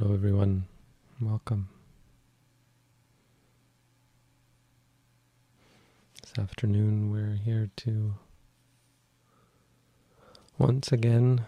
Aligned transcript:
Hello, 0.00 0.14
everyone. 0.14 0.64
Welcome. 1.20 1.68
This 6.22 6.32
afternoon, 6.38 7.10
we're 7.12 7.34
here 7.34 7.68
to 7.76 8.14
once 10.56 10.90
again 10.90 11.44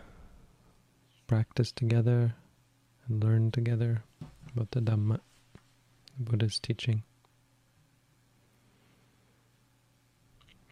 practice 1.26 1.72
together 1.72 2.34
and 3.08 3.24
learn 3.24 3.52
together 3.52 4.02
about 4.54 4.72
the 4.72 4.80
Dhamma, 4.80 5.20
the 6.18 6.30
Buddha's 6.30 6.58
teaching. 6.58 7.04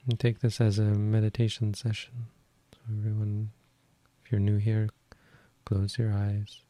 And 0.06 0.20
take 0.20 0.40
this 0.40 0.60
as 0.60 0.78
a 0.78 0.82
meditation 0.82 1.72
session. 1.72 2.26
So, 2.74 2.80
everyone, 2.98 3.52
if 4.22 4.30
you're 4.30 4.38
new 4.38 4.58
here, 4.58 4.90
close 5.64 5.96
your 5.96 6.12
eyes 6.12 6.60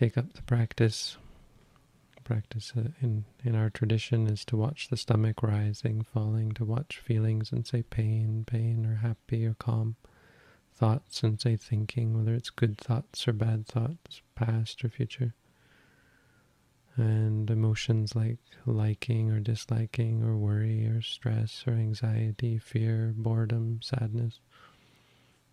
take 0.00 0.16
up 0.16 0.32
the 0.32 0.42
practice. 0.42 1.18
Practice 2.24 2.72
uh, 2.74 2.88
in, 3.02 3.26
in 3.44 3.54
our 3.54 3.68
tradition 3.68 4.28
is 4.28 4.46
to 4.46 4.56
watch 4.56 4.88
the 4.88 4.96
stomach 4.96 5.42
rising, 5.42 6.00
falling, 6.14 6.52
to 6.52 6.64
watch 6.64 7.02
feelings 7.04 7.52
and 7.52 7.66
say 7.66 7.82
pain, 7.82 8.44
pain, 8.46 8.86
or 8.86 8.94
happy 8.94 9.44
or 9.44 9.52
calm. 9.52 9.96
Thoughts 10.74 11.22
and 11.22 11.38
say 11.38 11.56
thinking, 11.56 12.16
whether 12.16 12.32
it's 12.34 12.48
good 12.48 12.78
thoughts 12.78 13.28
or 13.28 13.34
bad 13.34 13.66
thoughts, 13.66 14.22
past 14.34 14.82
or 14.82 14.88
future. 14.88 15.34
And 16.96 17.50
emotions 17.50 18.16
like 18.16 18.38
liking 18.64 19.30
or 19.30 19.40
disliking, 19.40 20.22
or 20.22 20.38
worry 20.38 20.86
or 20.86 21.02
stress 21.02 21.64
or 21.66 21.74
anxiety, 21.74 22.56
fear, 22.56 23.12
boredom, 23.14 23.80
sadness, 23.82 24.40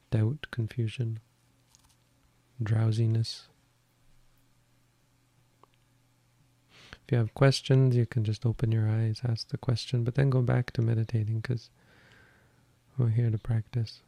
doubt, 0.09 0.47
confusion, 0.51 1.19
drowsiness, 2.63 3.49
If 7.07 7.13
you 7.13 7.19
have 7.19 7.33
questions, 7.33 7.95
you 7.95 8.05
can 8.05 8.25
just 8.25 8.45
open 8.45 8.73
your 8.73 8.89
eyes, 8.89 9.21
ask 9.25 9.47
the 9.47 9.57
question, 9.57 10.03
but 10.03 10.15
then 10.15 10.29
go 10.29 10.41
back 10.41 10.71
to 10.71 10.81
meditating 10.81 11.39
because 11.39 11.69
we're 12.97 13.07
here 13.07 13.29
to 13.29 13.37
practice. 13.37 14.01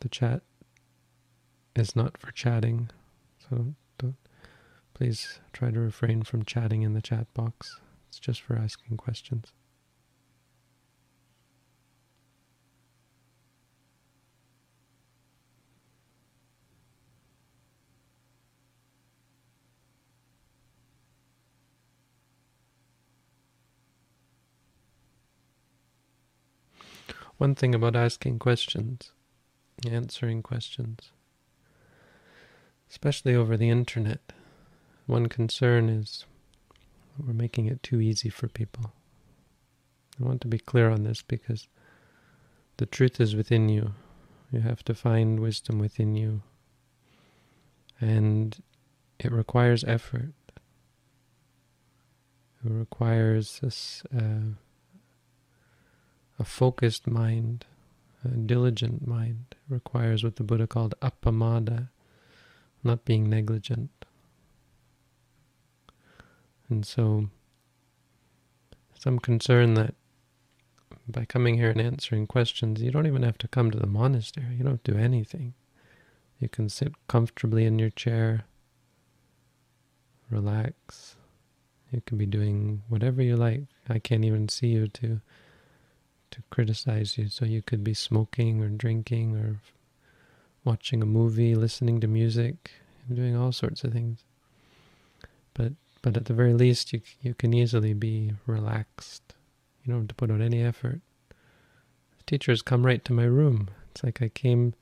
The 0.00 0.08
chat 0.08 0.42
is 1.76 1.94
not 1.94 2.18
for 2.18 2.32
chatting, 2.32 2.90
so 3.48 3.74
don't, 3.98 4.16
please 4.92 5.38
try 5.52 5.70
to 5.70 5.78
refrain 5.78 6.24
from 6.24 6.44
chatting 6.44 6.82
in 6.82 6.94
the 6.94 7.02
chat 7.02 7.32
box. 7.32 7.78
It's 8.08 8.18
just 8.18 8.40
for 8.40 8.56
asking 8.56 8.96
questions. 8.96 9.52
One 27.38 27.54
thing 27.54 27.72
about 27.72 27.94
asking 27.94 28.40
questions, 28.40 29.12
answering 29.88 30.42
questions, 30.42 31.12
especially 32.90 33.34
over 33.34 33.56
the 33.56 33.70
internet, 33.70 34.32
one 35.06 35.28
concern 35.28 35.88
is 35.88 36.26
we're 37.16 37.32
making 37.32 37.66
it 37.66 37.82
too 37.82 38.00
easy 38.00 38.28
for 38.28 38.48
people. 38.48 38.92
I 40.20 40.24
want 40.24 40.40
to 40.40 40.48
be 40.48 40.58
clear 40.58 40.90
on 40.90 41.04
this 41.04 41.22
because 41.22 41.68
the 42.78 42.86
truth 42.86 43.20
is 43.20 43.36
within 43.36 43.68
you. 43.68 43.94
You 44.50 44.60
have 44.60 44.84
to 44.84 44.94
find 44.94 45.38
wisdom 45.38 45.78
within 45.78 46.16
you. 46.16 46.42
And 48.00 48.60
it 49.20 49.30
requires 49.30 49.84
effort. 49.84 50.32
It 52.64 52.70
requires 52.70 53.60
this 53.60 54.02
uh, 54.16 54.54
a 56.38 56.44
focused 56.44 57.06
mind, 57.06 57.64
a 58.24 58.28
diligent 58.28 59.06
mind, 59.06 59.54
requires 59.68 60.22
what 60.22 60.36
the 60.36 60.44
Buddha 60.44 60.66
called 60.66 60.94
appamada, 61.00 61.88
not 62.84 63.04
being 63.04 63.28
negligent. 63.28 63.90
And 66.68 66.86
so, 66.86 67.28
some 68.94 69.18
concern 69.18 69.74
that 69.74 69.94
by 71.08 71.24
coming 71.24 71.56
here 71.56 71.70
and 71.70 71.80
answering 71.80 72.26
questions, 72.26 72.82
you 72.82 72.90
don't 72.90 73.06
even 73.06 73.22
have 73.22 73.38
to 73.38 73.48
come 73.48 73.70
to 73.70 73.78
the 73.78 73.86
monastery. 73.86 74.56
You 74.56 74.64
don't 74.64 74.84
do 74.84 74.96
anything. 74.96 75.54
You 76.38 76.48
can 76.48 76.68
sit 76.68 76.92
comfortably 77.08 77.64
in 77.64 77.78
your 77.78 77.90
chair, 77.90 78.44
relax. 80.30 81.16
You 81.90 82.02
can 82.04 82.18
be 82.18 82.26
doing 82.26 82.82
whatever 82.88 83.22
you 83.22 83.36
like. 83.36 83.62
I 83.88 83.98
can't 83.98 84.24
even 84.24 84.48
see 84.48 84.68
you 84.68 84.88
to 84.88 85.20
to 86.30 86.42
criticize 86.50 87.18
you. 87.18 87.28
So 87.28 87.44
you 87.44 87.62
could 87.62 87.84
be 87.84 87.94
smoking 87.94 88.62
or 88.62 88.68
drinking 88.68 89.36
or 89.36 89.60
watching 90.64 91.02
a 91.02 91.06
movie, 91.06 91.54
listening 91.54 92.00
to 92.00 92.06
music, 92.06 92.70
doing 93.12 93.36
all 93.36 93.52
sorts 93.52 93.84
of 93.84 93.92
things. 93.92 94.24
But 95.54 95.72
but 96.02 96.16
at 96.16 96.26
the 96.26 96.34
very 96.34 96.54
least, 96.54 96.92
you 96.92 97.00
you 97.22 97.34
can 97.34 97.52
easily 97.54 97.94
be 97.94 98.32
relaxed. 98.46 99.34
You 99.82 99.92
don't 99.92 100.02
have 100.02 100.08
to 100.08 100.14
put 100.14 100.30
out 100.30 100.40
any 100.40 100.62
effort. 100.62 101.00
The 101.30 102.24
teachers 102.26 102.62
come 102.62 102.84
right 102.84 103.04
to 103.04 103.12
my 103.12 103.24
room. 103.24 103.68
It's 103.90 104.04
like 104.04 104.20
I 104.22 104.28
came, 104.28 104.74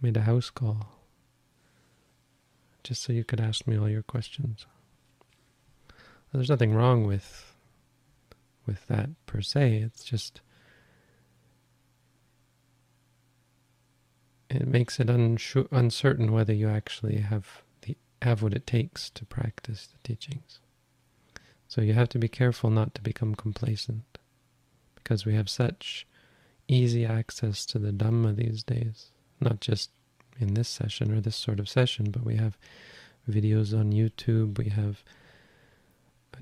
made 0.00 0.16
a 0.16 0.22
house 0.22 0.50
call, 0.50 0.88
just 2.82 3.02
so 3.02 3.12
you 3.12 3.24
could 3.24 3.40
ask 3.40 3.66
me 3.66 3.78
all 3.78 3.88
your 3.88 4.02
questions. 4.02 4.66
There's 6.32 6.50
nothing 6.50 6.74
wrong 6.74 7.06
with 7.06 7.54
with 8.66 8.86
that 8.86 9.10
per 9.26 9.40
se. 9.40 9.78
It's 9.78 10.04
just 10.04 10.40
it 14.50 14.66
makes 14.66 14.98
it 14.98 15.10
uncertain 15.10 16.32
whether 16.32 16.52
you 16.52 16.68
actually 16.68 17.18
have 17.18 17.62
the 17.82 17.96
have 18.22 18.42
what 18.42 18.54
it 18.54 18.66
takes 18.66 19.10
to 19.10 19.24
practice 19.24 19.86
the 19.86 19.98
teachings. 20.08 20.60
So 21.68 21.80
you 21.82 21.92
have 21.92 22.08
to 22.10 22.18
be 22.18 22.28
careful 22.28 22.70
not 22.70 22.94
to 22.94 23.02
become 23.02 23.34
complacent, 23.34 24.18
because 24.94 25.26
we 25.26 25.34
have 25.34 25.50
such 25.50 26.06
easy 26.66 27.04
access 27.04 27.66
to 27.66 27.78
the 27.78 27.92
Dhamma 27.92 28.34
these 28.34 28.62
days, 28.62 29.10
not 29.40 29.60
just 29.60 29.90
in 30.40 30.54
this 30.54 30.68
session 30.68 31.12
or 31.12 31.20
this 31.20 31.36
sort 31.36 31.60
of 31.60 31.68
session, 31.68 32.10
but 32.10 32.24
we 32.24 32.36
have 32.36 32.56
videos 33.28 33.78
on 33.78 33.92
YouTube, 33.92 34.58
we 34.58 34.70
have 34.70 35.04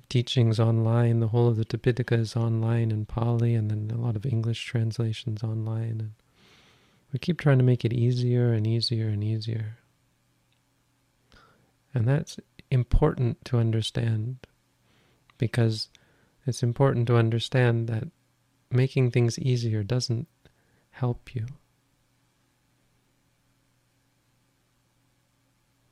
teachings 0.09 0.61
online, 0.61 1.19
the 1.19 1.29
whole 1.29 1.49
of 1.49 1.57
the 1.57 1.65
Tipitaka 1.65 2.19
is 2.19 2.37
online 2.37 2.93
in 2.93 3.07
Pali, 3.07 3.55
and 3.55 3.71
then 3.71 3.91
a 3.93 4.01
lot 4.01 4.15
of 4.15 4.25
English 4.25 4.65
translations 4.65 5.43
online. 5.43 6.13
We 7.13 7.19
keep 7.19 7.39
trying 7.39 7.59
to 7.59 7.65
make 7.65 7.85
it 7.85 7.93
easier 7.93 8.53
and 8.53 8.67
easier 8.67 9.09
and 9.09 9.23
easier. 9.23 9.79
And 11.95 12.07
that's 12.07 12.39
important 12.71 13.45
to 13.47 13.59
understand 13.59 14.39
because 15.39 15.89
it's 16.47 16.63
important 16.63 17.07
to 17.07 17.17
understand 17.17 17.89
that 17.89 18.09
making 18.71 19.11
things 19.11 19.39
easier 19.39 19.83
doesn't 19.83 20.29
help 20.91 21.35
you. 21.35 21.47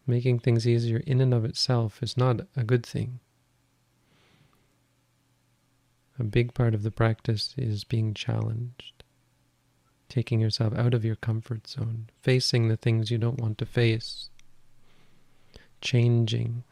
Making 0.07 0.39
things 0.41 0.69
easier 0.69 0.99
in 1.07 1.21
and 1.21 1.33
of 1.33 1.45
itself 1.45 2.03
is 2.03 2.17
not 2.17 2.41
a 2.57 2.65
good 2.65 2.85
thing. 2.85 3.21
A 6.19 6.25
big 6.25 6.55
part 6.55 6.75
of 6.75 6.83
the 6.83 6.91
practice 6.91 7.55
is 7.57 7.83
being 7.85 8.15
challenged 8.15 8.94
taking 10.15 10.41
yourself 10.41 10.73
out 10.77 10.95
of 10.95 11.05
your 11.05 11.17
comfort 11.17 11.67
zone, 11.67 12.09
facing 12.23 12.69
the 12.69 12.77
things 12.77 13.11
you 13.11 13.19
don't 13.19 13.41
want 13.41 13.59
to 13.59 13.67
face, 13.67 14.29
changing. 15.81 16.63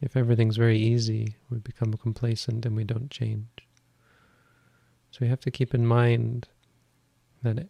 If 0.00 0.16
everything's 0.16 0.56
very 0.56 0.76
easy, 0.76 1.36
we 1.48 1.58
become 1.58 1.94
complacent 1.94 2.66
and 2.66 2.74
we 2.74 2.82
don't 2.82 3.08
change. 3.08 3.46
So 5.12 5.18
we 5.20 5.28
have 5.28 5.38
to 5.42 5.50
keep 5.52 5.76
in 5.76 5.86
mind 5.86 6.48
that 7.44 7.68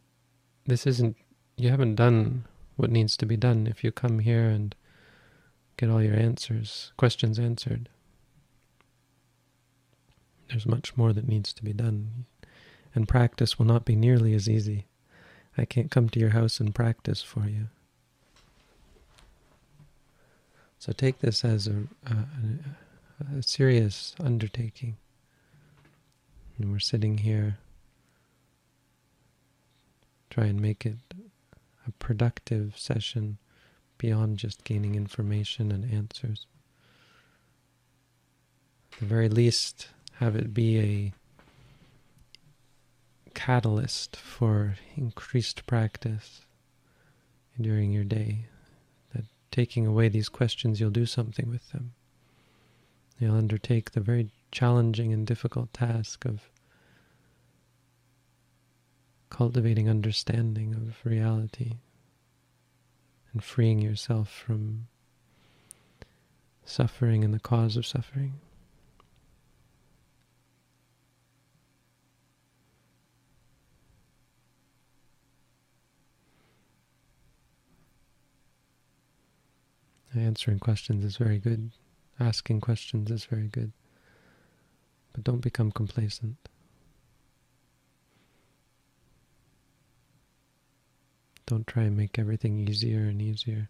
this 0.64 0.86
isn't, 0.86 1.16
you 1.58 1.68
haven't 1.68 1.96
done 1.96 2.46
what 2.76 2.90
needs 2.90 3.18
to 3.18 3.26
be 3.26 3.36
done 3.36 3.66
if 3.66 3.84
you 3.84 3.92
come 3.92 4.20
here 4.20 4.48
and 4.48 4.74
get 5.76 5.90
all 5.90 6.02
your 6.02 6.16
answers, 6.16 6.92
questions 6.96 7.38
answered. 7.38 7.90
There's 10.48 10.64
much 10.64 10.96
more 10.96 11.12
that 11.12 11.28
needs 11.28 11.52
to 11.52 11.62
be 11.62 11.74
done 11.74 12.24
and 12.96 13.06
practice 13.06 13.58
will 13.58 13.66
not 13.66 13.84
be 13.84 13.94
nearly 13.94 14.34
as 14.34 14.48
easy. 14.48 14.86
I 15.56 15.64
can't 15.64 15.90
come 15.90 16.08
to 16.08 16.18
your 16.18 16.30
house 16.30 16.58
and 16.58 16.74
practice 16.74 17.22
for 17.22 17.46
you. 17.46 17.68
So 20.78 20.92
take 20.92 21.20
this 21.20 21.44
as 21.44 21.66
a, 21.66 21.84
a, 22.06 23.38
a 23.38 23.42
serious 23.42 24.14
undertaking. 24.18 24.96
And 26.58 26.72
we're 26.72 26.78
sitting 26.78 27.18
here, 27.18 27.58
try 30.30 30.46
and 30.46 30.60
make 30.60 30.84
it 30.86 30.96
a 31.86 31.92
productive 31.92 32.78
session, 32.78 33.38
beyond 33.98 34.38
just 34.38 34.64
gaining 34.64 34.94
information 34.94 35.70
and 35.72 35.90
answers. 35.90 36.46
At 38.92 39.00
the 39.00 39.06
very 39.06 39.28
least, 39.28 39.88
have 40.14 40.36
it 40.36 40.52
be 40.52 40.78
a 40.78 41.12
catalyst 43.36 44.16
for 44.16 44.76
increased 44.96 45.66
practice 45.66 46.40
during 47.60 47.92
your 47.92 48.02
day. 48.02 48.46
That 49.14 49.24
taking 49.50 49.86
away 49.86 50.08
these 50.08 50.30
questions, 50.30 50.80
you'll 50.80 50.90
do 50.90 51.04
something 51.04 51.48
with 51.48 51.70
them. 51.70 51.92
You'll 53.18 53.36
undertake 53.36 53.92
the 53.92 54.00
very 54.00 54.30
challenging 54.50 55.12
and 55.12 55.26
difficult 55.26 55.72
task 55.74 56.24
of 56.24 56.48
cultivating 59.28 59.88
understanding 59.88 60.74
of 60.74 60.96
reality 61.04 61.74
and 63.32 63.44
freeing 63.44 63.82
yourself 63.82 64.30
from 64.30 64.86
suffering 66.64 67.22
and 67.22 67.34
the 67.34 67.38
cause 67.38 67.76
of 67.76 67.86
suffering. 67.86 68.40
Answering 80.16 80.58
questions 80.58 81.04
is 81.04 81.16
very 81.16 81.38
good. 81.38 81.70
Asking 82.18 82.60
questions 82.60 83.10
is 83.10 83.24
very 83.24 83.48
good. 83.48 83.72
But 85.12 85.24
don't 85.24 85.40
become 85.40 85.70
complacent. 85.70 86.36
Don't 91.46 91.66
try 91.66 91.84
and 91.84 91.96
make 91.96 92.18
everything 92.18 92.58
easier 92.68 93.00
and 93.00 93.20
easier. 93.22 93.68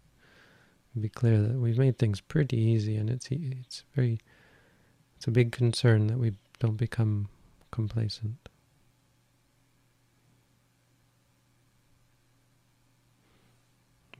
Be 0.99 1.09
clear 1.09 1.41
that 1.41 1.59
we've 1.59 1.77
made 1.77 1.99
things 1.99 2.21
pretty 2.21 2.57
easy, 2.57 2.95
and 2.95 3.07
it's 3.09 3.27
it's 3.29 3.83
very 3.93 4.19
it's 5.15 5.27
a 5.27 5.31
big 5.31 5.51
concern 5.51 6.07
that 6.07 6.17
we 6.17 6.33
don't 6.59 6.77
become 6.77 7.27
complacent. 7.69 8.49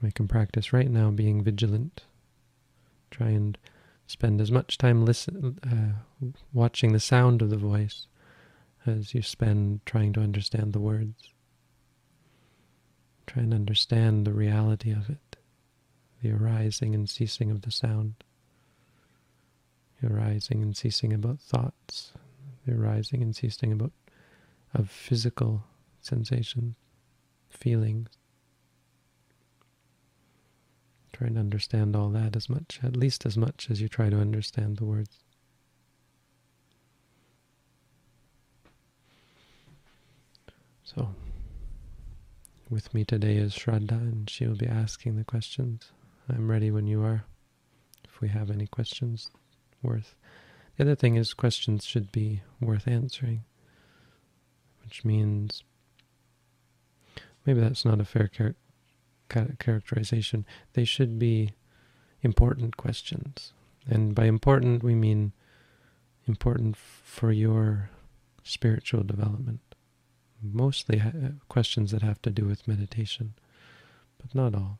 We 0.00 0.12
can 0.12 0.28
practice 0.28 0.72
right 0.72 0.88
now 0.88 1.10
being 1.10 1.42
vigilant. 1.42 2.04
Try 3.10 3.30
and 3.30 3.58
spend 4.06 4.40
as 4.40 4.50
much 4.50 4.78
time 4.78 5.04
listen, 5.04 5.58
uh, 5.64 6.32
watching 6.52 6.92
the 6.92 7.00
sound 7.00 7.42
of 7.42 7.50
the 7.50 7.56
voice 7.56 8.06
as 8.86 9.14
you 9.14 9.22
spend 9.22 9.84
trying 9.84 10.12
to 10.14 10.20
understand 10.20 10.72
the 10.72 10.80
words. 10.80 11.32
Try 13.26 13.42
and 13.42 13.52
understand 13.52 14.26
the 14.26 14.32
reality 14.32 14.90
of 14.90 15.10
it, 15.10 15.36
the 16.22 16.32
arising 16.32 16.94
and 16.94 17.08
ceasing 17.08 17.50
of 17.50 17.62
the 17.62 17.70
sound, 17.70 18.14
the 20.00 20.12
arising 20.12 20.62
and 20.62 20.76
ceasing 20.76 21.12
about 21.12 21.40
thoughts, 21.40 22.12
the 22.66 22.74
arising 22.74 23.22
and 23.22 23.36
ceasing 23.36 23.72
about 23.72 23.92
of 24.74 24.90
physical 24.90 25.64
sensations, 26.00 26.76
feelings. 27.50 28.08
Try 31.18 31.26
and 31.26 31.38
understand 31.38 31.96
all 31.96 32.10
that 32.10 32.36
as 32.36 32.48
much, 32.48 32.78
at 32.84 32.96
least 32.96 33.26
as 33.26 33.36
much 33.36 33.66
as 33.70 33.80
you 33.80 33.88
try 33.88 34.08
to 34.08 34.20
understand 34.20 34.76
the 34.76 34.84
words. 34.84 35.18
So. 40.84 41.08
With 42.70 42.92
me 42.94 43.04
today 43.04 43.36
is 43.36 43.54
Shraddha, 43.54 43.92
and 43.92 44.30
she 44.30 44.46
will 44.46 44.54
be 44.54 44.68
asking 44.68 45.16
the 45.16 45.24
questions. 45.24 45.90
I'm 46.28 46.50
ready 46.50 46.70
when 46.70 46.86
you 46.86 47.02
are, 47.02 47.24
if 48.04 48.20
we 48.20 48.28
have 48.28 48.50
any 48.50 48.66
questions 48.66 49.30
worth. 49.82 50.14
The 50.76 50.84
other 50.84 50.94
thing 50.94 51.16
is 51.16 51.34
questions 51.34 51.84
should 51.84 52.12
be 52.12 52.42
worth 52.60 52.86
answering, 52.86 53.44
which 54.84 55.04
means 55.04 55.64
maybe 57.44 57.58
that's 57.58 57.86
not 57.86 58.00
a 58.00 58.04
fair 58.04 58.28
characterization. 59.28 60.44
They 60.72 60.84
should 60.84 61.18
be 61.18 61.52
important 62.22 62.76
questions. 62.76 63.52
And 63.88 64.14
by 64.14 64.24
important, 64.24 64.82
we 64.82 64.94
mean 64.94 65.32
important 66.26 66.76
for 66.76 67.32
your 67.32 67.90
spiritual 68.42 69.02
development 69.02 69.60
mostly 70.42 71.02
questions 71.48 71.90
that 71.90 72.02
have 72.02 72.22
to 72.22 72.30
do 72.30 72.44
with 72.44 72.68
meditation, 72.68 73.34
but 74.18 74.34
not 74.34 74.54
all. 74.54 74.78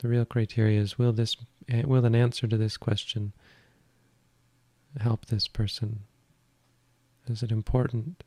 The 0.00 0.08
real 0.08 0.24
criteria 0.24 0.80
is 0.80 0.98
will 0.98 1.12
this 1.12 1.36
will 1.68 2.04
an 2.04 2.14
answer 2.14 2.46
to 2.46 2.56
this 2.56 2.76
question 2.76 3.32
help 5.00 5.26
this 5.26 5.48
person? 5.48 6.00
Is 7.26 7.42
it 7.42 7.52
important 7.52 8.24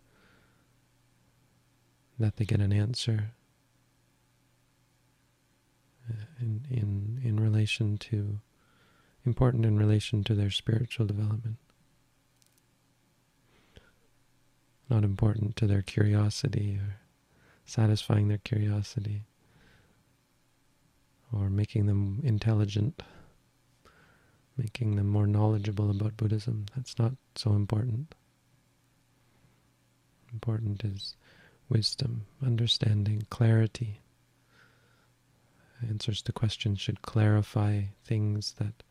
that 2.19 2.35
they 2.35 2.45
get 2.45 2.59
an 2.59 2.71
answer 2.71 3.31
uh, 3.39 3.40
in 6.39 6.65
in 6.69 7.21
in 7.23 7.39
relation 7.39 7.97
to 7.97 8.39
important 9.25 9.65
in 9.65 9.77
relation 9.77 10.23
to 10.23 10.35
their 10.35 10.49
spiritual 10.49 11.05
development? 11.05 11.57
not 14.91 15.03
important 15.05 15.55
to 15.55 15.65
their 15.65 15.81
curiosity 15.81 16.77
or 16.77 16.97
satisfying 17.65 18.27
their 18.27 18.37
curiosity 18.39 19.23
or 21.31 21.49
making 21.49 21.85
them 21.85 22.19
intelligent, 22.23 23.01
making 24.57 24.97
them 24.97 25.07
more 25.07 25.25
knowledgeable 25.25 25.89
about 25.89 26.17
Buddhism. 26.17 26.65
That's 26.75 26.99
not 26.99 27.13
so 27.35 27.53
important. 27.53 28.13
Important 30.33 30.83
is 30.83 31.15
wisdom, 31.69 32.25
understanding, 32.45 33.25
clarity. 33.29 34.01
Answers 35.89 36.21
to 36.23 36.31
questions 36.31 36.79
should 36.79 37.01
clarify 37.01 37.83
things 38.05 38.55
that 38.59 38.83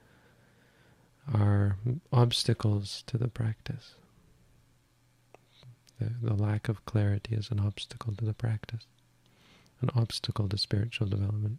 are 1.32 1.76
obstacles 2.12 3.02
to 3.06 3.16
the 3.16 3.28
practice. 3.28 3.94
The, 5.98 6.10
the 6.22 6.34
lack 6.34 6.68
of 6.68 6.84
clarity 6.84 7.34
is 7.34 7.50
an 7.50 7.60
obstacle 7.60 8.14
to 8.16 8.24
the 8.24 8.34
practice, 8.34 8.86
an 9.80 9.90
obstacle 9.94 10.48
to 10.48 10.58
spiritual 10.58 11.06
development. 11.08 11.58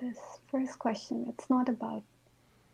This 0.00 0.18
first 0.50 0.78
question, 0.78 1.26
it's 1.28 1.48
not 1.48 1.68
about 1.68 2.02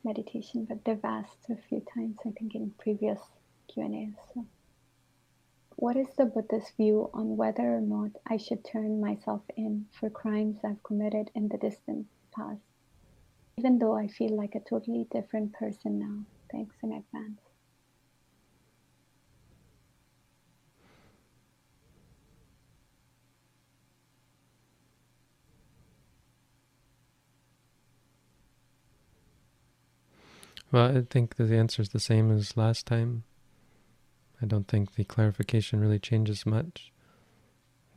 meditation, 0.04 0.64
but 0.64 0.84
they've 0.84 1.04
asked 1.04 1.50
a 1.50 1.56
few 1.68 1.80
times, 1.94 2.18
I 2.26 2.30
think, 2.30 2.54
in 2.54 2.72
previous 2.78 3.20
Q&As. 3.68 4.14
So 4.34 4.46
what 5.76 5.96
is 5.96 6.08
the 6.16 6.26
Buddhist 6.26 6.76
view 6.76 7.10
on 7.14 7.36
whether 7.36 7.74
or 7.74 7.80
not 7.80 8.10
I 8.26 8.36
should 8.36 8.64
turn 8.64 9.00
myself 9.00 9.42
in 9.56 9.86
for 9.92 10.10
crimes 10.10 10.58
I've 10.64 10.82
committed 10.82 11.30
in 11.34 11.48
the 11.48 11.58
distant 11.58 12.06
past, 12.34 12.60
even 13.56 13.78
though 13.78 13.96
I 13.96 14.08
feel 14.08 14.36
like 14.36 14.54
a 14.54 14.60
totally 14.60 15.06
different 15.10 15.52
person 15.52 15.98
now? 15.98 16.24
Thanks 16.52 16.76
in 16.82 16.92
advance. 16.92 17.49
Well, 30.72 30.96
I 30.96 31.02
think 31.02 31.36
the 31.36 31.56
answer 31.56 31.82
is 31.82 31.88
the 31.88 31.98
same 32.00 32.30
as 32.30 32.56
last 32.56 32.86
time. 32.86 33.24
I 34.40 34.46
don't 34.46 34.68
think 34.68 34.94
the 34.94 35.04
clarification 35.04 35.80
really 35.80 35.98
changes 35.98 36.46
much. 36.46 36.92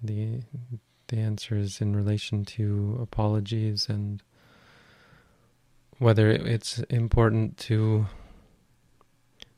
The 0.01 0.41
the 1.09 1.17
answer 1.17 1.55
is 1.55 1.79
in 1.79 1.95
relation 1.95 2.43
to 2.45 2.97
apologies 3.01 3.87
and 3.89 4.23
whether 5.99 6.29
it's 6.29 6.79
important 6.89 7.57
to 7.57 8.07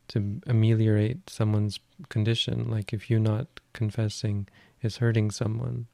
to 0.10 0.42
ameliorate 0.46 1.30
someone's 1.30 1.80
condition, 2.10 2.70
like 2.70 2.94
if 2.94 3.10
you 3.10 3.20
not 3.20 3.48
confessing 3.74 4.48
is 4.82 4.98
hurting 4.98 5.32
someone. 5.32 5.88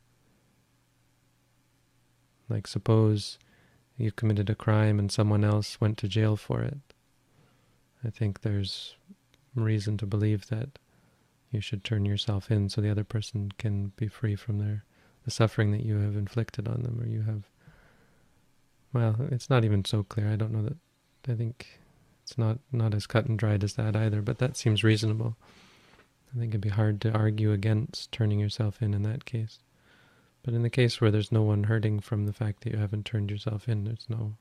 Like 2.49 2.67
suppose 2.67 3.37
you 3.95 4.11
committed 4.11 4.49
a 4.49 4.55
crime 4.55 4.99
and 4.99 5.11
someone 5.11 5.45
else 5.45 5.79
went 5.79 5.97
to 5.99 6.07
jail 6.07 6.35
for 6.35 6.61
it. 6.61 6.90
I 8.05 8.09
think 8.09 8.41
there's 8.41 8.95
reason 9.55 9.97
to 9.97 10.05
believe 10.05 10.47
that 10.47 10.79
you 11.51 11.61
should 11.61 11.83
turn 11.83 12.05
yourself 12.05 12.49
in 12.49 12.69
so 12.69 12.81
the 12.81 12.89
other 12.89 13.03
person 13.03 13.51
can 13.57 13.91
be 13.97 14.07
free 14.07 14.35
from 14.35 14.59
their 14.59 14.85
the 15.25 15.31
suffering 15.31 15.71
that 15.71 15.85
you 15.85 15.97
have 15.97 16.15
inflicted 16.15 16.67
on 16.67 16.81
them 16.81 16.99
or 16.99 17.05
you 17.05 17.21
have 17.21 17.43
well 18.93 19.15
it's 19.29 19.49
not 19.49 19.65
even 19.65 19.83
so 19.83 20.01
clear 20.03 20.29
i 20.29 20.37
don't 20.37 20.53
know 20.53 20.63
that 20.63 20.77
i 21.29 21.35
think 21.35 21.81
it's 22.31 22.37
not 22.37 22.59
not 22.71 22.93
as 22.93 23.07
cut 23.07 23.25
and 23.25 23.37
dried 23.37 23.61
as 23.61 23.73
that 23.73 23.93
either, 23.93 24.21
but 24.21 24.37
that 24.37 24.55
seems 24.55 24.85
reasonable. 24.85 25.35
I 26.33 26.39
think 26.39 26.51
it'd 26.51 26.61
be 26.61 26.69
hard 26.69 27.01
to 27.01 27.11
argue 27.11 27.51
against 27.51 28.11
turning 28.13 28.39
yourself 28.39 28.81
in 28.81 28.93
in 28.93 29.03
that 29.03 29.25
case. 29.25 29.59
But 30.43 30.53
in 30.53 30.63
the 30.63 30.69
case 30.69 31.01
where 31.01 31.11
there's 31.11 31.31
no 31.31 31.43
one 31.43 31.65
hurting 31.65 31.99
from 31.99 32.25
the 32.25 32.33
fact 32.33 32.61
that 32.61 32.71
you 32.71 32.79
haven't 32.79 33.05
turned 33.05 33.29
yourself 33.29 33.67
in, 33.67 33.83
there's 33.83 34.05
no. 34.07 34.37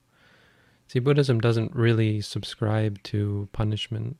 See, 0.90 0.98
Buddhism 0.98 1.38
doesn't 1.38 1.72
really 1.72 2.20
subscribe 2.20 3.00
to 3.04 3.48
punishment. 3.52 4.16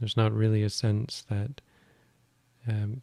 There's 0.00 0.16
not 0.16 0.32
really 0.32 0.62
a 0.62 0.70
sense 0.70 1.22
that 1.28 1.60
um, 2.66 3.02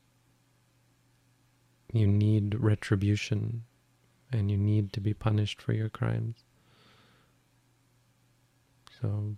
you 1.93 2.07
need 2.07 2.55
retribution 2.55 3.65
and 4.33 4.49
you 4.49 4.57
need 4.57 4.91
to 4.93 4.99
be 4.99 5.13
punished 5.13 5.61
for 5.61 5.73
your 5.73 5.89
crimes. 5.89 6.37
So 8.99 9.35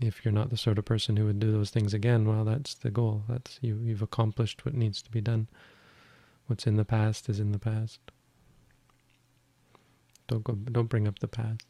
if 0.00 0.24
you're 0.24 0.30
not 0.30 0.50
the 0.50 0.56
sort 0.56 0.78
of 0.78 0.84
person 0.84 1.16
who 1.16 1.24
would 1.24 1.40
do 1.40 1.50
those 1.50 1.70
things 1.70 1.92
again, 1.92 2.24
well, 2.24 2.44
that's 2.44 2.74
the 2.74 2.90
goal. 2.92 3.24
That's 3.28 3.58
you. 3.60 3.80
You've 3.82 4.00
accomplished 4.00 4.64
what 4.64 4.74
needs 4.74 5.02
to 5.02 5.10
be 5.10 5.20
done. 5.20 5.48
What's 6.46 6.68
in 6.68 6.76
the 6.76 6.84
past 6.84 7.28
is 7.28 7.40
in 7.40 7.50
the 7.50 7.58
past. 7.58 7.98
Don't 10.30 10.44
go. 10.44 10.52
Don't 10.54 10.88
bring 10.88 11.08
up 11.08 11.18
the 11.18 11.26
past. 11.26 11.66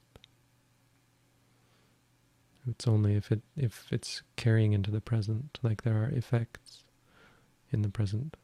It's 2.68 2.86
only 2.86 3.14
if 3.14 3.32
it 3.32 3.40
if 3.56 3.86
it's 3.90 4.22
carrying 4.36 4.74
into 4.74 4.90
the 4.90 5.00
present, 5.00 5.58
like 5.62 5.80
there 5.80 5.96
are 5.96 6.10
effects 6.10 6.84
in 7.72 7.80
the 7.80 7.88
present 7.88 8.36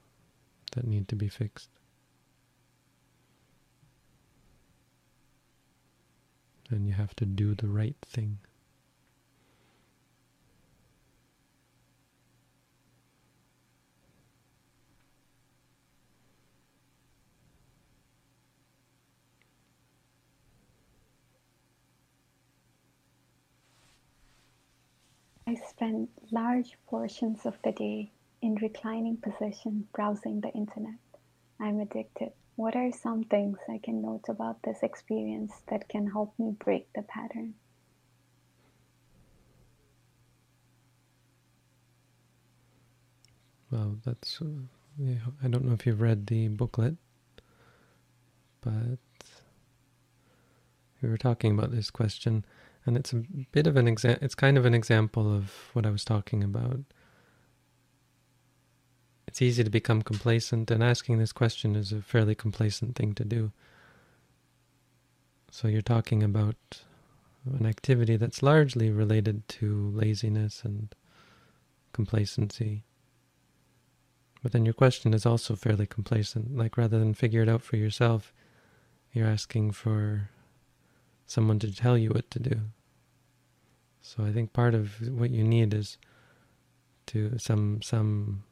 that 0.72 0.86
need 0.86 1.06
to 1.08 1.16
be 1.16 1.28
fixed. 1.28 1.68
And 6.70 6.86
you 6.86 6.94
have 6.94 7.14
to 7.16 7.26
do 7.26 7.54
the 7.54 7.68
right 7.68 7.96
thing. 8.02 8.38
I 25.48 25.54
spend 25.54 26.08
large 26.32 26.76
portions 26.88 27.46
of 27.46 27.56
the 27.62 27.70
day 27.70 28.10
in 28.42 28.56
reclining 28.56 29.16
position 29.16 29.86
browsing 29.92 30.40
the 30.40 30.50
internet. 30.50 30.98
I'm 31.60 31.78
addicted. 31.78 32.32
What 32.56 32.74
are 32.74 32.90
some 32.90 33.22
things 33.22 33.58
I 33.68 33.78
can 33.78 34.02
note 34.02 34.24
about 34.28 34.62
this 34.62 34.82
experience 34.82 35.52
that 35.68 35.88
can 35.88 36.08
help 36.10 36.34
me 36.38 36.50
break 36.58 36.92
the 36.94 37.02
pattern? 37.02 37.54
Well, 43.70 43.98
that's. 44.04 44.40
Uh, 44.40 44.66
yeah, 44.98 45.18
I 45.44 45.48
don't 45.48 45.64
know 45.64 45.74
if 45.74 45.86
you've 45.86 46.00
read 46.00 46.26
the 46.26 46.48
booklet, 46.48 46.96
but 48.62 48.98
we 51.02 51.08
were 51.08 51.18
talking 51.18 51.52
about 51.56 51.70
this 51.70 51.90
question, 51.90 52.44
and 52.86 52.96
it's 52.96 53.12
a 53.12 53.24
bit 53.52 53.66
of 53.66 53.76
an 53.76 53.88
example. 53.88 54.24
It's 54.24 54.34
kind 54.34 54.56
of 54.56 54.64
an 54.64 54.74
example 54.74 55.34
of 55.34 55.52
what 55.72 55.84
I 55.84 55.90
was 55.90 56.04
talking 56.04 56.44
about. 56.44 56.80
It's 59.26 59.42
easy 59.42 59.64
to 59.64 59.70
become 59.70 60.02
complacent, 60.02 60.70
and 60.70 60.82
asking 60.82 61.18
this 61.18 61.32
question 61.32 61.74
is 61.74 61.92
a 61.92 62.00
fairly 62.00 62.34
complacent 62.34 62.94
thing 62.94 63.12
to 63.14 63.24
do. 63.24 63.52
So 65.50 65.68
you're 65.68 65.82
talking 65.82 66.22
about 66.22 66.56
an 67.58 67.66
activity 67.66 68.16
that's 68.16 68.42
largely 68.42 68.90
related 68.90 69.46
to 69.48 69.90
laziness 69.94 70.62
and 70.64 70.94
complacency. 71.92 72.84
But 74.42 74.52
then 74.52 74.64
your 74.64 74.74
question 74.74 75.12
is 75.12 75.26
also 75.26 75.56
fairly 75.56 75.86
complacent. 75.86 76.56
Like 76.56 76.76
rather 76.76 76.98
than 76.98 77.14
figure 77.14 77.42
it 77.42 77.48
out 77.48 77.62
for 77.62 77.76
yourself, 77.76 78.32
you're 79.12 79.26
asking 79.26 79.72
for 79.72 80.30
someone 81.26 81.58
to 81.58 81.74
tell 81.74 81.98
you 81.98 82.10
what 82.10 82.30
to 82.30 82.38
do. 82.38 82.60
So 84.06 84.24
I 84.24 84.30
think 84.30 84.52
part 84.52 84.72
of 84.72 85.00
what 85.18 85.30
you 85.30 85.42
need 85.42 85.74
is 85.74 85.98
to 87.06 87.36
some 87.38 87.82
some 87.82 88.44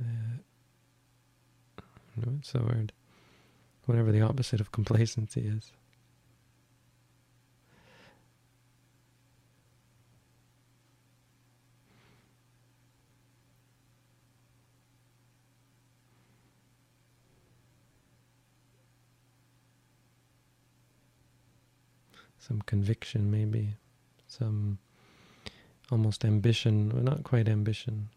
uh, 0.00 0.38
what's 2.24 2.50
the 2.50 2.58
word? 2.58 2.92
Whatever 3.84 4.10
the 4.10 4.22
opposite 4.22 4.60
of 4.60 4.72
complacency 4.72 5.42
is. 5.42 5.70
Some 22.46 22.62
conviction 22.62 23.30
maybe, 23.30 23.74
some 24.28 24.78
almost 25.90 26.24
ambition, 26.24 26.90
well, 26.90 27.02
not 27.02 27.24
quite 27.24 27.48
ambition. 27.48 28.08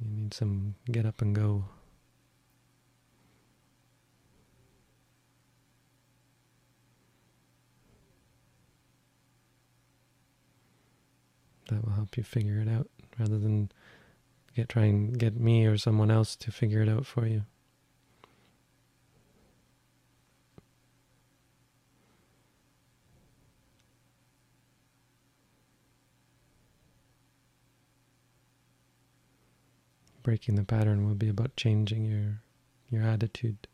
You 0.00 0.22
need 0.22 0.32
some 0.32 0.74
get 0.90 1.04
up 1.04 1.20
and 1.20 1.34
go. 1.34 1.64
That 11.68 11.84
will 11.84 11.92
help 11.92 12.16
you 12.16 12.22
figure 12.22 12.60
it 12.60 12.68
out 12.68 12.88
rather 13.18 13.38
than 13.38 13.70
get 14.56 14.70
try 14.70 14.84
and 14.84 15.16
get 15.18 15.38
me 15.38 15.66
or 15.66 15.76
someone 15.76 16.10
else 16.10 16.34
to 16.36 16.50
figure 16.50 16.80
it 16.82 16.88
out 16.88 17.04
for 17.04 17.26
you. 17.26 17.44
Breaking 30.30 30.54
the 30.54 30.62
pattern 30.62 31.08
will 31.08 31.16
be 31.16 31.28
about 31.28 31.56
changing 31.56 32.04
your 32.04 32.40
your 32.88 33.02
attitude. 33.02 33.66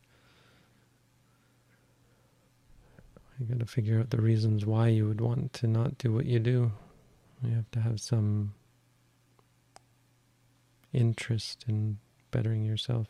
You 3.38 3.44
got 3.44 3.58
to 3.58 3.66
figure 3.66 4.00
out 4.00 4.08
the 4.08 4.22
reasons 4.22 4.64
why 4.64 4.88
you 4.88 5.06
would 5.06 5.20
want 5.20 5.52
to 5.52 5.66
not 5.66 5.98
do 5.98 6.14
what 6.14 6.24
you 6.24 6.38
do. 6.38 6.72
You 7.42 7.56
have 7.56 7.70
to 7.72 7.80
have 7.80 8.00
some 8.00 8.54
interest 10.94 11.66
in 11.68 11.98
bettering 12.30 12.64
yourself. 12.64 13.08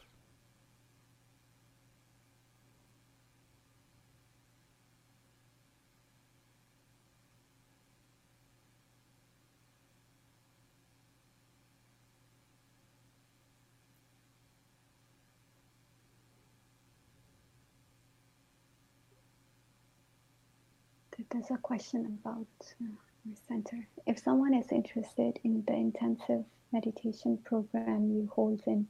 There's 21.31 21.51
a 21.51 21.56
question 21.67 22.07
about 22.21 22.47
uh, 22.81 23.29
our 23.29 23.37
center. 23.49 23.89
If 24.07 24.21
someone 24.21 24.55
is 24.55 24.71
interested 24.71 25.41
in 25.43 25.65
the 25.67 25.75
intensive 25.75 26.45
meditation 26.73 27.39
program 27.45 28.09
you 28.09 28.31
hold 28.33 28.61
in 28.69 28.87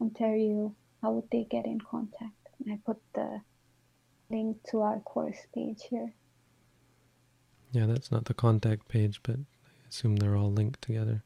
Ontario, 0.00 0.74
how 1.02 1.12
would 1.12 1.28
they 1.30 1.44
get 1.44 1.66
in 1.66 1.78
contact? 1.80 2.32
I 2.66 2.78
put 2.86 2.96
the 3.14 3.42
link 4.30 4.56
to 4.70 4.80
our 4.80 5.00
course 5.00 5.36
page 5.54 5.82
here. 5.90 6.14
Yeah, 7.72 7.84
that's 7.84 8.10
not 8.10 8.24
the 8.24 8.32
contact 8.32 8.88
page, 8.88 9.20
but 9.22 9.36
I 9.36 9.88
assume 9.90 10.16
they're 10.16 10.36
all 10.36 10.50
linked 10.50 10.80
together. 10.80 11.22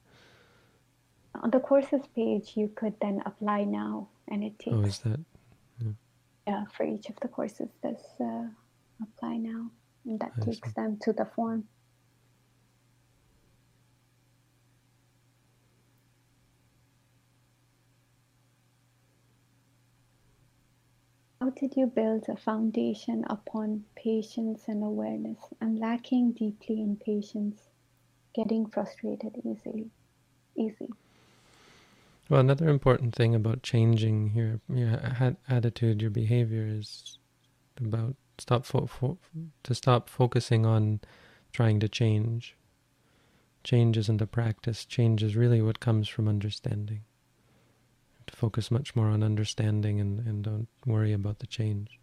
On 1.44 1.50
the 1.52 1.60
courses 1.60 2.02
page, 2.16 2.54
you 2.56 2.72
could 2.74 2.94
then 3.00 3.22
apply 3.24 3.62
now, 3.62 4.08
and 4.26 4.42
it 4.42 4.58
takes. 4.58 4.76
Oh, 4.76 4.82
is 4.82 4.98
that? 5.00 5.20
Yeah, 5.80 5.92
yeah 6.48 6.64
for 6.76 6.82
each 6.84 7.08
of 7.08 7.20
the 7.22 7.28
courses, 7.28 7.68
there's 7.82 8.08
uh, 8.20 8.48
apply 9.00 9.36
now 9.36 9.70
and 10.08 10.18
that 10.20 10.32
takes 10.42 10.72
them 10.72 10.98
to 11.02 11.12
the 11.12 11.26
form. 11.26 11.68
How 21.40 21.50
did 21.50 21.76
you 21.76 21.86
build 21.86 22.24
a 22.28 22.36
foundation 22.36 23.24
upon 23.30 23.84
patience 23.94 24.64
and 24.66 24.82
awareness? 24.82 25.38
I'm 25.60 25.76
lacking 25.76 26.32
deeply 26.32 26.80
in 26.80 26.96
patience, 26.96 27.68
getting 28.34 28.66
frustrated 28.66 29.36
easily. 29.44 29.90
Easy. 30.56 30.88
Well, 32.28 32.40
another 32.40 32.68
important 32.68 33.14
thing 33.14 33.34
about 33.34 33.62
changing 33.62 34.32
your 34.34 34.60
your 34.68 35.00
attitude, 35.48 36.02
your 36.02 36.10
behavior 36.10 36.66
is 36.66 37.18
about 37.76 38.16
stop 38.38 38.64
fo- 38.64 38.86
fo- 38.86 39.18
to 39.64 39.74
stop 39.74 40.08
focusing 40.08 40.64
on 40.64 41.00
trying 41.52 41.80
to 41.80 41.88
change. 41.88 42.56
Change 43.64 43.96
isn't 43.96 44.22
a 44.22 44.26
practice. 44.26 44.84
Change 44.84 45.22
is 45.22 45.36
really 45.36 45.60
what 45.60 45.80
comes 45.80 46.08
from 46.08 46.28
understanding. 46.28 47.02
To 48.26 48.36
focus 48.36 48.70
much 48.70 48.94
more 48.94 49.06
on 49.08 49.22
understanding 49.22 50.00
and, 50.00 50.20
and 50.26 50.44
don't 50.44 50.68
worry 50.86 51.12
about 51.12 51.38
the 51.38 51.46
change. 51.46 51.98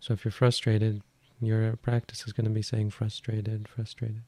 So 0.00 0.14
if 0.14 0.24
you're 0.24 0.32
frustrated, 0.32 1.02
your 1.40 1.76
practice 1.76 2.26
is 2.26 2.32
going 2.32 2.44
to 2.44 2.50
be 2.50 2.62
saying 2.62 2.90
frustrated, 2.90 3.68
frustrated. 3.68 4.22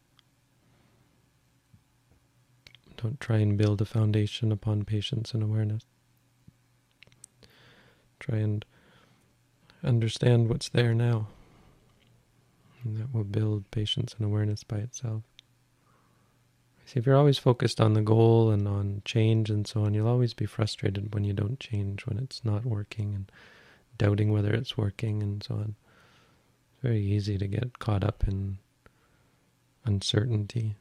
Don't 2.96 3.20
try 3.20 3.36
and 3.38 3.56
build 3.56 3.80
a 3.80 3.84
foundation 3.84 4.50
upon 4.50 4.84
patience 4.84 5.32
and 5.32 5.42
awareness. 5.42 5.84
Try 8.18 8.38
and 8.38 8.64
understand 9.84 10.48
what's 10.48 10.68
there 10.68 10.94
now. 10.94 11.28
And 12.84 12.96
that 12.96 13.12
will 13.12 13.24
build 13.24 13.70
patience 13.70 14.14
and 14.16 14.26
awareness 14.26 14.64
by 14.64 14.78
itself. 14.78 15.22
See, 16.86 16.98
if 16.98 17.06
you're 17.06 17.16
always 17.16 17.38
focused 17.38 17.80
on 17.80 17.92
the 17.92 18.00
goal 18.00 18.50
and 18.50 18.66
on 18.66 19.02
change 19.04 19.50
and 19.50 19.66
so 19.66 19.84
on, 19.84 19.92
you'll 19.92 20.08
always 20.08 20.32
be 20.32 20.46
frustrated 20.46 21.12
when 21.12 21.24
you 21.24 21.34
don't 21.34 21.60
change, 21.60 22.06
when 22.06 22.16
it's 22.18 22.44
not 22.44 22.64
working, 22.64 23.14
and 23.14 23.30
doubting 23.98 24.32
whether 24.32 24.54
it's 24.54 24.78
working 24.78 25.22
and 25.22 25.42
so 25.42 25.56
on. 25.56 25.74
It's 26.72 26.82
very 26.82 27.02
easy 27.02 27.36
to 27.36 27.46
get 27.46 27.78
caught 27.78 28.04
up 28.04 28.26
in 28.26 28.58
uncertainty. 29.84 30.76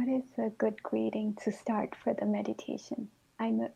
What 0.00 0.08
is 0.08 0.24
a 0.38 0.48
good 0.48 0.82
greeting 0.82 1.36
to 1.44 1.52
start 1.52 1.94
for 1.94 2.14
the 2.14 2.24
meditation? 2.24 3.08
I 3.38 3.50
know, 3.50 3.70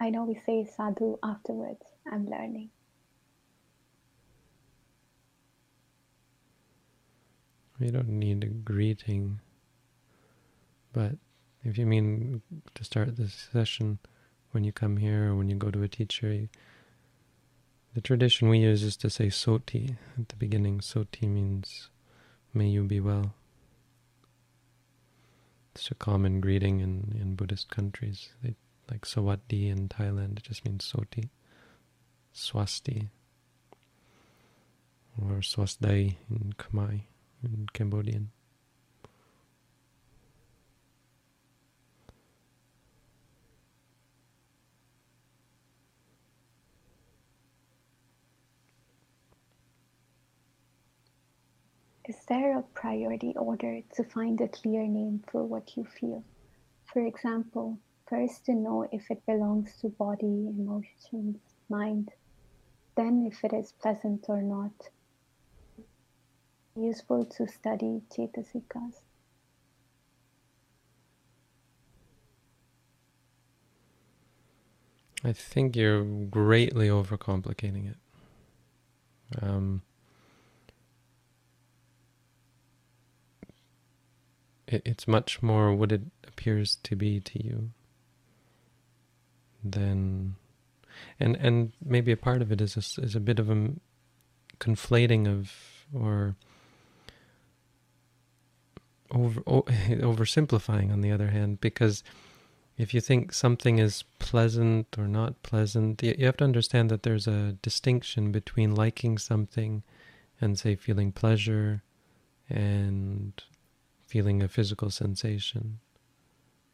I 0.00 0.10
know 0.10 0.24
we 0.24 0.34
say 0.44 0.64
sadhu 0.64 1.18
afterwards. 1.22 1.84
I'm 2.10 2.28
learning. 2.28 2.70
You 7.78 7.92
don't 7.92 8.08
need 8.08 8.42
a 8.42 8.48
greeting, 8.48 9.38
but 10.92 11.12
if 11.62 11.78
you 11.78 11.86
mean 11.86 12.42
to 12.74 12.82
start 12.82 13.16
this 13.16 13.48
session 13.52 14.00
when 14.50 14.64
you 14.64 14.72
come 14.72 14.96
here 14.96 15.30
or 15.30 15.36
when 15.36 15.48
you 15.48 15.54
go 15.54 15.70
to 15.70 15.84
a 15.84 15.88
teacher, 15.88 16.32
you, 16.32 16.48
the 17.94 18.00
tradition 18.00 18.48
we 18.48 18.58
use 18.58 18.82
is 18.82 18.96
to 18.96 19.10
say 19.10 19.28
sotthi 19.28 19.96
at 20.18 20.28
the 20.28 20.34
beginning. 20.34 20.80
Sotthi 20.80 21.28
means 21.28 21.88
may 22.52 22.66
you 22.66 22.82
be 22.82 22.98
well. 22.98 23.34
It's 25.78 25.92
a 25.92 25.94
common 25.94 26.40
greeting 26.40 26.80
in, 26.80 27.16
in 27.20 27.36
Buddhist 27.36 27.70
countries. 27.70 28.30
They, 28.42 28.56
like 28.90 29.02
Sawadi 29.02 29.70
in 29.70 29.88
Thailand, 29.88 30.38
it 30.38 30.42
just 30.42 30.64
means 30.64 30.90
Sotthi. 30.90 31.28
Swasti. 32.34 33.10
Or 35.22 35.36
Swasdai 35.36 36.16
in 36.28 36.54
Khmer, 36.58 37.02
in 37.44 37.66
Cambodian. 37.72 38.32
Is 52.08 52.16
there 52.26 52.58
a 52.58 52.62
priority 52.62 53.34
order 53.36 53.82
to 53.96 54.02
find 54.02 54.40
a 54.40 54.48
clear 54.48 54.86
name 54.86 55.22
for 55.30 55.44
what 55.44 55.76
you 55.76 55.84
feel? 55.84 56.24
For 56.86 57.06
example, 57.06 57.78
first 58.08 58.46
to 58.46 58.54
know 58.54 58.88
if 58.90 59.10
it 59.10 59.26
belongs 59.26 59.76
to 59.82 59.90
body, 59.90 60.48
emotions, 60.48 61.36
mind, 61.68 62.08
then 62.96 63.28
if 63.30 63.44
it 63.44 63.52
is 63.52 63.72
pleasant 63.72 64.24
or 64.28 64.40
not. 64.40 64.72
Useful 66.74 67.26
to 67.26 67.46
study 67.46 68.00
Cetasikas. 68.08 69.02
I 75.22 75.32
think 75.34 75.76
you're 75.76 76.04
greatly 76.04 76.88
overcomplicating 76.88 77.90
it. 77.90 77.96
Um, 79.42 79.82
it, 84.68 84.82
it's 84.84 85.08
much 85.08 85.42
more 85.42 85.74
what 85.74 85.92
it 85.92 86.02
appears 86.26 86.76
to 86.84 86.94
be 86.94 87.20
to 87.20 87.44
you 87.44 87.70
than 89.64 90.36
and 91.18 91.36
and 91.36 91.72
maybe 91.84 92.12
a 92.12 92.16
part 92.16 92.42
of 92.42 92.52
it 92.52 92.60
is 92.60 92.76
a, 92.76 93.02
is 93.02 93.16
a 93.16 93.20
bit 93.20 93.38
of 93.38 93.50
a 93.50 93.70
conflating 94.60 95.26
of 95.26 95.52
or 95.92 96.36
over 99.10 99.40
oversimplifying 99.42 100.92
on 100.92 101.00
the 101.00 101.10
other 101.10 101.28
hand 101.28 101.60
because 101.60 102.04
if 102.76 102.94
you 102.94 103.00
think 103.00 103.32
something 103.32 103.78
is 103.78 104.04
pleasant 104.18 104.86
or 104.98 105.08
not 105.08 105.42
pleasant 105.42 106.02
you 106.02 106.26
have 106.26 106.36
to 106.36 106.44
understand 106.44 106.90
that 106.90 107.02
there's 107.02 107.26
a 107.26 107.56
distinction 107.62 108.30
between 108.30 108.74
liking 108.74 109.18
something 109.18 109.82
and 110.40 110.58
say 110.58 110.76
feeling 110.76 111.10
pleasure 111.10 111.82
and 112.48 113.42
feeling 114.08 114.42
a 114.42 114.48
physical 114.48 114.90
sensation. 114.90 115.78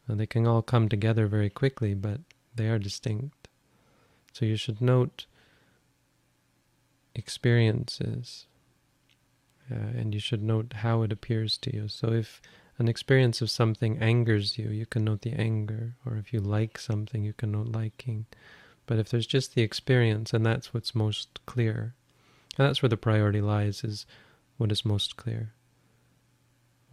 And 0.07 0.19
they 0.19 0.25
can 0.25 0.47
all 0.47 0.61
come 0.61 0.87
together 0.87 1.27
very 1.27 1.49
quickly, 1.49 1.93
but 1.93 2.21
they 2.55 2.69
are 2.69 2.79
distinct. 2.79 3.49
So 4.31 4.45
you 4.45 4.55
should 4.55 4.81
note 4.81 5.25
experiences, 7.13 8.47
uh, 9.71 9.97
and 9.97 10.13
you 10.13 10.19
should 10.19 10.43
note 10.43 10.73
how 10.77 11.01
it 11.01 11.11
appears 11.11 11.57
to 11.59 11.75
you. 11.75 11.87
So 11.87 12.11
if 12.11 12.41
an 12.77 12.87
experience 12.87 13.41
of 13.41 13.49
something 13.49 13.97
angers 13.99 14.57
you, 14.57 14.69
you 14.69 14.85
can 14.85 15.03
note 15.03 15.21
the 15.21 15.33
anger, 15.33 15.95
or 16.05 16.17
if 16.17 16.31
you 16.33 16.39
like 16.39 16.77
something, 16.77 17.23
you 17.23 17.33
can 17.33 17.51
note 17.51 17.67
liking. 17.67 18.25
But 18.85 18.99
if 18.99 19.09
there's 19.09 19.27
just 19.27 19.55
the 19.55 19.61
experience, 19.61 20.33
and 20.33 20.45
that's 20.45 20.73
what's 20.73 20.95
most 20.95 21.39
clear, 21.45 21.95
and 22.57 22.67
that's 22.67 22.81
where 22.81 22.89
the 22.89 22.97
priority 22.97 23.41
lies, 23.41 23.83
is 23.83 24.05
what 24.57 24.71
is 24.71 24.85
most 24.85 25.17
clear 25.17 25.54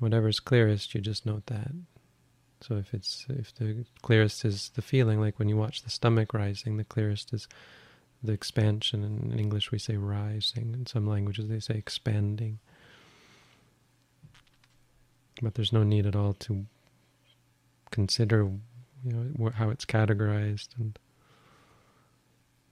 whatever's 0.02 0.40
clearest, 0.40 0.94
you 0.94 1.00
just 1.00 1.24
note 1.24 1.46
that. 1.46 1.70
So 2.60 2.76
if 2.76 2.92
it's 2.92 3.24
if 3.28 3.54
the 3.54 3.84
clearest 4.02 4.44
is 4.44 4.70
the 4.74 4.82
feeling, 4.82 5.20
like 5.20 5.38
when 5.38 5.48
you 5.48 5.56
watch 5.56 5.82
the 5.82 5.90
stomach 5.90 6.34
rising, 6.34 6.76
the 6.76 6.84
clearest 6.84 7.32
is 7.32 7.48
the 8.22 8.32
expansion. 8.32 9.04
In 9.04 9.38
English, 9.38 9.70
we 9.70 9.78
say 9.78 9.96
rising. 9.96 10.74
In 10.74 10.86
some 10.86 11.06
languages, 11.06 11.48
they 11.48 11.60
say 11.60 11.74
expanding. 11.74 12.58
But 15.40 15.54
there's 15.54 15.72
no 15.72 15.82
need 15.82 16.06
at 16.06 16.16
all 16.16 16.34
to 16.34 16.66
consider, 17.90 18.44
you 19.04 19.12
know, 19.12 19.50
how 19.50 19.70
it's 19.70 19.84
categorized. 19.84 20.68
And 20.78 20.98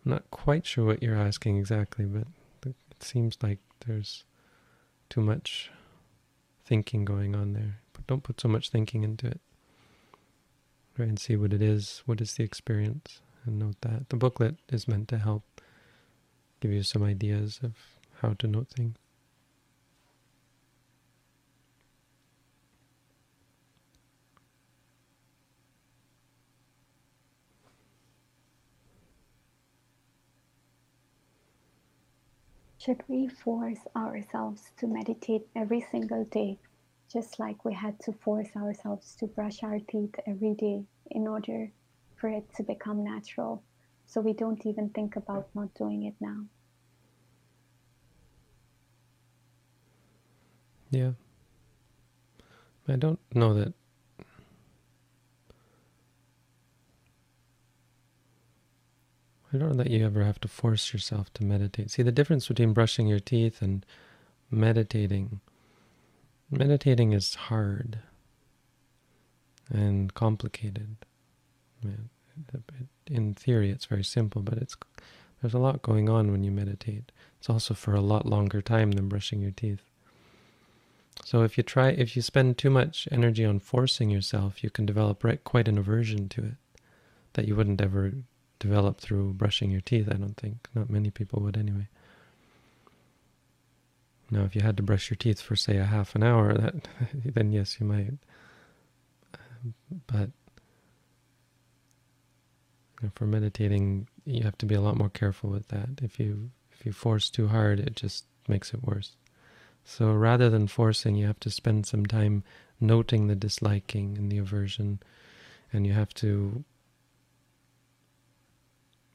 I'm 0.04 0.12
not 0.12 0.30
quite 0.30 0.66
sure 0.66 0.84
what 0.84 1.02
you're 1.02 1.16
asking 1.16 1.58
exactly, 1.58 2.04
but 2.04 2.26
it 2.64 3.02
seems 3.02 3.38
like 3.42 3.58
there's 3.86 4.24
too 5.08 5.20
much 5.20 5.70
thinking 6.70 7.04
going 7.04 7.34
on 7.34 7.52
there. 7.52 7.80
But 7.92 8.06
don't 8.06 8.22
put 8.22 8.40
so 8.40 8.46
much 8.46 8.70
thinking 8.70 9.02
into 9.02 9.26
it. 9.26 9.40
Try 10.94 11.06
and 11.06 11.18
see 11.18 11.34
what 11.34 11.52
it 11.52 11.60
is. 11.60 12.04
What 12.06 12.20
is 12.20 12.34
the 12.34 12.44
experience? 12.44 13.20
And 13.44 13.58
note 13.58 13.80
that. 13.80 14.08
The 14.08 14.16
booklet 14.16 14.54
is 14.68 14.86
meant 14.86 15.08
to 15.08 15.18
help 15.18 15.42
give 16.60 16.70
you 16.70 16.84
some 16.84 17.02
ideas 17.02 17.58
of 17.64 17.72
how 18.22 18.34
to 18.38 18.46
note 18.46 18.68
things. 18.68 18.96
Should 32.80 33.02
we 33.08 33.28
force 33.28 33.86
ourselves 33.94 34.70
to 34.78 34.86
meditate 34.86 35.46
every 35.54 35.82
single 35.82 36.24
day, 36.24 36.58
just 37.12 37.38
like 37.38 37.62
we 37.62 37.74
had 37.74 38.00
to 38.00 38.12
force 38.12 38.56
ourselves 38.56 39.14
to 39.16 39.26
brush 39.26 39.62
our 39.62 39.80
teeth 39.80 40.14
every 40.26 40.54
day 40.54 40.84
in 41.10 41.28
order 41.28 41.72
for 42.16 42.30
it 42.30 42.50
to 42.54 42.62
become 42.62 43.04
natural, 43.04 43.62
so 44.06 44.22
we 44.22 44.32
don't 44.32 44.64
even 44.64 44.88
think 44.88 45.16
about 45.16 45.54
not 45.54 45.74
doing 45.74 46.04
it 46.04 46.14
now? 46.20 46.46
Yeah. 50.90 51.12
I 52.88 52.96
don't 52.96 53.20
know 53.34 53.52
that 53.52 53.74
I 59.52 59.58
don't 59.58 59.70
know 59.70 59.82
that 59.82 59.90
you 59.90 60.04
ever 60.06 60.22
have 60.24 60.40
to 60.40 60.48
force 60.48 60.92
yourself 60.92 61.32
to 61.34 61.44
meditate. 61.44 61.90
See, 61.90 62.02
the 62.02 62.12
difference 62.12 62.46
between 62.46 62.72
brushing 62.72 63.08
your 63.08 63.18
teeth 63.18 63.62
and 63.62 63.84
meditating. 64.50 65.40
Meditating 66.50 67.12
is 67.12 67.34
hard 67.34 67.98
and 69.68 70.12
complicated. 70.14 70.96
In 73.06 73.34
theory, 73.34 73.70
it's 73.70 73.86
very 73.86 74.04
simple, 74.04 74.42
but 74.42 74.58
it's 74.58 74.76
there's 75.40 75.54
a 75.54 75.58
lot 75.58 75.82
going 75.82 76.08
on 76.08 76.30
when 76.30 76.44
you 76.44 76.50
meditate. 76.50 77.12
It's 77.38 77.48
also 77.48 77.72
for 77.74 77.94
a 77.94 78.00
lot 78.00 78.26
longer 78.26 78.60
time 78.60 78.92
than 78.92 79.08
brushing 79.08 79.40
your 79.40 79.52
teeth. 79.52 79.82
So 81.24 81.42
if 81.42 81.56
you 81.56 81.64
try, 81.64 81.90
if 81.90 82.14
you 82.14 82.22
spend 82.22 82.58
too 82.58 82.70
much 82.70 83.08
energy 83.10 83.44
on 83.44 83.58
forcing 83.58 84.10
yourself, 84.10 84.62
you 84.62 84.70
can 84.70 84.86
develop 84.86 85.24
quite 85.44 85.68
an 85.68 85.78
aversion 85.78 86.28
to 86.30 86.44
it 86.44 86.54
that 87.34 87.48
you 87.48 87.56
wouldn't 87.56 87.80
ever 87.80 88.12
develop 88.60 89.00
through 89.00 89.32
brushing 89.32 89.72
your 89.72 89.80
teeth, 89.80 90.08
I 90.08 90.14
don't 90.14 90.36
think. 90.36 90.68
Not 90.74 90.88
many 90.88 91.10
people 91.10 91.42
would 91.42 91.56
anyway. 91.56 91.88
Now, 94.30 94.44
if 94.44 94.54
you 94.54 94.60
had 94.60 94.76
to 94.76 94.82
brush 94.84 95.10
your 95.10 95.16
teeth 95.16 95.40
for, 95.40 95.56
say, 95.56 95.76
a 95.78 95.84
half 95.84 96.14
an 96.14 96.22
hour, 96.22 96.54
that 96.54 96.86
then 97.24 97.50
yes, 97.50 97.78
you 97.80 97.86
might. 97.86 98.12
But 100.06 100.30
for 103.14 103.26
meditating, 103.26 104.06
you 104.24 104.44
have 104.44 104.58
to 104.58 104.66
be 104.66 104.74
a 104.74 104.80
lot 104.80 104.96
more 104.96 105.08
careful 105.08 105.50
with 105.50 105.68
that. 105.68 105.88
If 106.02 106.20
you 106.20 106.50
if 106.72 106.86
you 106.86 106.92
force 106.92 107.28
too 107.28 107.48
hard, 107.48 107.80
it 107.80 107.96
just 107.96 108.24
makes 108.48 108.72
it 108.72 108.82
worse. 108.82 109.16
So 109.84 110.12
rather 110.12 110.48
than 110.48 110.66
forcing, 110.66 111.16
you 111.16 111.26
have 111.26 111.40
to 111.40 111.50
spend 111.50 111.86
some 111.86 112.06
time 112.06 112.44
noting 112.80 113.26
the 113.26 113.34
disliking 113.34 114.16
and 114.16 114.30
the 114.30 114.38
aversion, 114.38 115.00
and 115.72 115.86
you 115.86 115.92
have 115.92 116.14
to 116.14 116.64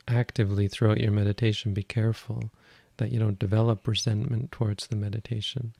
actively 0.07 0.67
throughout 0.67 0.99
your 0.99 1.11
meditation 1.11 1.73
be 1.73 1.83
careful 1.83 2.51
that 2.97 3.11
you 3.11 3.19
don't 3.19 3.39
develop 3.39 3.87
resentment 3.87 4.51
towards 4.51 4.87
the 4.87 4.95
meditation. 4.95 5.73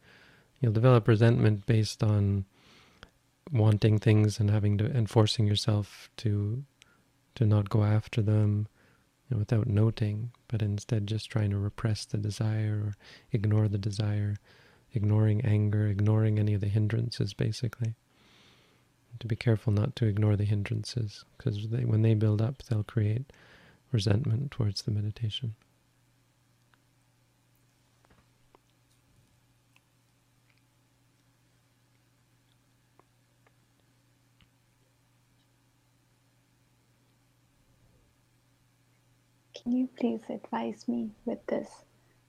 You'll 0.59 0.73
develop 0.73 1.07
resentment 1.07 1.65
based 1.65 2.03
on 2.03 2.45
wanting 3.51 3.99
things 3.99 4.39
and 4.39 4.49
having 4.49 4.77
to 4.79 4.85
and 4.85 5.09
forcing 5.09 5.45
yourself 5.45 6.09
to 6.17 6.63
to 7.35 7.45
not 7.45 7.69
go 7.69 7.83
after 7.83 8.21
them 8.21 8.67
you 9.29 9.35
know, 9.35 9.39
without 9.39 9.67
noting, 9.67 10.31
but 10.47 10.61
instead 10.61 11.07
just 11.07 11.29
trying 11.29 11.49
to 11.51 11.57
repress 11.57 12.05
the 12.05 12.17
desire 12.17 12.81
or 12.85 12.93
ignore 13.31 13.67
the 13.67 13.77
desire, 13.77 14.35
ignoring 14.93 15.43
anger, 15.43 15.88
ignoring 15.88 16.39
any 16.39 16.53
of 16.53 16.61
the 16.61 16.67
hindrances, 16.67 17.33
basically. 17.33 17.95
To 19.19 19.27
be 19.27 19.35
careful 19.35 19.73
not 19.73 19.95
to 19.97 20.05
ignore 20.05 20.35
the 20.35 20.43
hindrances, 20.43 21.23
because 21.38 21.65
when 21.67 22.01
they 22.01 22.13
build 22.13 22.41
up, 22.41 22.63
they'll 22.63 22.83
create 22.83 23.31
resentment 23.91 24.51
towards 24.51 24.81
the 24.81 24.91
meditation. 24.91 25.55
Can 39.65 39.71
you 39.71 39.89
please 39.99 40.21
advise 40.29 40.87
me 40.87 41.09
with 41.25 41.43
this? 41.47 41.85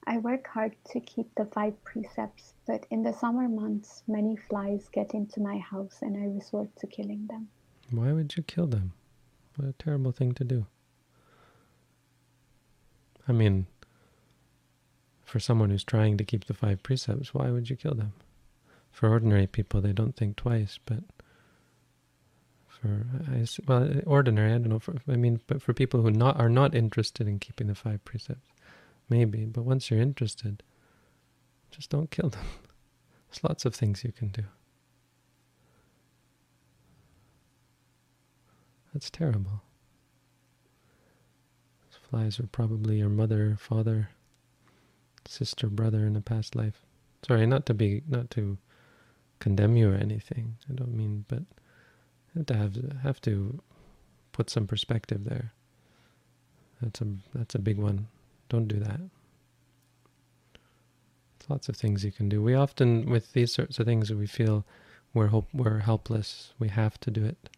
I 0.07 0.17
work 0.17 0.47
hard 0.47 0.75
to 0.91 0.99
keep 0.99 1.35
the 1.35 1.45
five 1.45 1.83
precepts, 1.83 2.53
but 2.65 2.85
in 2.89 3.03
the 3.03 3.13
summer 3.13 3.47
months, 3.47 4.01
many 4.07 4.35
flies 4.35 4.89
get 4.91 5.13
into 5.13 5.41
my 5.41 5.57
house 5.57 5.99
and 6.01 6.17
I 6.17 6.25
resort 6.25 6.75
to 6.77 6.87
killing 6.87 7.27
them. 7.27 7.49
Why 7.91 8.11
would 8.11 8.35
you 8.37 8.41
kill 8.43 8.67
them? 8.67 8.93
What 9.55 9.67
a 9.67 9.73
terrible 9.73 10.11
thing 10.11 10.33
to 10.35 10.43
do. 10.43 10.65
I 13.27 13.31
mean, 13.31 13.67
for 15.25 15.39
someone 15.39 15.69
who's 15.69 15.83
trying 15.83 16.17
to 16.17 16.23
keep 16.23 16.45
the 16.45 16.53
five 16.53 16.81
precepts, 16.83 17.33
why 17.33 17.49
would 17.49 17.69
you 17.69 17.75
kill 17.75 17.93
them? 17.93 18.13
For 18.91 19.09
ordinary 19.09 19.47
people, 19.47 19.81
they 19.81 19.91
don't 19.93 20.15
think 20.15 20.37
twice, 20.37 20.79
but 20.85 21.03
for 22.67 23.05
well, 23.67 23.91
ordinary. 24.05 24.53
I 24.53 24.57
don't 24.57 24.69
know. 24.69 24.79
For, 24.79 24.95
I 25.07 25.15
mean, 25.15 25.41
but 25.47 25.61
for 25.61 25.73
people 25.73 26.01
who 26.01 26.11
not 26.11 26.39
are 26.39 26.49
not 26.49 26.73
interested 26.73 27.27
in 27.27 27.39
keeping 27.39 27.67
the 27.67 27.75
five 27.75 28.03
precepts, 28.05 28.53
maybe. 29.09 29.45
But 29.45 29.63
once 29.63 29.91
you're 29.91 29.99
interested, 29.99 30.63
just 31.71 31.89
don't 31.89 32.11
kill 32.11 32.29
them. 32.29 32.45
There's 33.29 33.43
lots 33.43 33.65
of 33.65 33.75
things 33.75 34.03
you 34.03 34.11
can 34.11 34.29
do. 34.29 34.43
That's 38.93 39.09
terrible. 39.09 39.61
Flies 42.09 42.39
were 42.39 42.47
probably 42.47 42.99
your 42.99 43.09
mother, 43.09 43.57
father, 43.59 44.09
sister, 45.25 45.67
brother 45.67 46.05
in 46.05 46.15
a 46.15 46.21
past 46.21 46.55
life. 46.55 46.85
Sorry, 47.25 47.45
not 47.45 47.65
to 47.65 47.73
be, 47.73 48.03
not 48.07 48.29
to 48.31 48.57
condemn 49.39 49.75
you 49.75 49.91
or 49.91 49.95
anything. 49.95 50.55
I 50.69 50.73
don't 50.73 50.95
mean, 50.95 51.25
but 51.27 51.43
to 52.45 52.55
have 52.55 52.75
have 53.03 53.19
to 53.21 53.59
put 54.31 54.49
some 54.49 54.67
perspective 54.67 55.25
there. 55.25 55.51
That's 56.81 57.01
a 57.01 57.07
that's 57.33 57.55
a 57.55 57.59
big 57.59 57.77
one. 57.77 58.07
Don't 58.49 58.67
do 58.67 58.79
that. 58.79 58.99
There's 61.39 61.49
lots 61.49 61.69
of 61.69 61.75
things 61.75 62.05
you 62.05 62.11
can 62.11 62.29
do. 62.29 62.41
We 62.41 62.53
often 62.53 63.09
with 63.09 63.33
these 63.33 63.53
sorts 63.53 63.79
of 63.79 63.85
things 63.85 64.13
we 64.13 64.27
feel 64.27 64.65
we're 65.13 65.27
hope 65.27 65.47
we're 65.53 65.79
helpless. 65.79 66.53
We 66.59 66.69
have 66.69 66.99
to 67.01 67.11
do 67.11 67.25
it, 67.25 67.49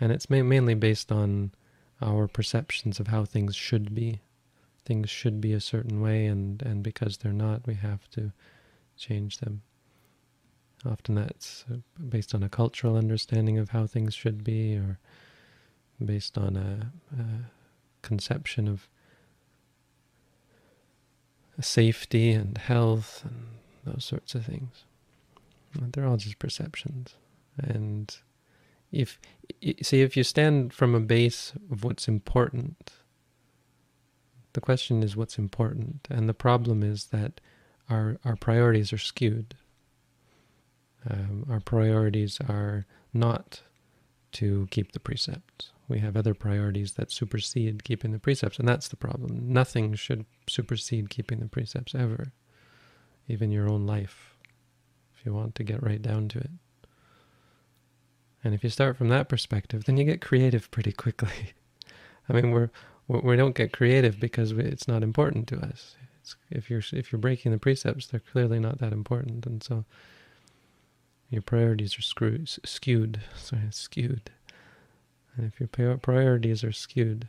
and 0.00 0.12
it's 0.12 0.30
ma 0.30 0.42
mainly 0.42 0.74
based 0.74 1.10
on 1.10 1.52
our 2.00 2.28
perceptions 2.28 3.00
of 3.00 3.08
how 3.08 3.24
things 3.24 3.56
should 3.56 3.94
be. 3.94 4.20
Things 4.84 5.08
should 5.08 5.40
be 5.40 5.52
a 5.52 5.60
certain 5.60 6.00
way, 6.00 6.26
and 6.26 6.60
and 6.62 6.82
because 6.82 7.16
they're 7.16 7.32
not, 7.32 7.66
we 7.66 7.74
have 7.74 8.08
to 8.10 8.32
change 8.96 9.38
them. 9.38 9.62
Often 10.84 11.14
that's 11.14 11.64
uh, 11.72 11.76
based 12.08 12.34
on 12.34 12.42
a 12.42 12.48
cultural 12.48 12.96
understanding 12.96 13.58
of 13.58 13.70
how 13.70 13.86
things 13.86 14.14
should 14.14 14.44
be 14.44 14.76
or 14.76 14.98
based 16.04 16.36
on 16.36 16.56
a, 16.56 16.92
a 17.18 17.24
conception 18.02 18.68
of 18.68 18.88
safety 21.60 22.32
and 22.32 22.58
health 22.58 23.24
and 23.24 23.46
those 23.84 24.04
sorts 24.04 24.34
of 24.34 24.44
things. 24.44 24.84
They're 25.74 26.06
all 26.06 26.16
just 26.16 26.38
perceptions. 26.38 27.14
And 27.56 28.14
if 28.94 29.18
see 29.82 30.00
if 30.00 30.16
you 30.16 30.24
stand 30.24 30.72
from 30.72 30.94
a 30.94 31.00
base 31.00 31.52
of 31.70 31.84
what's 31.84 32.08
important, 32.08 32.92
the 34.52 34.60
question 34.60 35.02
is 35.02 35.16
what's 35.16 35.38
important, 35.38 36.06
and 36.10 36.28
the 36.28 36.34
problem 36.34 36.82
is 36.82 37.06
that 37.06 37.40
our 37.90 38.18
our 38.24 38.36
priorities 38.36 38.92
are 38.92 38.98
skewed. 38.98 39.54
Um, 41.08 41.46
our 41.50 41.60
priorities 41.60 42.40
are 42.48 42.86
not 43.12 43.60
to 44.32 44.66
keep 44.70 44.92
the 44.92 45.00
precepts. 45.00 45.70
We 45.86 45.98
have 45.98 46.16
other 46.16 46.32
priorities 46.32 46.94
that 46.94 47.12
supersede 47.12 47.84
keeping 47.84 48.12
the 48.12 48.18
precepts, 48.18 48.58
and 48.58 48.66
that's 48.66 48.88
the 48.88 48.96
problem. 48.96 49.52
Nothing 49.52 49.94
should 49.94 50.24
supersede 50.48 51.10
keeping 51.10 51.40
the 51.40 51.48
precepts 51.48 51.94
ever, 51.94 52.32
even 53.28 53.50
your 53.50 53.68
own 53.68 53.86
life, 53.86 54.36
if 55.14 55.26
you 55.26 55.34
want 55.34 55.54
to 55.56 55.64
get 55.64 55.82
right 55.82 56.00
down 56.00 56.28
to 56.28 56.38
it. 56.38 56.50
And 58.44 58.54
if 58.54 58.62
you 58.62 58.68
start 58.68 58.98
from 58.98 59.08
that 59.08 59.28
perspective, 59.30 59.84
then 59.84 59.96
you 59.96 60.04
get 60.04 60.20
creative 60.20 60.70
pretty 60.70 60.92
quickly. 60.92 61.54
I 62.28 62.34
mean, 62.34 62.50
we're 62.50 62.70
we 63.08 63.36
don't 63.36 63.54
get 63.54 63.72
creative 63.72 64.20
because 64.20 64.52
it's 64.52 64.86
not 64.86 65.02
important 65.02 65.48
to 65.48 65.58
us. 65.58 65.96
It's, 66.20 66.36
if 66.50 66.70
you're 66.70 66.82
if 66.92 67.10
you're 67.10 67.18
breaking 67.18 67.52
the 67.52 67.58
precepts, 67.58 68.06
they're 68.06 68.20
clearly 68.20 68.60
not 68.60 68.78
that 68.78 68.92
important, 68.92 69.46
and 69.46 69.62
so 69.62 69.84
your 71.30 71.42
priorities 71.42 71.98
are 71.98 72.02
screwed, 72.02 72.48
skewed. 72.48 73.20
Sorry, 73.36 73.62
skewed. 73.70 74.30
And 75.36 75.50
if 75.52 75.58
your 75.58 75.96
priorities 75.98 76.62
are 76.62 76.72
skewed, 76.72 77.28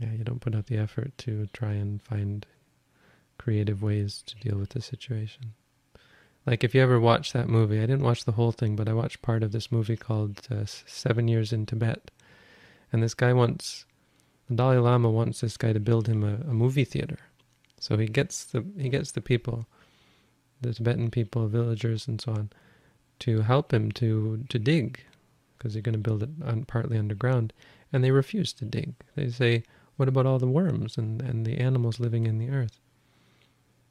yeah, 0.00 0.12
you 0.12 0.24
don't 0.24 0.40
put 0.40 0.54
out 0.54 0.66
the 0.66 0.78
effort 0.78 1.16
to 1.18 1.46
try 1.52 1.72
and 1.72 2.02
find 2.02 2.46
creative 3.38 3.82
ways 3.82 4.22
to 4.26 4.34
deal 4.36 4.58
with 4.58 4.70
the 4.70 4.80
situation. 4.82 5.54
Like 6.46 6.64
if 6.64 6.74
you 6.74 6.82
ever 6.82 6.98
watch 6.98 7.32
that 7.32 7.48
movie, 7.48 7.78
I 7.78 7.86
didn't 7.86 8.02
watch 8.02 8.24
the 8.24 8.32
whole 8.32 8.52
thing, 8.52 8.74
but 8.76 8.88
I 8.88 8.92
watched 8.92 9.22
part 9.22 9.42
of 9.42 9.52
this 9.52 9.70
movie 9.70 9.96
called 9.96 10.40
uh, 10.50 10.64
Seven 10.64 11.28
Years 11.28 11.52
in 11.52 11.66
Tibet. 11.66 12.10
And 12.92 13.02
this 13.02 13.14
guy 13.14 13.32
wants, 13.32 13.86
the 14.48 14.56
Dalai 14.56 14.78
Lama 14.78 15.10
wants 15.10 15.40
this 15.40 15.56
guy 15.56 15.72
to 15.72 15.80
build 15.80 16.08
him 16.08 16.24
a, 16.24 16.50
a 16.50 16.54
movie 16.54 16.84
theater. 16.84 17.18
So 17.78 17.96
he 17.96 18.06
gets 18.06 18.44
the 18.44 18.64
he 18.76 18.88
gets 18.88 19.10
the 19.12 19.20
people 19.20 19.66
the 20.62 20.72
Tibetan 20.72 21.10
people, 21.10 21.48
villagers, 21.48 22.06
and 22.06 22.20
so 22.20 22.32
on, 22.32 22.50
to 23.18 23.40
help 23.42 23.74
him 23.74 23.90
to 23.92 24.44
to 24.48 24.58
dig, 24.58 25.00
because 25.58 25.72
they're 25.72 25.82
going 25.82 25.92
to 25.92 25.98
build 25.98 26.22
it 26.22 26.30
on, 26.44 26.64
partly 26.64 26.96
underground, 26.96 27.52
and 27.92 28.02
they 28.02 28.10
refuse 28.10 28.52
to 28.54 28.64
dig. 28.64 28.94
They 29.16 29.28
say, 29.28 29.64
"What 29.96 30.08
about 30.08 30.26
all 30.26 30.38
the 30.38 30.46
worms 30.46 30.96
and 30.96 31.20
and 31.20 31.44
the 31.44 31.58
animals 31.58 32.00
living 32.00 32.26
in 32.26 32.38
the 32.38 32.50
earth?" 32.50 32.80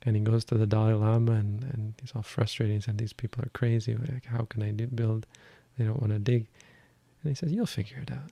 And 0.04 0.16
he 0.16 0.22
goes 0.22 0.44
to 0.46 0.56
the 0.58 0.66
Dalai 0.66 0.94
Lama, 0.94 1.34
and 1.34 1.64
and 1.64 1.94
he's 2.02 2.12
all 2.16 2.24
frustrated. 2.24 2.76
He 2.76 2.82
said, 2.82 2.98
"These 2.98 3.14
people 3.14 3.44
are 3.44 3.50
crazy. 3.50 3.96
Like, 3.96 4.26
how 4.26 4.46
can 4.46 4.64
I 4.64 4.72
do, 4.72 4.88
build? 4.88 5.28
They 5.78 5.86
don't 5.86 6.00
want 6.00 6.12
to 6.14 6.20
dig." 6.20 6.48
And 7.22 7.30
he 7.30 7.36
says, 7.36 7.52
"You'll 7.52 7.68
figure 7.68 8.00
it 8.00 8.12
out." 8.12 8.32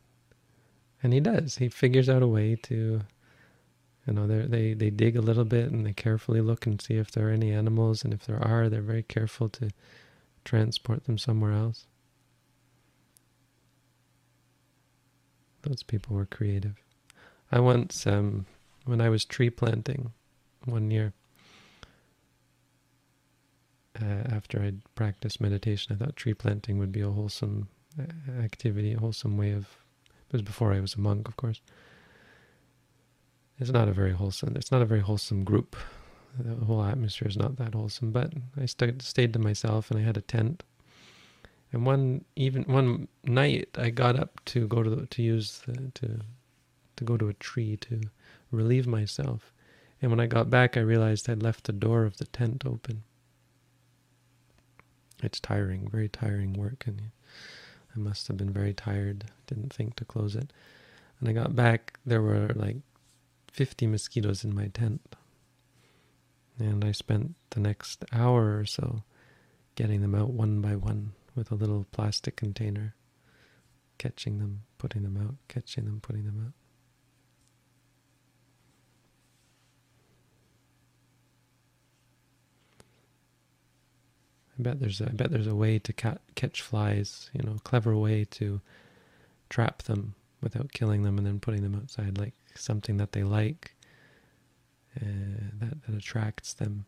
And 1.03 1.13
he 1.13 1.19
does. 1.19 1.58
He 1.58 1.69
figures 1.69 2.10
out 2.10 2.23
a 2.23 2.27
way 2.27 2.55
to, 2.63 3.01
you 4.08 4.13
know, 4.13 4.27
they 4.27 4.73
they 4.73 4.89
dig 4.89 5.15
a 5.15 5.21
little 5.21 5.45
bit 5.45 5.71
and 5.71 5.86
they 5.86 5.93
carefully 5.93 6.41
look 6.41 6.65
and 6.65 6.82
see 6.82 6.95
if 6.95 7.12
there 7.12 7.29
are 7.29 7.32
any 7.32 7.51
animals, 7.51 8.03
and 8.03 8.13
if 8.13 8.25
there 8.25 8.43
are, 8.43 8.67
they're 8.67 8.82
very 8.82 9.03
careful 9.03 9.47
to 9.49 9.69
transport 10.43 11.05
them 11.05 11.17
somewhere 11.17 11.53
else. 11.53 11.86
Those 15.62 15.84
people 15.84 16.15
were 16.15 16.25
creative. 16.25 16.82
I 17.51 17.60
once, 17.60 18.08
um, 18.08 18.45
when 18.86 19.01
I 19.01 19.10
was 19.10 19.25
tree 19.25 19.49
planting 19.49 20.13
one 20.65 20.89
year, 20.89 21.13
uh, 24.02 24.06
after 24.06 24.62
I'd 24.62 24.82
practiced 24.95 25.41
meditation, 25.41 25.93
I 25.93 26.04
thought 26.04 26.15
tree 26.15 26.34
planting 26.34 26.78
would 26.78 26.91
be 26.91 27.02
a 27.02 27.10
wholesome 27.10 27.67
uh, 27.99 28.32
activity, 28.43 28.93
a 28.93 28.99
wholesome 28.99 29.38
way 29.38 29.52
of. 29.52 29.67
It 30.06 30.34
was 30.34 30.41
before 30.41 30.73
I 30.73 30.80
was 30.80 30.93
a 30.93 30.99
monk, 30.99 31.28
of 31.28 31.38
course. 31.38 31.62
It's 33.60 33.71
not 33.71 33.89
a 33.89 33.93
very 33.93 34.13
wholesome. 34.13 34.56
It's 34.56 34.71
not 34.71 34.82
a 34.82 34.86
very 34.86 35.02
wholesome 35.02 35.43
group. 35.43 35.75
The 36.38 36.65
whole 36.65 36.84
atmosphere 36.84 37.28
is 37.28 37.36
not 37.36 37.58
that 37.58 37.73
wholesome. 37.73 38.12
But 38.12 38.34
I 38.56 38.65
st 38.65 39.02
stayed 39.02 39.34
to 39.34 39.39
myself, 39.39 39.89
and 39.89 39.99
I 39.99 40.04
had 40.04 40.17
a 40.17 40.21
tent. 40.21 40.63
And 41.71 41.86
one 41.86 42.25
even 42.36 42.63
one 42.63 43.08
night, 43.23 43.69
I 43.75 43.89
got 43.89 44.17
up 44.17 44.39
to 44.45 44.67
go 44.67 44.84
to 44.84 44.89
the, 44.89 45.06
to 45.08 45.21
use 45.21 45.62
the, 45.65 45.91
to 45.95 46.19
to 46.95 47.04
go 47.04 47.17
to 47.17 47.30
a 47.30 47.34
tree 47.34 47.75
to 47.78 48.02
relieve 48.52 48.88
myself. 48.88 49.52
And 50.02 50.12
when 50.12 50.19
I 50.19 50.28
got 50.28 50.49
back, 50.49 50.78
I 50.78 50.82
realized 50.82 51.30
I'd 51.30 51.43
left 51.43 51.65
the 51.65 51.73
door 51.73 52.06
of 52.06 52.17
the 52.17 52.25
tent 52.25 52.63
open. 52.65 53.04
It's 55.21 55.39
tiring, 55.39 55.89
very 55.89 56.10
tiring 56.10 56.53
work, 56.53 56.86
and 56.88 57.12
I 57.95 57.99
must 57.99 58.27
have 58.27 58.38
been 58.38 58.51
very 58.51 58.73
tired. 58.73 59.25
Didn't 59.47 59.73
think 59.73 59.95
to 59.97 60.05
close 60.05 60.36
it. 60.36 60.51
And 61.19 61.27
I 61.27 61.34
got 61.34 61.55
back, 61.55 61.99
there 62.05 62.21
were 62.21 62.51
like 62.55 62.77
50 63.51 63.88
mosquitoes 63.88 64.43
in 64.43 64.55
my 64.55 64.67
tent. 64.67 65.15
And 66.58 66.84
I 66.84 66.91
spent 66.91 67.36
the 67.51 67.60
next 67.60 68.05
hour 68.12 68.58
or 68.58 68.65
so 68.65 69.03
getting 69.75 70.01
them 70.01 70.15
out 70.15 70.32
one 70.32 70.62
by 70.62 70.75
one 70.75 71.13
with 71.36 71.51
a 71.51 71.55
little 71.55 71.86
plastic 71.91 72.36
container, 72.36 72.95
catching 73.97 74.39
them, 74.39 74.63
putting 74.77 75.03
them 75.03 75.17
out, 75.17 75.36
catching 75.47 75.86
them, 75.86 75.99
putting 76.01 76.25
them 76.25 76.43
out. 76.45 76.53
I 84.60 84.62
bet 84.62 84.80
there's 84.80 85.00
a, 85.00 85.06
I 85.06 85.13
bet 85.13 85.32
there's 85.32 85.48
a 85.48 85.56
way 85.56 85.80
to 85.80 85.93
ca 85.93 86.17
catch 86.36 86.62
flies, 86.62 87.30
you 87.34 87.41
know, 87.43 87.58
clever 87.63 87.95
way 87.95 88.26
to 88.32 88.60
trap 89.50 89.84
them 89.84 90.15
without 90.41 90.74
killing 90.74 91.04
them 91.04 91.17
and 91.17 91.26
then 91.26 91.39
putting 91.39 91.63
them 91.63 91.76
outside, 91.76 92.17
like 92.17 92.34
something 92.56 92.98
that 92.98 93.13
they 93.13 93.24
like, 93.24 93.76
uh, 94.98 95.06
that, 95.60 95.84
that 95.84 95.95
attracts 95.95 96.54
them. 96.54 96.86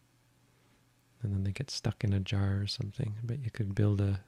And 1.24 1.34
then 1.34 1.44
they 1.44 1.52
get 1.52 1.70
stuck 1.70 2.04
in 2.04 2.14
a 2.14 2.20
jar 2.20 2.60
or 2.62 2.68
something. 2.68 3.16
I 3.22 3.26
bet 3.26 3.44
you 3.44 3.52
could 3.52 3.76
build 3.76 4.02
a 4.02 4.22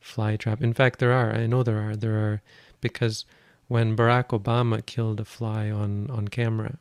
fly 0.00 0.36
trap. 0.36 0.62
In 0.62 0.72
fact, 0.72 0.98
there 1.00 1.12
are. 1.12 1.32
I 1.32 1.46
know 1.46 1.62
there 1.62 1.80
are. 1.80 1.96
There 1.96 2.16
are 2.16 2.42
because 2.80 3.24
when 3.68 3.96
Barack 3.96 4.28
Obama 4.28 4.84
killed 4.84 5.20
a 5.20 5.24
fly 5.24 5.70
on, 5.70 6.10
on 6.10 6.28
camera, 6.28 6.78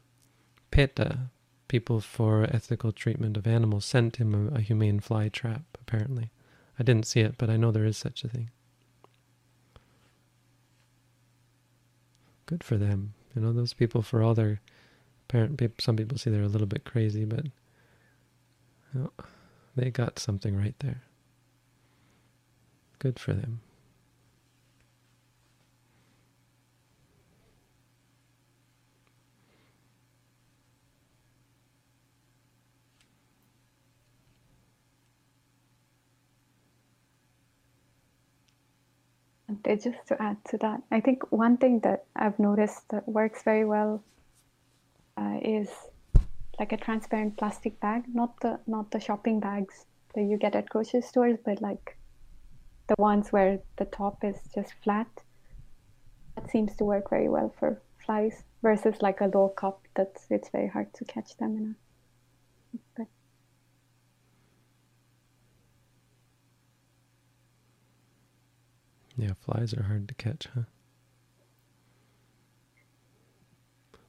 PETA, 0.70 1.30
people 1.72 2.02
for 2.02 2.44
ethical 2.52 2.92
treatment 2.92 3.38
of 3.38 3.48
animals 3.48 3.86
sent 3.86 4.18
him 4.18 4.36
a, 4.36 4.58
a 4.58 4.60
humane 4.60 5.00
fly 5.00 5.30
trap, 5.30 5.64
apparently. 5.80 6.30
I 6.78 6.84
didn't 6.84 7.08
see 7.08 7.22
it, 7.22 7.36
but 7.38 7.50
I 7.50 7.56
know 7.56 7.72
there 7.72 7.86
is 7.86 7.96
such 7.96 8.26
a 8.26 8.28
thing. 8.28 8.50
Good 12.46 12.62
for 12.62 12.76
them. 12.76 13.14
You 13.34 13.42
know, 13.42 13.54
those 13.54 13.74
people 13.74 14.02
for 14.02 14.22
all 14.22 14.34
their 14.34 14.60
parent 15.30 15.62
some 15.80 15.96
people 15.96 16.18
say 16.18 16.30
they're 16.30 16.44
a 16.44 16.50
little 16.50 16.68
bit 16.68 16.84
crazy, 16.84 17.24
but 17.24 17.46
you 17.46 17.52
know, 18.94 19.12
they 19.78 19.90
got 19.92 20.20
something 20.20 20.58
right 20.58 20.76
there. 20.80 21.04
Good 23.00 23.18
for 23.18 23.32
them. 23.32 23.62
Just 39.66 40.08
to 40.08 40.22
add 40.22 40.38
to 40.50 40.58
that, 40.60 40.82
I 40.92 41.00
think 41.00 41.32
one 41.32 41.58
thing 41.58 41.80
that 41.82 42.06
I've 42.16 42.40
noticed 42.40 42.90
that 42.90 43.08
works 43.08 43.44
very 43.44 43.66
well 43.66 44.04
uh, 45.18 45.40
is 45.42 45.70
like 46.60 46.72
a 46.72 46.78
transparent 46.78 47.38
plastic 47.38 47.80
bag, 47.80 48.04
not 48.14 48.40
the 48.42 48.60
not 48.68 48.92
the 48.92 49.00
shopping 49.00 49.40
bags 49.40 49.86
that 50.16 50.24
you 50.24 50.38
get 50.38 50.56
at 50.56 50.70
grocery 50.70 51.02
stores, 51.02 51.38
but 51.44 51.62
like 51.62 51.98
the 52.88 52.96
ones 52.98 53.32
where 53.32 53.60
the 53.78 53.86
top 53.86 54.24
is 54.24 54.38
just 54.54 54.74
flat. 54.84 55.08
That 56.36 56.50
seems 56.50 56.76
to 56.78 56.86
work 56.86 57.10
very 57.10 57.30
well 57.30 57.54
for 57.60 57.82
flies 58.06 58.44
versus 58.62 59.02
like 59.02 59.22
a 59.22 59.28
low 59.34 59.50
cup 59.50 59.82
that's 59.96 60.26
it's 60.30 60.50
very 60.50 60.68
hard 60.68 60.94
to 60.94 61.06
catch 61.06 61.38
them 61.38 61.58
in 61.58 61.76
a 62.76 62.80
but 62.96 63.08
Yeah, 69.22 69.34
flies 69.40 69.72
are 69.76 69.84
hard 69.84 70.08
to 70.08 70.16
catch, 70.16 70.48
huh? 70.56 70.64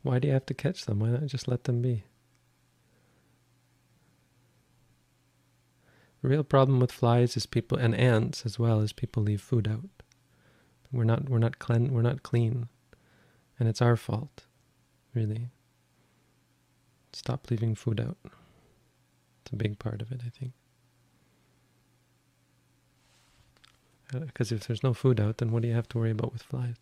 Why 0.02 0.18
do 0.18 0.26
you 0.26 0.32
have 0.32 0.46
to 0.46 0.54
catch 0.54 0.86
them? 0.86 1.00
Why 1.00 1.10
not 1.10 1.26
just 1.26 1.46
let 1.46 1.64
them 1.64 1.82
be? 1.82 2.04
The 6.22 6.28
real 6.30 6.42
problem 6.42 6.80
with 6.80 6.90
flies 6.90 7.36
is 7.36 7.44
people 7.44 7.76
and 7.76 7.94
ants 7.94 8.46
as 8.46 8.58
well 8.58 8.80
as 8.80 8.94
people 8.94 9.22
leave 9.22 9.42
food 9.42 9.68
out. 9.68 9.90
We're 10.90 11.04
not 11.04 11.28
we're 11.28 11.38
not 11.38 11.58
clean 11.58 11.92
we're 11.92 12.00
not 12.00 12.22
clean. 12.22 12.68
And 13.60 13.68
it's 13.68 13.82
our 13.82 13.96
fault, 13.96 14.46
really. 15.14 15.50
Stop 17.12 17.50
leaving 17.50 17.74
food 17.74 18.00
out. 18.00 18.16
It's 19.42 19.52
a 19.52 19.56
big 19.56 19.78
part 19.78 20.00
of 20.00 20.10
it, 20.10 20.22
I 20.24 20.30
think. 20.30 20.52
Uh, 24.14 24.20
because 24.20 24.52
if 24.52 24.66
there's 24.66 24.82
no 24.82 24.94
food 24.94 25.20
out, 25.20 25.38
then 25.38 25.50
what 25.50 25.62
do 25.62 25.68
you 25.68 25.74
have 25.74 25.88
to 25.88 25.98
worry 25.98 26.10
about 26.10 26.32
with 26.32 26.42
flies? 26.42 26.76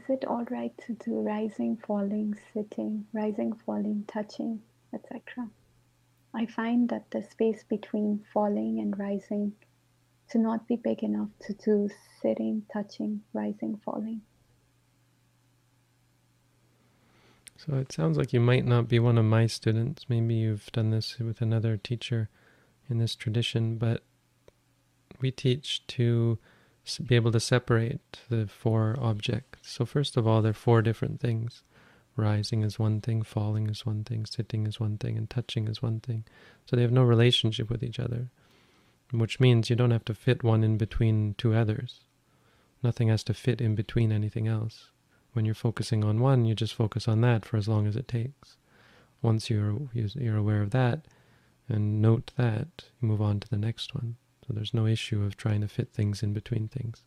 Is 0.00 0.08
it 0.08 0.24
all 0.24 0.44
right 0.50 0.72
to 0.86 0.94
do 0.94 1.20
rising, 1.20 1.76
falling, 1.86 2.34
sitting, 2.54 3.04
rising, 3.12 3.52
falling, 3.66 4.04
touching, 4.08 4.62
etc.? 4.94 5.48
I 6.32 6.46
find 6.46 6.88
that 6.88 7.10
the 7.10 7.22
space 7.22 7.64
between 7.68 8.24
falling 8.32 8.78
and 8.80 8.98
rising 8.98 9.52
to 10.30 10.38
not 10.38 10.66
be 10.66 10.76
big 10.76 11.02
enough 11.02 11.28
to 11.40 11.52
do 11.52 11.90
sitting, 12.22 12.62
touching, 12.72 13.20
rising, 13.34 13.80
falling. 13.84 14.22
So 17.56 17.74
it 17.74 17.92
sounds 17.92 18.16
like 18.16 18.32
you 18.32 18.40
might 18.40 18.64
not 18.64 18.88
be 18.88 18.98
one 18.98 19.18
of 19.18 19.26
my 19.26 19.46
students. 19.46 20.06
Maybe 20.08 20.34
you've 20.34 20.72
done 20.72 20.90
this 20.90 21.18
with 21.18 21.42
another 21.42 21.76
teacher 21.76 22.30
in 22.88 22.96
this 22.98 23.14
tradition, 23.14 23.76
but 23.76 24.02
we 25.20 25.30
teach 25.30 25.86
to 25.88 26.38
be 26.98 27.16
able 27.16 27.32
to 27.32 27.40
separate 27.40 28.20
the 28.28 28.46
four 28.46 28.96
objects. 29.00 29.72
So 29.72 29.84
first 29.84 30.16
of 30.16 30.26
all, 30.26 30.42
there 30.42 30.50
are 30.50 30.54
four 30.54 30.82
different 30.82 31.20
things. 31.20 31.62
Rising 32.16 32.62
is 32.62 32.78
one 32.78 33.00
thing, 33.00 33.22
falling 33.22 33.68
is 33.68 33.86
one 33.86 34.04
thing, 34.04 34.26
sitting 34.26 34.66
is 34.66 34.80
one 34.80 34.98
thing, 34.98 35.16
and 35.16 35.30
touching 35.30 35.68
is 35.68 35.80
one 35.80 36.00
thing. 36.00 36.24
So 36.66 36.76
they 36.76 36.82
have 36.82 36.92
no 36.92 37.02
relationship 37.02 37.70
with 37.70 37.82
each 37.82 37.98
other, 37.98 38.30
which 39.12 39.40
means 39.40 39.70
you 39.70 39.76
don't 39.76 39.92
have 39.92 40.04
to 40.06 40.14
fit 40.14 40.42
one 40.42 40.64
in 40.64 40.76
between 40.76 41.34
two 41.38 41.54
others. 41.54 42.00
Nothing 42.82 43.08
has 43.08 43.22
to 43.24 43.34
fit 43.34 43.60
in 43.60 43.74
between 43.74 44.12
anything 44.12 44.48
else. 44.48 44.90
When 45.32 45.44
you're 45.44 45.54
focusing 45.54 46.02
on 46.02 46.20
one, 46.20 46.44
you 46.44 46.54
just 46.54 46.74
focus 46.74 47.06
on 47.06 47.20
that 47.20 47.44
for 47.44 47.56
as 47.56 47.68
long 47.68 47.86
as 47.86 47.96
it 47.96 48.08
takes. 48.08 48.56
Once 49.22 49.48
you're 49.50 49.76
you're 49.94 50.36
aware 50.36 50.62
of 50.62 50.70
that 50.70 51.06
and 51.68 52.02
note 52.02 52.32
that, 52.36 52.84
you 53.00 53.08
move 53.08 53.22
on 53.22 53.38
to 53.40 53.48
the 53.48 53.56
next 53.56 53.94
one. 53.94 54.16
So 54.50 54.54
there's 54.54 54.74
no 54.74 54.84
issue 54.86 55.22
of 55.22 55.36
trying 55.36 55.60
to 55.60 55.68
fit 55.68 55.92
things 55.92 56.24
in 56.24 56.32
between 56.32 56.66
things. 56.66 57.04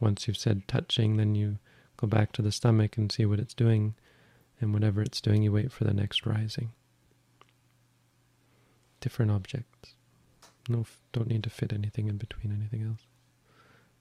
Once 0.00 0.26
you've 0.26 0.36
said 0.36 0.66
touching, 0.66 1.16
then 1.16 1.36
you 1.36 1.58
go 1.96 2.08
back 2.08 2.32
to 2.32 2.42
the 2.42 2.50
stomach 2.50 2.98
and 2.98 3.12
see 3.12 3.24
what 3.24 3.38
it's 3.38 3.54
doing, 3.54 3.94
and 4.60 4.74
whatever 4.74 5.00
it's 5.00 5.20
doing, 5.20 5.44
you 5.44 5.52
wait 5.52 5.70
for 5.70 5.84
the 5.84 5.94
next 5.94 6.26
rising. 6.26 6.72
different 9.00 9.30
objects. 9.30 9.94
No, 10.68 10.86
don't 11.12 11.28
need 11.28 11.44
to 11.44 11.50
fit 11.50 11.72
anything 11.72 12.08
in 12.08 12.16
between 12.16 12.52
anything 12.52 12.82
else. 12.88 13.02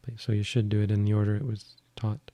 But, 0.01 0.19
so 0.19 0.32
you 0.32 0.43
should 0.43 0.69
do 0.69 0.82
it 0.82 0.89
in 0.89 1.04
the 1.06 1.13
order 1.13 1.36
it 1.36 1.45
was 1.45 1.75
taught. 1.95 2.32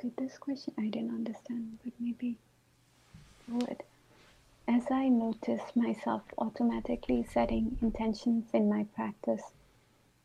Did 0.00 0.16
this 0.16 0.38
question? 0.38 0.74
I 0.78 0.88
didn't 0.88 1.14
understand, 1.14 1.78
but 1.82 1.92
maybe 1.98 2.36
would. 3.48 3.82
As 4.66 4.84
I 4.90 5.08
notice 5.08 5.62
myself 5.74 6.22
automatically 6.36 7.24
setting 7.24 7.78
intentions 7.80 8.44
in 8.52 8.68
my 8.68 8.84
practice, 8.94 9.42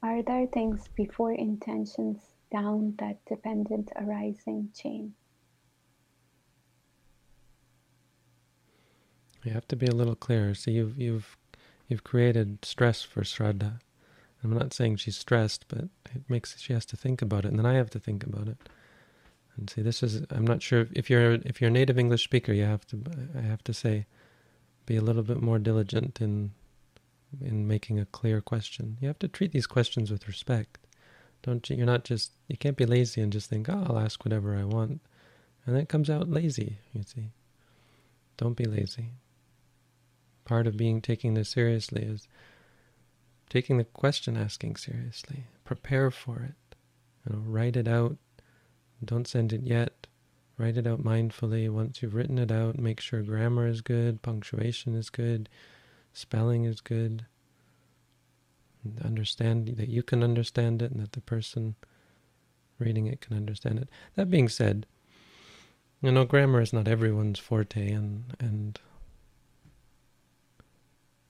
are 0.02 0.22
there 0.22 0.46
things 0.46 0.90
before 0.96 1.32
intentions 1.32 2.20
down 2.52 2.96
that 3.00 3.24
dependent 3.26 3.92
arising 3.96 4.70
chain? 4.76 5.16
You 9.44 9.54
have 9.54 9.68
to 9.70 9.76
be 9.76 9.88
a 9.88 9.96
little 9.96 10.16
clearer. 10.16 10.54
See, 10.54 10.72
you've 10.72 11.00
you've 11.00 11.38
you've 11.88 12.04
created 12.04 12.64
stress 12.64 13.02
for 13.02 13.22
Shraddha. 13.22 13.80
I'm 14.44 14.54
not 14.54 14.74
saying 14.74 14.98
she's 14.98 15.18
stressed, 15.18 15.66
but 15.68 15.86
it 16.14 16.30
makes 16.30 16.60
she 16.60 16.74
has 16.74 16.86
to 16.88 16.98
think 16.98 17.22
about 17.22 17.46
it, 17.46 17.50
and 17.50 17.60
then 17.60 17.66
I 17.66 17.76
have 17.76 17.90
to 17.92 18.00
think 18.00 18.26
about 18.26 18.48
it. 18.48 18.58
And 19.58 19.70
see, 19.70 19.82
this 19.82 20.02
is 20.02 20.24
I'm 20.32 20.46
not 20.46 20.62
sure 20.62 20.88
if 20.94 21.10
you're 21.10 21.34
if 21.34 21.62
you're 21.62 21.70
a 21.70 21.74
native 21.74 22.00
English 22.00 22.24
speaker, 22.24 22.54
you 22.54 22.64
have 22.66 22.86
to 22.88 23.04
I 23.38 23.42
have 23.42 23.64
to 23.66 23.74
say, 23.74 24.06
be 24.86 24.96
a 24.96 25.02
little 25.02 25.24
bit 25.24 25.42
more 25.42 25.60
diligent 25.60 26.22
in 26.22 26.52
in 27.42 27.68
making 27.68 28.00
a 28.00 28.06
clear 28.06 28.42
question. 28.42 28.98
You 29.00 29.08
have 29.08 29.20
to 29.20 29.28
treat 29.28 29.52
these 29.52 29.68
questions 29.68 30.12
with 30.12 30.28
respect. 30.28 30.80
Don't 31.42 31.70
you? 31.70 31.76
You're 31.76 31.86
not 31.86 32.04
just 32.04 32.32
you 32.48 32.58
can't 32.58 32.78
be 32.78 32.86
lazy 32.86 33.22
and 33.22 33.32
just 33.32 33.50
think, 33.50 33.70
oh, 33.70 33.86
I'll 33.88 34.00
ask 34.00 34.24
whatever 34.26 34.56
I 34.56 34.64
want, 34.64 35.02
and 35.66 35.76
then 35.76 35.84
it 35.84 35.90
comes 35.90 36.10
out 36.10 36.30
lazy. 36.30 36.78
You 36.94 37.04
see, 37.04 37.30
don't 38.38 38.58
be 38.58 38.66
lazy. 38.66 39.12
Part 40.46 40.68
of 40.68 40.78
being 40.78 41.02
taking 41.02 41.36
this 41.36 41.50
seriously 41.50 42.04
is 42.04 42.28
taking 43.50 43.78
the 43.78 43.84
question 43.84 44.36
asking 44.36 44.78
seriously. 44.78 45.46
Prepare 45.64 46.12
for 46.12 46.42
it. 46.42 46.76
You 47.26 47.36
know, 47.36 47.42
write 47.46 47.78
it 47.78 47.88
out. 47.88 48.18
Don't 49.06 49.28
send 49.28 49.54
it 49.54 49.64
yet. 49.64 50.08
Write 50.58 50.78
it 50.78 50.88
out 50.88 51.04
mindfully. 51.04 51.70
Once 51.70 52.02
you've 52.02 52.14
written 52.14 52.38
it 52.38 52.52
out, 52.52 52.78
make 52.78 53.00
sure 53.00 53.22
grammar 53.22 53.68
is 53.68 53.82
good, 53.82 54.22
punctuation 54.22 54.96
is 54.96 55.10
good, 55.10 55.50
spelling 56.14 56.66
is 56.66 56.80
good. 56.80 57.26
Understand 59.04 59.76
that 59.78 59.90
you 59.90 60.04
can 60.04 60.24
understand 60.24 60.82
it 60.82 60.92
and 60.92 61.02
that 61.02 61.14
the 61.14 61.22
person 61.22 61.76
reading 62.80 63.08
it 63.08 63.22
can 63.22 63.36
understand 63.36 63.80
it. 63.80 63.90
That 64.16 64.30
being 64.30 64.50
said, 64.50 64.86
you 66.02 66.12
know, 66.12 66.26
grammar 66.26 66.62
is 66.62 66.74
not 66.74 66.88
everyone's 66.88 67.40
forte, 67.40 67.92
and 67.92 68.36
and 68.40 68.80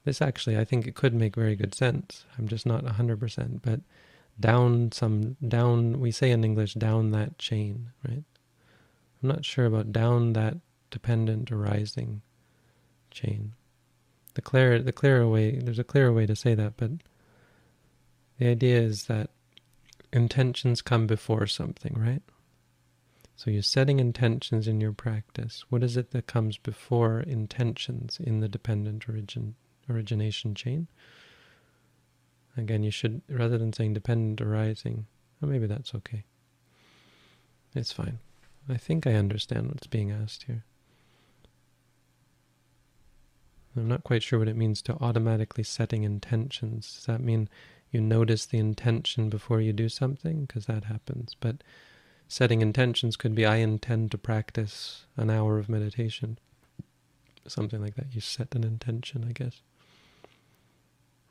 this 0.04 0.22
actually, 0.22 0.58
I 0.58 0.66
think 0.66 0.86
it 0.86 0.96
could 0.96 1.14
make 1.14 1.36
very 1.36 1.56
good 1.56 1.74
sense. 1.74 2.26
I'm 2.38 2.48
just 2.48 2.66
not 2.66 2.84
100%, 2.84 3.62
but 3.62 3.82
down 4.40 4.92
some, 4.92 5.38
down, 5.46 6.00
we 6.00 6.12
say 6.12 6.32
in 6.32 6.44
English, 6.44 6.74
down 6.74 7.12
that 7.12 7.38
chain, 7.38 7.90
right? 8.08 8.24
I'm 9.22 9.30
not 9.30 9.46
sure 9.46 9.66
about 9.66 9.92
down 9.92 10.34
that 10.34 10.58
dependent 10.92 11.52
arising 11.52 12.22
chain. 13.12 13.54
The 14.34 14.42
clear, 14.42 14.82
the 14.82 14.92
clearer 14.92 15.28
way, 15.28 15.60
there's 15.60 15.80
a 15.80 15.84
clearer 15.84 16.12
way 16.12 16.26
to 16.26 16.36
say 16.36 16.56
that, 16.56 16.74
but 16.78 16.92
the 18.40 18.48
idea 18.48 18.80
is 18.80 19.06
that 19.06 19.30
intentions 20.12 20.82
come 20.82 21.08
before 21.08 21.48
something, 21.48 21.94
right? 21.98 22.22
So 23.36 23.52
you're 23.52 23.62
setting 23.62 24.00
intentions 24.00 24.68
in 24.68 24.82
your 24.82 24.94
practice. 24.94 25.66
What 25.70 25.84
is 25.84 25.98
it 25.98 26.12
that 26.12 26.28
comes 26.28 26.58
before 26.58 27.22
intentions 27.22 28.20
in 28.20 28.40
the 28.40 28.48
dependent 28.48 29.08
origin 29.08 29.56
origination 29.90 30.56
chain. 30.56 30.88
Again, 32.56 32.84
you 32.84 32.92
should, 32.92 33.22
rather 33.30 33.58
than 33.58 33.74
saying 33.74 33.94
dependent 33.94 34.42
arising, 34.42 35.08
maybe 35.42 35.68
that's 35.68 35.96
okay. 35.96 36.24
It's 37.76 37.92
fine. 37.92 38.20
I 38.70 38.78
think 38.78 39.08
I 39.08 39.14
understand 39.14 39.68
what's 39.68 39.88
being 39.88 40.12
asked 40.12 40.44
here. 40.44 40.64
I'm 43.76 43.88
not 43.88 44.04
quite 44.04 44.22
sure 44.22 44.38
what 44.38 44.48
it 44.48 44.56
means 44.56 44.84
to 44.84 44.94
automatically 45.02 45.64
setting 45.64 46.04
intentions. 46.04 46.94
Does 46.96 47.06
that 47.08 47.22
mean 47.22 47.50
you 47.92 48.02
notice 48.02 48.46
the 48.46 48.60
intention 48.60 49.30
before 49.30 49.60
you 49.60 49.74
do 49.74 49.90
something? 49.90 50.46
Because 50.46 50.68
that 50.68 50.84
happens. 50.86 51.36
But 51.40 51.64
setting 52.28 52.62
intentions 52.62 53.18
could 53.18 53.34
be 53.34 53.48
I 53.48 53.58
intend 53.58 54.12
to 54.12 54.18
practice 54.20 55.08
an 55.18 55.32
hour 55.32 55.58
of 55.58 55.70
meditation. 55.70 56.38
Something 57.48 57.82
like 57.82 57.96
that. 57.96 58.14
You 58.14 58.22
set 58.22 58.54
an 58.54 58.64
intention, 58.64 59.26
I 59.28 59.32
guess 59.32 59.62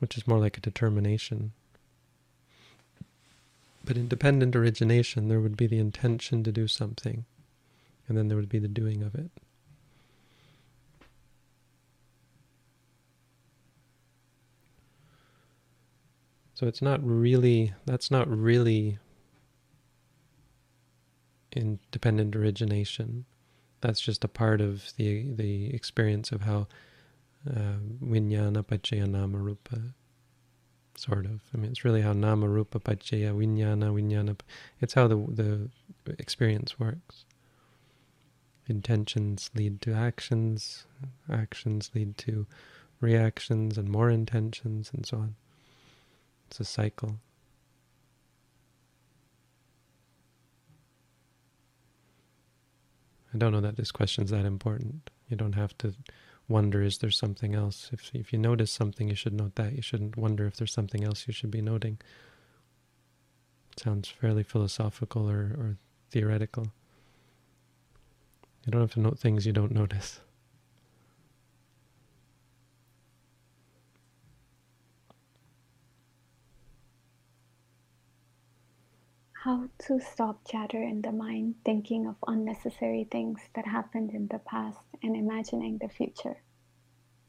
which 0.03 0.19
is 0.19 0.27
more 0.27 0.41
like 0.41 0.57
a 0.57 0.61
determination. 0.61 1.53
But 3.85 3.97
in 3.97 4.09
dependent 4.09 4.57
origination, 4.57 5.29
there 5.29 5.39
would 5.39 5.57
be 5.57 5.69
the 5.69 5.79
intention 5.79 6.43
to 6.43 6.51
do 6.51 6.67
something, 6.67 7.25
and 8.09 8.19
then 8.19 8.27
there 8.27 8.37
would 8.37 8.49
be 8.49 8.59
the 8.59 8.67
doing 8.67 9.05
of 9.05 9.15
it. 9.15 9.31
So 16.55 16.67
it's 16.67 16.83
not 16.83 17.01
really, 17.05 17.73
that's 17.87 18.11
not 18.11 18.29
really 18.29 18.99
independent 21.53 22.35
origination. 22.35 23.25
That's 23.81 24.01
just 24.01 24.25
a 24.25 24.29
part 24.29 24.61
of 24.61 24.93
the 24.97 25.31
the 25.33 25.73
experience 25.73 26.33
of 26.33 26.41
how 26.41 26.67
uh, 27.49 27.79
vinyana 28.03 28.63
paccaya 28.63 29.09
nama 29.09 29.39
rupa, 29.39 29.81
sort 30.97 31.27
of. 31.27 31.41
I 31.55 31.59
mean, 31.59 31.71
it's 31.71 31.85
really 31.85 32.03
how 32.03 32.13
nama 32.13 32.49
rupa 32.49 32.79
paccaya 32.81 33.35
vinyana 33.35 33.93
vinyana. 33.93 34.39
It's 34.81 34.95
how 34.95 35.09
the 35.09 35.17
the 35.17 35.71
experience 36.19 36.79
works. 36.79 37.25
Intentions 38.69 39.51
lead 39.55 39.81
to 39.83 39.93
actions, 39.93 40.87
actions 41.31 41.91
lead 41.95 42.17
to 42.19 42.47
reactions 43.01 43.77
and 43.77 43.89
more 43.89 44.09
intentions 44.09 44.91
and 44.95 45.05
so 45.05 45.17
on. 45.19 45.35
It's 46.49 46.61
a 46.61 46.65
cycle. 46.65 47.19
I 53.35 53.39
don't 53.39 53.53
know 53.53 53.61
that 53.61 53.77
this 53.77 53.91
question's 53.91 54.31
that 54.31 54.45
important. 54.45 55.11
You 55.29 55.37
don't 55.37 55.55
have 55.55 55.77
to 55.79 55.95
wonder 56.49 56.83
is 56.83 56.99
there 56.99 57.11
something 57.11 57.55
else. 57.55 57.91
If 57.93 58.11
if 58.15 58.33
you 58.33 58.39
notice 58.39 58.71
something, 58.71 59.09
you 59.09 59.15
should 59.15 59.35
note 59.35 59.55
that. 59.57 59.75
You 59.75 59.83
shouldn't 59.83 60.17
wonder 60.17 60.47
if 60.47 60.57
there's 60.57 60.73
something 60.73 61.05
else 61.05 61.27
you 61.27 61.33
should 61.33 61.51
be 61.51 61.63
noting. 61.63 61.99
It 63.73 63.81
sounds 63.81 64.09
fairly 64.09 64.43
philosophical 64.43 65.29
or, 65.31 65.57
or 65.59 65.77
theoretical. 66.11 66.73
You 68.67 68.73
don't 68.73 68.83
have 68.83 68.93
to 68.93 69.01
note 69.01 69.19
things 69.19 69.47
you 69.47 69.53
don't 69.53 69.73
notice. 69.73 70.21
How 79.45 79.69
to 79.89 79.99
stop 79.99 80.47
chatter 80.47 80.81
in 80.81 81.03
the 81.03 81.11
mind, 81.11 81.57
thinking 81.65 82.07
of 82.07 82.15
unnecessary 82.29 83.09
things 83.11 83.41
that 83.57 83.67
happened 83.67 84.13
in 84.13 84.29
the 84.29 84.39
past 84.39 84.79
and 85.03 85.17
imagining 85.17 85.79
the 85.79 85.89
future. 85.89 86.37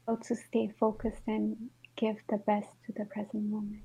How 0.06 0.14
to 0.28 0.36
stay 0.36 0.72
focused 0.78 1.22
and 1.26 1.70
give 1.96 2.18
the 2.28 2.36
best 2.36 2.68
to 2.86 2.92
the 2.92 3.04
present 3.06 3.50
moment. 3.50 3.82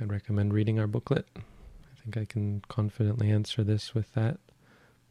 I'd 0.00 0.10
recommend 0.10 0.54
reading 0.54 0.80
our 0.80 0.86
booklet. 0.86 1.26
I 1.36 2.02
think 2.02 2.16
I 2.16 2.24
can 2.24 2.62
confidently 2.68 3.30
answer 3.30 3.62
this 3.62 3.94
with 3.94 4.14
that 4.14 4.38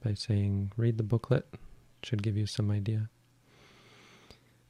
by 0.03 0.15
saying 0.15 0.72
read 0.76 0.97
the 0.97 1.03
booklet. 1.03 1.45
It 1.53 1.59
should 2.07 2.24
give 2.24 2.36
you 2.36 2.47
some 2.47 2.72
idea. 2.72 3.11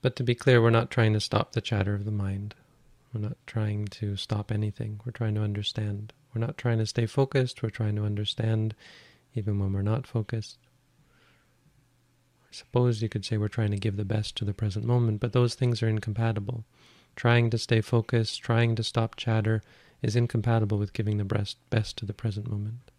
But 0.01 0.15
to 0.15 0.23
be 0.23 0.33
clear, 0.33 0.61
we're 0.61 0.71
not 0.71 0.89
trying 0.89 1.13
to 1.13 1.19
stop 1.19 1.51
the 1.51 1.61
chatter 1.61 1.93
of 1.93 2.05
the 2.05 2.11
mind. 2.11 2.55
We're 3.13 3.21
not 3.21 3.37
trying 3.45 3.85
to 3.87 4.15
stop 4.15 4.51
anything. 4.51 4.99
We're 5.05 5.11
trying 5.11 5.35
to 5.35 5.43
understand. 5.43 6.13
We're 6.33 6.41
not 6.41 6.57
trying 6.57 6.79
to 6.79 6.87
stay 6.87 7.05
focused. 7.05 7.61
We're 7.61 7.69
trying 7.69 7.95
to 7.97 8.05
understand 8.05 8.73
even 9.35 9.59
when 9.59 9.73
we're 9.73 9.83
not 9.83 10.07
focused. 10.07 10.57
I 12.43 12.53
suppose 12.53 13.01
you 13.01 13.09
could 13.09 13.25
say 13.25 13.37
we're 13.37 13.47
trying 13.47 13.71
to 13.71 13.77
give 13.77 13.95
the 13.95 14.05
best 14.05 14.35
to 14.37 14.45
the 14.45 14.53
present 14.53 14.85
moment, 14.85 15.19
but 15.19 15.33
those 15.33 15.53
things 15.53 15.83
are 15.83 15.87
incompatible. 15.87 16.65
Trying 17.15 17.49
to 17.51 17.57
stay 17.57 17.81
focused, 17.81 18.41
trying 18.41 18.75
to 18.75 18.83
stop 18.83 19.15
chatter 19.15 19.61
is 20.01 20.15
incompatible 20.15 20.77
with 20.77 20.93
giving 20.93 21.17
the 21.17 21.25
best, 21.25 21.57
best 21.69 21.97
to 21.97 22.05
the 22.05 22.13
present 22.13 22.49
moment. 22.49 22.91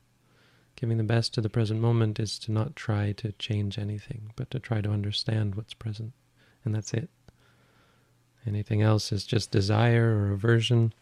Giving 0.76 0.98
the 0.98 1.04
best 1.04 1.34
to 1.34 1.40
the 1.40 1.50
present 1.50 1.80
moment 1.80 2.20
is 2.20 2.38
to 2.40 2.52
not 2.52 2.76
try 2.76 3.12
to 3.12 3.32
change 3.32 3.78
anything, 3.78 4.30
but 4.36 4.50
to 4.52 4.60
try 4.60 4.80
to 4.80 4.90
understand 4.90 5.54
what's 5.54 5.74
present 5.74 6.12
and 6.64 6.74
that's 6.74 6.92
it. 6.92 7.10
Anything 8.46 8.82
else 8.82 9.12
is 9.12 9.24
just 9.24 9.50
desire 9.50 10.16
or 10.16 10.32
aversion. 10.32 10.92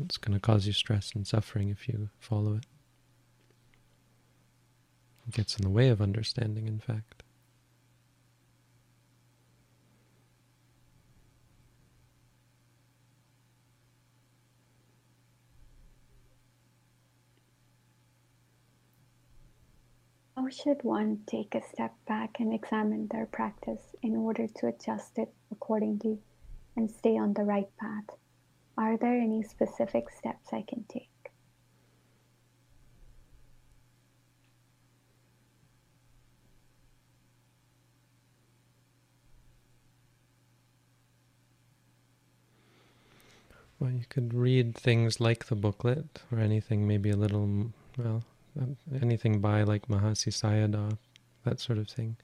It's 0.00 0.16
going 0.16 0.34
to 0.34 0.40
cause 0.40 0.66
you 0.66 0.72
stress 0.72 1.12
and 1.14 1.26
suffering 1.26 1.68
if 1.68 1.88
you 1.88 2.08
follow 2.18 2.54
it. 2.54 2.64
It 5.28 5.34
gets 5.34 5.56
in 5.56 5.62
the 5.62 5.70
way 5.70 5.88
of 5.88 6.00
understanding, 6.00 6.66
in 6.66 6.78
fact. 6.78 7.22
How 20.46 20.50
should 20.50 20.84
one 20.84 21.22
take 21.26 21.56
a 21.56 21.60
step 21.60 21.92
back 22.06 22.38
and 22.38 22.54
examine 22.54 23.08
their 23.08 23.26
practice 23.26 23.96
in 24.00 24.14
order 24.14 24.46
to 24.46 24.68
adjust 24.68 25.18
it 25.18 25.34
accordingly 25.50 26.20
and 26.76 26.88
stay 26.88 27.18
on 27.18 27.32
the 27.32 27.42
right 27.42 27.68
path? 27.78 28.04
Are 28.78 28.96
there 28.96 29.18
any 29.18 29.42
specific 29.42 30.08
steps 30.08 30.52
I 30.52 30.62
can 30.62 30.84
take? 30.84 31.10
Well, 43.80 43.90
you 43.90 44.04
could 44.08 44.32
read 44.32 44.76
things 44.76 45.18
like 45.18 45.46
the 45.46 45.56
booklet 45.56 46.22
or 46.30 46.38
anything 46.38 46.86
maybe 46.86 47.10
a 47.10 47.16
little, 47.16 47.72
well, 47.98 48.22
anything 49.00 49.40
by 49.40 49.62
like 49.62 49.88
Mahasi 49.88 50.32
Sayadaw, 50.32 50.98
that 51.44 51.60
sort 51.60 51.78
of 51.78 51.88
thing. 51.88 52.16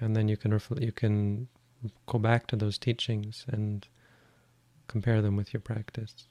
And 0.00 0.16
then 0.16 0.28
you 0.28 0.36
can 0.36 0.58
you 0.78 0.92
can 0.92 1.48
go 2.06 2.18
back 2.18 2.46
to 2.48 2.56
those 2.56 2.78
teachings 2.78 3.44
and 3.48 3.86
compare 4.88 5.22
them 5.22 5.36
with 5.36 5.52
your 5.52 5.60
practice. 5.60 6.28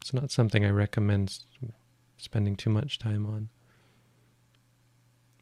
It's 0.00 0.12
not 0.12 0.30
something 0.30 0.64
I 0.64 0.70
recommend 0.70 1.38
spending 2.16 2.56
too 2.56 2.70
much 2.70 2.98
time 2.98 3.26
on. 3.26 3.48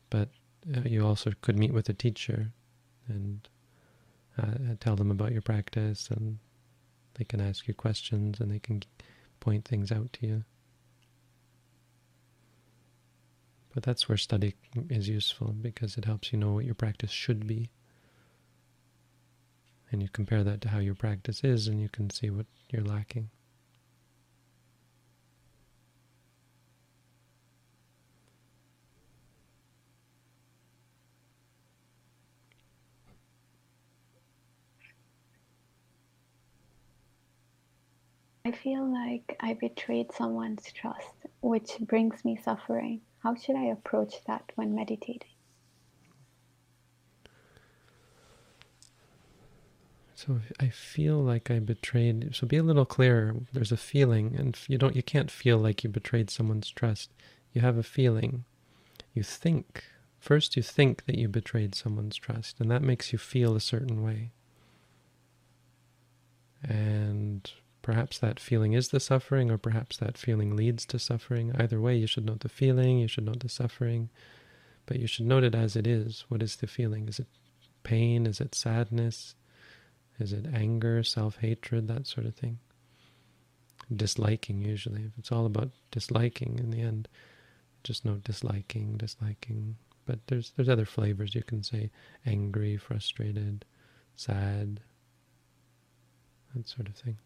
But 0.08 0.28
uh, 0.74 0.80
you 0.84 1.06
also 1.06 1.32
could 1.40 1.58
meet 1.58 1.72
with 1.72 1.88
a 1.88 1.94
teacher 1.94 2.52
and 3.08 3.48
uh, 4.38 4.74
tell 4.80 4.96
them 4.96 5.10
about 5.10 5.32
your 5.32 5.42
practice 5.42 6.08
and 6.10 6.38
they 7.14 7.24
can 7.24 7.40
ask 7.40 7.68
you 7.68 7.74
questions 7.74 8.40
and 8.40 8.50
they 8.50 8.58
can 8.58 8.82
point 9.40 9.64
things 9.64 9.92
out 9.92 10.12
to 10.14 10.26
you. 10.26 10.44
But 13.72 13.84
that's 13.84 14.08
where 14.08 14.18
study 14.18 14.54
is 14.88 15.08
useful 15.08 15.52
because 15.52 15.96
it 15.96 16.04
helps 16.04 16.32
you 16.32 16.38
know 16.38 16.52
what 16.52 16.64
your 16.64 16.74
practice 16.74 17.10
should 17.10 17.46
be. 17.46 17.70
And 19.92 20.02
you 20.02 20.08
compare 20.08 20.44
that 20.44 20.60
to 20.62 20.68
how 20.68 20.78
your 20.78 20.94
practice 20.94 21.42
is 21.44 21.68
and 21.68 21.80
you 21.80 21.88
can 21.88 22.10
see 22.10 22.30
what 22.30 22.46
you're 22.70 22.84
lacking. 22.84 23.30
I 38.44 38.52
feel 38.52 38.84
like 38.84 39.36
I 39.38 39.54
betrayed 39.54 40.12
someone's 40.12 40.72
trust, 40.72 41.14
which 41.40 41.76
brings 41.80 42.24
me 42.24 42.36
suffering. 42.42 43.00
How 43.20 43.34
should 43.34 43.56
I 43.56 43.64
approach 43.64 44.24
that 44.26 44.52
when 44.54 44.74
meditating? 44.74 45.28
So 50.14 50.40
I 50.58 50.68
feel 50.68 51.16
like 51.16 51.50
I 51.50 51.60
betrayed. 51.60 52.34
So 52.34 52.46
be 52.46 52.58
a 52.58 52.62
little 52.62 52.84
clearer. 52.84 53.36
There's 53.54 53.72
a 53.72 53.76
feeling, 53.78 54.36
and 54.38 54.54
you 54.68 54.76
don't. 54.76 54.94
You 54.94 55.02
can't 55.02 55.30
feel 55.30 55.56
like 55.56 55.82
you 55.82 55.88
betrayed 55.88 56.28
someone's 56.28 56.70
trust. 56.70 57.10
You 57.54 57.62
have 57.62 57.78
a 57.78 57.82
feeling. 57.82 58.44
You 59.14 59.22
think 59.22 59.84
first. 60.18 60.56
You 60.56 60.62
think 60.62 61.06
that 61.06 61.16
you 61.16 61.26
betrayed 61.28 61.74
someone's 61.74 62.16
trust, 62.16 62.60
and 62.60 62.70
that 62.70 62.82
makes 62.82 63.12
you 63.12 63.18
feel 63.18 63.56
a 63.56 63.60
certain 63.60 64.02
way. 64.02 64.32
And 66.62 67.50
Perhaps 67.82 68.18
that 68.18 68.38
feeling 68.38 68.74
is 68.74 68.88
the 68.88 69.00
suffering, 69.00 69.50
or 69.50 69.56
perhaps 69.56 69.96
that 69.96 70.18
feeling 70.18 70.54
leads 70.54 70.84
to 70.86 70.98
suffering. 70.98 71.52
Either 71.58 71.80
way, 71.80 71.96
you 71.96 72.06
should 72.06 72.26
note 72.26 72.40
the 72.40 72.48
feeling, 72.48 72.98
you 72.98 73.08
should 73.08 73.24
note 73.24 73.40
the 73.40 73.48
suffering, 73.48 74.10
but 74.86 74.98
you 74.98 75.06
should 75.06 75.26
note 75.26 75.44
it 75.44 75.54
as 75.54 75.76
it 75.76 75.86
is. 75.86 76.24
What 76.28 76.42
is 76.42 76.56
the 76.56 76.66
feeling? 76.66 77.08
Is 77.08 77.18
it 77.18 77.26
pain? 77.82 78.26
Is 78.26 78.40
it 78.40 78.54
sadness? 78.54 79.34
Is 80.18 80.34
it 80.34 80.46
anger, 80.52 81.02
self 81.02 81.38
hatred, 81.38 81.88
that 81.88 82.06
sort 82.06 82.26
of 82.26 82.34
thing? 82.34 82.58
Disliking, 83.94 84.60
usually. 84.60 85.04
If 85.04 85.12
it's 85.18 85.32
all 85.32 85.46
about 85.46 85.70
disliking 85.90 86.58
in 86.58 86.70
the 86.70 86.82
end, 86.82 87.08
just 87.82 88.04
note 88.04 88.24
disliking, 88.24 88.98
disliking. 88.98 89.76
But 90.04 90.26
there's 90.26 90.52
there's 90.54 90.68
other 90.68 90.84
flavors. 90.84 91.34
You 91.34 91.42
can 91.42 91.62
say 91.62 91.90
angry, 92.26 92.76
frustrated, 92.76 93.64
sad, 94.14 94.80
that 96.54 96.68
sort 96.68 96.88
of 96.88 96.96
thing. 96.96 97.16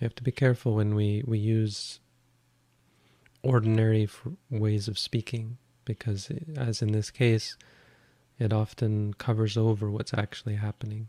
We 0.00 0.04
have 0.06 0.14
to 0.14 0.22
be 0.22 0.32
careful 0.32 0.74
when 0.74 0.94
we, 0.94 1.22
we 1.26 1.38
use 1.38 2.00
ordinary 3.42 4.08
ways 4.50 4.88
of 4.88 4.98
speaking 4.98 5.58
because, 5.84 6.30
eh, 6.30 6.38
as 6.56 6.82
in 6.82 6.92
this 6.92 7.10
case, 7.10 7.56
it 8.38 8.52
often 8.52 9.12
covers 9.14 9.56
over 9.56 9.90
what's 9.90 10.14
actually 10.14 10.56
happening. 10.56 11.08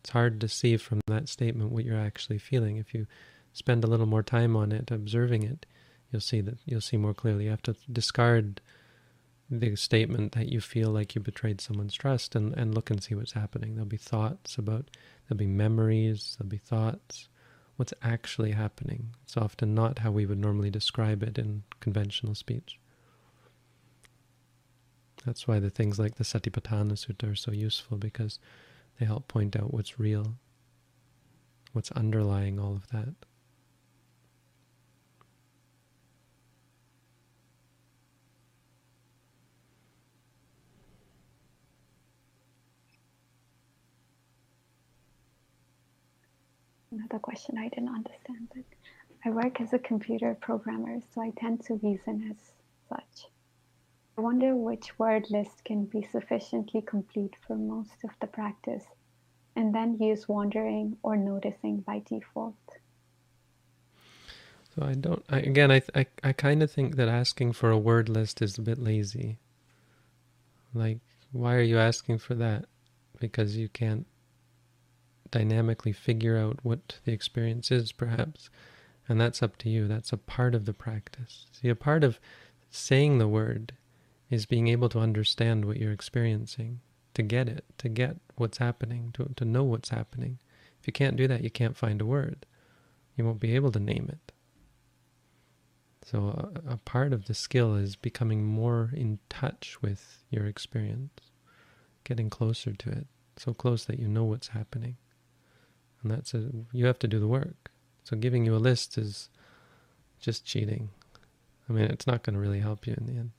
It's 0.00 0.10
hard 0.10 0.40
to 0.40 0.48
see 0.48 0.76
from 0.78 1.00
that 1.06 1.28
statement 1.28 1.70
what 1.70 1.84
you're 1.84 1.98
actually 2.00 2.38
feeling. 2.38 2.78
If 2.78 2.94
you 2.94 3.06
spend 3.52 3.84
a 3.84 3.86
little 3.86 4.06
more 4.06 4.22
time 4.22 4.56
on 4.56 4.72
it, 4.72 4.90
observing 4.90 5.42
it, 5.42 5.66
you'll 6.10 6.20
see 6.20 6.40
that 6.40 6.58
you'll 6.64 6.80
see 6.80 6.96
more 6.96 7.14
clearly. 7.14 7.44
You 7.44 7.50
have 7.50 7.62
to 7.62 7.76
discard 7.90 8.60
the 9.50 9.76
statement 9.76 10.32
that 10.32 10.48
you 10.48 10.60
feel 10.60 10.88
like 10.90 11.14
you 11.14 11.20
betrayed 11.20 11.60
someone's 11.60 11.94
trust 11.94 12.34
and, 12.34 12.54
and 12.54 12.74
look 12.74 12.90
and 12.90 13.02
see 13.02 13.14
what's 13.14 13.32
happening. 13.32 13.74
There'll 13.74 13.86
be 13.86 13.98
thoughts 13.98 14.56
about, 14.56 14.88
there'll 15.28 15.38
be 15.38 15.46
memories, 15.46 16.36
there'll 16.38 16.48
be 16.48 16.56
thoughts, 16.56 17.28
what's 17.76 17.94
actually 18.02 18.52
happening. 18.52 19.14
It's 19.24 19.36
often 19.36 19.74
not 19.74 20.00
how 20.00 20.10
we 20.10 20.26
would 20.26 20.38
normally 20.38 20.70
describe 20.70 21.22
it 21.22 21.38
in 21.38 21.62
conventional 21.80 22.34
speech. 22.34 22.78
That's 25.24 25.46
why 25.46 25.60
the 25.60 25.70
things 25.70 25.98
like 25.98 26.16
the 26.16 26.24
Satipatthana 26.24 26.92
Sutta 26.92 27.32
are 27.32 27.36
so 27.36 27.52
useful 27.52 27.96
because 27.96 28.38
they 28.98 29.06
help 29.06 29.28
point 29.28 29.56
out 29.56 29.72
what's 29.72 29.98
real, 29.98 30.34
what's 31.72 31.92
underlying 31.92 32.58
all 32.58 32.74
of 32.74 32.88
that. 32.88 33.14
Another 47.12 47.20
question 47.20 47.58
I 47.58 47.68
didn't 47.68 47.94
understand. 47.94 48.48
But 48.54 48.64
I 49.22 49.30
work 49.30 49.60
as 49.60 49.74
a 49.74 49.78
computer 49.78 50.34
programmer, 50.40 50.98
so 51.14 51.20
I 51.20 51.30
tend 51.36 51.62
to 51.64 51.74
reason 51.74 52.30
as 52.30 52.52
such. 52.88 53.28
I 54.16 54.22
wonder 54.22 54.56
which 54.56 54.98
word 54.98 55.30
list 55.30 55.62
can 55.62 55.84
be 55.84 56.08
sufficiently 56.10 56.80
complete 56.80 57.34
for 57.46 57.54
most 57.54 58.02
of 58.02 58.12
the 58.18 58.26
practice, 58.26 58.86
and 59.54 59.74
then 59.74 59.98
use 60.00 60.26
wandering 60.26 60.96
or 61.02 61.18
noticing 61.18 61.80
by 61.80 61.98
default. 61.98 62.78
So 64.74 64.82
I 64.82 64.94
don't. 64.94 65.22
I, 65.28 65.40
again, 65.40 65.70
I 65.70 65.82
I 65.94 66.06
I 66.24 66.32
kind 66.32 66.62
of 66.62 66.70
think 66.70 66.96
that 66.96 67.08
asking 67.08 67.52
for 67.52 67.70
a 67.70 67.78
word 67.78 68.08
list 68.08 68.40
is 68.40 68.56
a 68.56 68.62
bit 68.62 68.78
lazy. 68.78 69.36
Like, 70.72 71.00
why 71.30 71.56
are 71.56 71.68
you 71.72 71.78
asking 71.78 72.20
for 72.20 72.34
that? 72.36 72.64
Because 73.20 73.58
you 73.58 73.68
can't 73.68 74.06
dynamically 75.32 75.92
figure 75.92 76.38
out 76.38 76.60
what 76.62 77.00
the 77.04 77.12
experience 77.12 77.72
is, 77.72 77.90
perhaps. 77.90 78.48
And 79.08 79.20
that's 79.20 79.42
up 79.42 79.56
to 79.58 79.68
you. 79.68 79.88
That's 79.88 80.12
a 80.12 80.16
part 80.16 80.54
of 80.54 80.64
the 80.64 80.72
practice. 80.72 81.46
See, 81.50 81.68
a 81.68 81.74
part 81.74 82.04
of 82.04 82.20
saying 82.70 83.18
the 83.18 83.26
word 83.26 83.72
is 84.30 84.46
being 84.46 84.68
able 84.68 84.88
to 84.90 85.00
understand 85.00 85.64
what 85.64 85.78
you're 85.78 85.92
experiencing, 85.92 86.80
to 87.14 87.22
get 87.22 87.48
it, 87.48 87.64
to 87.78 87.88
get 87.88 88.16
what's 88.36 88.58
happening, 88.58 89.10
to, 89.14 89.30
to 89.36 89.44
know 89.44 89.64
what's 89.64 89.88
happening. 89.88 90.38
If 90.80 90.86
you 90.86 90.92
can't 90.92 91.16
do 91.16 91.26
that, 91.28 91.42
you 91.42 91.50
can't 91.50 91.76
find 91.76 92.00
a 92.00 92.06
word. 92.06 92.46
You 93.16 93.24
won't 93.24 93.40
be 93.40 93.54
able 93.54 93.72
to 93.72 93.80
name 93.80 94.08
it. 94.10 94.32
So, 96.04 96.50
a, 96.66 96.72
a 96.72 96.76
part 96.78 97.12
of 97.12 97.26
the 97.26 97.34
skill 97.34 97.76
is 97.76 97.94
becoming 97.94 98.44
more 98.44 98.90
in 98.94 99.18
touch 99.28 99.78
with 99.82 100.24
your 100.30 100.46
experience, 100.46 101.30
getting 102.04 102.28
closer 102.28 102.72
to 102.72 102.90
it, 102.90 103.06
so 103.36 103.54
close 103.54 103.84
that 103.84 103.98
you 103.98 104.08
know 104.08 104.24
what's 104.24 104.48
happening. 104.48 104.96
And 106.02 106.10
that's 106.10 106.34
a, 106.34 106.50
you 106.72 106.86
have 106.86 106.98
to 107.00 107.08
do 107.08 107.20
the 107.20 107.28
work. 107.28 107.70
So 108.04 108.16
giving 108.16 108.44
you 108.44 108.54
a 108.54 108.58
list 108.58 108.98
is 108.98 109.28
just 110.20 110.44
cheating. 110.44 110.90
I 111.68 111.72
mean, 111.72 111.84
it's 111.84 112.06
not 112.06 112.22
going 112.22 112.34
to 112.34 112.40
really 112.40 112.60
help 112.60 112.86
you 112.86 112.94
in 112.96 113.06
the 113.06 113.18
end. 113.18 113.30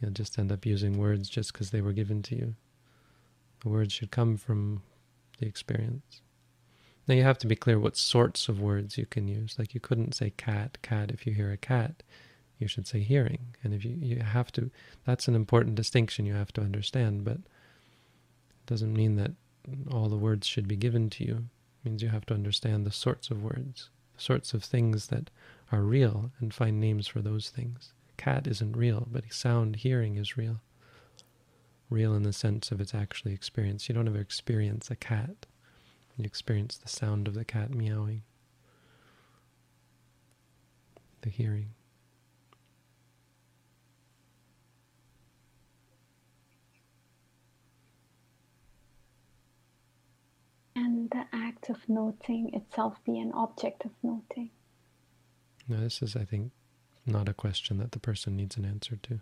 You'll 0.00 0.12
just 0.12 0.38
end 0.38 0.50
up 0.50 0.66
using 0.66 0.98
words 0.98 1.28
just 1.28 1.52
because 1.52 1.70
they 1.70 1.80
were 1.80 1.92
given 1.92 2.22
to 2.22 2.36
you. 2.36 2.54
The 3.62 3.68
words 3.68 3.92
should 3.92 4.10
come 4.10 4.36
from 4.36 4.82
the 5.38 5.46
experience. 5.46 6.22
Now 7.06 7.14
you 7.14 7.22
have 7.22 7.38
to 7.38 7.46
be 7.46 7.56
clear 7.56 7.78
what 7.78 7.96
sorts 7.96 8.48
of 8.48 8.60
words 8.60 8.98
you 8.98 9.06
can 9.06 9.28
use. 9.28 9.56
Like 9.58 9.74
you 9.74 9.80
couldn't 9.80 10.14
say 10.14 10.30
cat, 10.30 10.78
cat 10.82 11.10
if 11.10 11.26
you 11.26 11.34
hear 11.34 11.50
a 11.50 11.56
cat. 11.56 12.02
You 12.58 12.68
should 12.68 12.86
say 12.86 13.00
hearing. 13.00 13.56
And 13.62 13.74
if 13.74 13.84
you, 13.84 13.96
you 14.00 14.20
have 14.20 14.52
to, 14.52 14.70
that's 15.04 15.26
an 15.26 15.34
important 15.34 15.74
distinction 15.74 16.26
you 16.26 16.34
have 16.34 16.52
to 16.52 16.60
understand, 16.60 17.24
but 17.24 17.38
it 17.38 18.66
doesn't 18.66 18.94
mean 18.94 19.16
that 19.16 19.32
all 19.90 20.08
the 20.08 20.16
words 20.16 20.46
should 20.46 20.68
be 20.68 20.76
given 20.76 21.10
to 21.10 21.24
you. 21.24 21.48
It 21.84 21.88
means 21.88 22.02
you 22.02 22.08
have 22.08 22.26
to 22.26 22.34
understand 22.34 22.84
the 22.84 22.92
sorts 22.92 23.30
of 23.30 23.42
words, 23.42 23.90
the 24.14 24.20
sorts 24.20 24.54
of 24.54 24.64
things 24.64 25.08
that 25.08 25.30
are 25.70 25.82
real, 25.82 26.32
and 26.38 26.52
find 26.52 26.80
names 26.80 27.08
for 27.08 27.20
those 27.20 27.50
things. 27.50 27.92
Cat 28.16 28.46
isn't 28.46 28.76
real, 28.76 29.08
but 29.10 29.32
sound 29.32 29.76
hearing 29.76 30.16
is 30.16 30.36
real. 30.36 30.60
Real 31.90 32.14
in 32.14 32.22
the 32.22 32.32
sense 32.32 32.70
of 32.70 32.80
it's 32.80 32.94
actually 32.94 33.32
experienced. 33.34 33.88
You 33.88 33.94
don't 33.94 34.08
ever 34.08 34.20
experience 34.20 34.90
a 34.90 34.96
cat. 34.96 35.46
You 36.16 36.24
experience 36.24 36.76
the 36.76 36.88
sound 36.88 37.26
of 37.26 37.34
the 37.34 37.44
cat 37.44 37.74
meowing, 37.74 38.22
the 41.22 41.30
hearing. 41.30 41.70
And 51.02 51.10
the 51.10 51.26
act 51.36 51.68
of 51.68 51.88
noting 51.88 52.54
itself 52.54 52.94
be 53.04 53.18
an 53.18 53.32
object 53.32 53.84
of 53.84 53.90
noting. 54.04 54.50
Now, 55.66 55.80
this 55.80 56.00
is, 56.00 56.14
I 56.14 56.24
think, 56.24 56.52
not 57.04 57.28
a 57.28 57.34
question 57.34 57.78
that 57.78 57.90
the 57.90 57.98
person 57.98 58.36
needs 58.36 58.56
an 58.56 58.64
answer 58.64 58.96
to. 59.02 59.18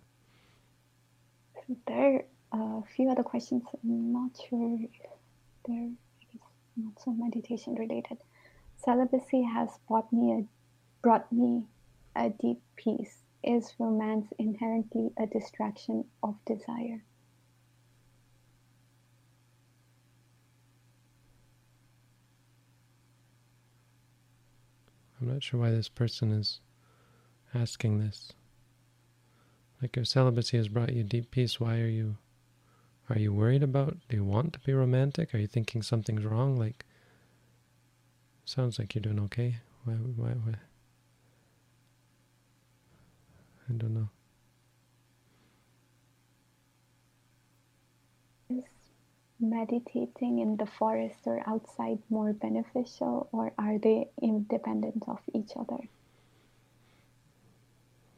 There 1.87 2.24
are 2.53 2.81
a 2.81 2.83
few 2.95 3.09
other 3.11 3.22
questions. 3.22 3.62
I'm 3.83 4.12
not 4.12 4.33
sure 4.47 4.78
if 4.78 4.91
they're 5.66 5.89
not 6.76 7.01
so 7.03 7.12
meditation 7.12 7.76
related. 7.76 8.18
Celibacy 8.85 9.43
has 9.43 9.70
brought 9.89 10.12
me 10.12 10.33
a, 10.33 10.45
brought 11.01 11.33
me 11.33 11.66
a 12.14 12.28
deep 12.28 12.61
peace. 12.76 13.22
Is 13.43 13.72
romance 13.78 14.26
inherently 14.39 15.12
a 15.18 15.26
distraction 15.26 16.05
of 16.22 16.35
desire? 16.45 17.03
I'm 25.21 25.29
not 25.29 25.43
sure 25.43 25.61
why 25.61 25.71
this 25.71 25.89
person 25.89 26.33
is 26.33 26.61
asking 27.55 27.99
this. 27.99 28.33
Like 29.83 29.97
if 29.97 30.07
celibacy 30.07 30.57
has 30.57 30.68
brought 30.68 30.93
you 30.93 31.03
deep 31.03 31.31
peace, 31.31 31.61
why 31.61 31.81
are 31.81 31.89
you 31.89 32.16
are 33.09 33.18
you 33.18 33.33
worried 33.33 33.62
about 33.62 33.97
do 34.09 34.16
you 34.16 34.25
want 34.25 34.53
to 34.53 34.61
be 34.61 34.73
romantic? 34.73 35.35
Are 35.35 35.39
you 35.39 35.47
thinking 35.47 35.83
something's 35.83 36.25
wrong? 36.25 36.57
Like 36.57 36.85
sounds 38.45 38.79
like 38.79 38.95
you're 38.95 39.03
doing 39.03 39.21
okay. 39.21 39.57
Why 39.85 39.95
why 39.95 40.31
why 40.31 40.55
I 43.68 43.73
don't 43.73 43.95
know. 43.95 44.09
Meditating 49.41 50.38
in 50.38 50.57
the 50.57 50.66
forest 50.66 51.18
or 51.26 51.43
outside 51.47 51.99
more 52.09 52.32
beneficial, 52.32 53.28
or 53.32 53.53
are 53.59 53.78
they 53.78 54.09
independent 54.22 55.05
of 55.09 55.18
each 55.34 55.53
other? 55.57 55.88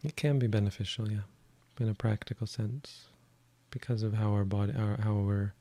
It 0.03 0.17
can 0.17 0.39
be 0.39 0.49
beneficial, 0.49 1.11
yeah, 1.11 1.27
in 1.79 1.89
a 1.89 1.95
practical 1.95 2.47
sense, 2.47 3.07
because 3.71 4.03
of 4.03 4.15
how 4.15 4.33
our 4.33 4.45
body, 4.45 4.73
our, 4.77 5.01
how 5.01 5.15
we're, 5.15 5.55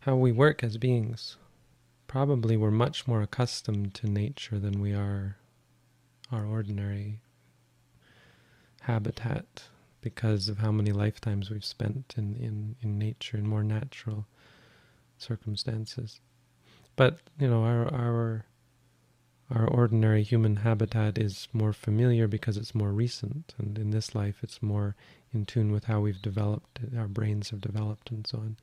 how 0.00 0.16
we 0.16 0.32
work 0.32 0.64
as 0.64 0.78
beings. 0.78 1.36
Probably 2.06 2.56
we're 2.56 2.70
much 2.70 3.06
more 3.06 3.22
accustomed 3.22 3.94
to 3.94 4.08
nature 4.08 4.58
than 4.58 4.80
we 4.80 4.92
are 4.92 5.36
our 6.32 6.46
ordinary 6.46 7.20
habitat 8.82 9.64
because 10.00 10.48
of 10.48 10.58
how 10.58 10.72
many 10.72 10.92
lifetimes 10.92 11.50
we've 11.50 11.64
spent 11.64 12.14
in, 12.16 12.34
in, 12.36 12.76
in 12.82 12.98
nature, 12.98 13.36
in 13.36 13.46
more 13.46 13.62
natural 13.62 14.26
circumstances. 15.18 16.20
But, 16.96 17.18
you 17.38 17.48
know, 17.48 17.64
our, 17.64 17.92
our, 17.92 18.44
our 19.54 19.66
ordinary 19.66 20.22
human 20.22 20.56
habitat 20.56 21.18
is 21.18 21.48
more 21.52 21.72
familiar 21.72 22.26
because 22.28 22.56
it's 22.56 22.74
more 22.74 22.92
recent, 22.92 23.54
and 23.58 23.78
in 23.78 23.90
this 23.90 24.14
life 24.14 24.38
it's 24.42 24.62
more 24.62 24.96
in 25.32 25.44
tune 25.44 25.72
with 25.72 25.84
how 25.84 26.00
we've 26.00 26.22
developed, 26.22 26.80
our 26.96 27.08
brains 27.08 27.50
have 27.50 27.60
developed 27.60 28.10
and 28.10 28.26
so 28.26 28.38
on. 28.38 28.56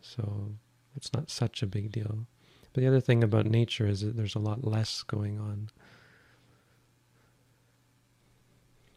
So 0.00 0.52
it's 0.96 1.12
not 1.12 1.30
such 1.30 1.62
a 1.62 1.66
big 1.66 1.90
deal. 1.90 2.26
But 2.72 2.82
the 2.82 2.88
other 2.88 3.00
thing 3.00 3.22
about 3.22 3.46
nature 3.46 3.86
is 3.86 4.00
that 4.00 4.16
there's 4.16 4.34
a 4.34 4.40
lot 4.40 4.64
less 4.64 5.02
going 5.02 5.38
on. 5.38 5.70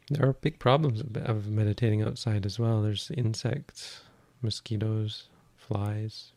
There 0.09 0.27
are 0.27 0.33
big 0.33 0.57
problems 0.57 1.01
of 1.01 1.47
meditating 1.47 2.01
outside 2.01 2.45
as 2.45 2.57
well. 2.57 2.81
There's 2.81 3.11
insects, 3.11 4.01
mosquitoes, 4.41 5.27
flies. 5.57 6.31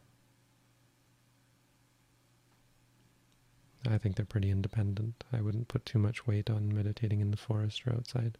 I 3.88 3.96
think 3.96 4.16
they're 4.16 4.26
pretty 4.26 4.50
independent. 4.50 5.24
I 5.32 5.40
wouldn't 5.40 5.68
put 5.68 5.86
too 5.86 5.98
much 5.98 6.26
weight 6.26 6.50
on 6.50 6.74
meditating 6.74 7.20
in 7.20 7.30
the 7.30 7.36
forest 7.36 7.86
or 7.86 7.92
outside. 7.92 8.38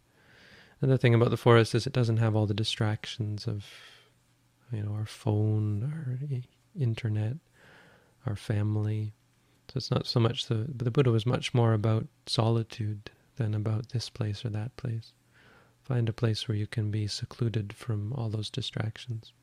Another 0.81 0.97
thing 0.97 1.15
about 1.15 1.29
the 1.29 1.37
forest 1.37 1.73
is 1.75 1.87
it 1.87 1.93
doesn't 1.93 2.17
have 2.17 2.35
all 2.35 2.45
the 2.45 2.53
distractions 2.53 3.47
of, 3.47 3.65
you 4.71 4.83
know, 4.83 4.93
our 4.93 5.05
phone, 5.05 5.83
our 5.83 6.19
internet, 6.79 7.37
our 8.25 8.35
family. 8.35 9.13
So 9.69 9.77
it's 9.77 9.91
not 9.91 10.07
so 10.07 10.19
much 10.19 10.47
the, 10.47 10.67
the 10.67 10.91
Buddha 10.91 11.11
was 11.11 11.25
much 11.25 11.53
more 11.53 11.73
about 11.73 12.07
solitude 12.25 13.11
than 13.37 13.53
about 13.53 13.89
this 13.89 14.09
place 14.09 14.43
or 14.43 14.49
that 14.49 14.75
place. 14.75 15.13
Find 15.91 16.07
a 16.07 16.13
place 16.13 16.47
where 16.47 16.55
you 16.55 16.67
can 16.67 16.89
be 16.89 17.05
secluded 17.05 17.73
from 17.73 18.13
all 18.13 18.29
those 18.29 18.49
distractions. 18.49 19.33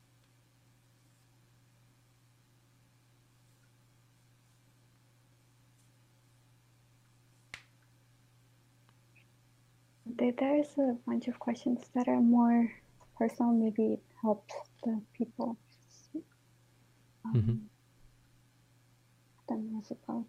There's 10.07 10.75
a 10.79 10.97
bunch 11.05 11.27
of 11.27 11.37
questions 11.37 11.87
that 11.93 12.07
are 12.07 12.19
more 12.19 12.73
personal. 13.15 13.51
Maybe 13.51 13.93
it 13.93 14.03
helps 14.19 14.55
the 14.83 14.99
people. 15.13 15.55
Um, 17.25 17.33
mm-hmm. 17.35 17.57
Then 19.47 19.83
about. 19.91 20.25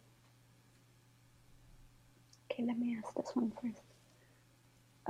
Okay, 2.52 2.64
let 2.66 2.78
me 2.78 2.98
ask 3.02 3.14
this 3.14 3.30
one 3.32 3.54
first. 3.62 3.89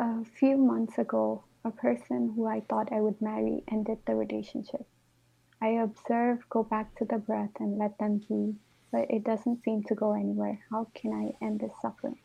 A 0.00 0.24
few 0.24 0.56
months 0.56 0.96
ago, 0.96 1.44
a 1.62 1.70
person 1.70 2.32
who 2.34 2.46
I 2.46 2.60
thought 2.60 2.90
I 2.90 3.02
would 3.02 3.20
marry 3.20 3.62
ended 3.70 3.98
the 4.06 4.14
relationship. 4.14 4.86
I 5.60 5.72
observe, 5.72 6.48
go 6.48 6.62
back 6.62 6.94
to 6.96 7.04
the 7.04 7.18
breath, 7.18 7.50
and 7.60 7.76
let 7.76 7.98
them 7.98 8.22
be, 8.26 8.54
but 8.90 9.10
it 9.10 9.24
doesn't 9.24 9.62
seem 9.62 9.82
to 9.84 9.94
go 9.94 10.14
anywhere. 10.14 10.58
How 10.70 10.86
can 10.94 11.12
I 11.12 11.44
end 11.44 11.60
this 11.60 11.74
suffering? 11.82 12.18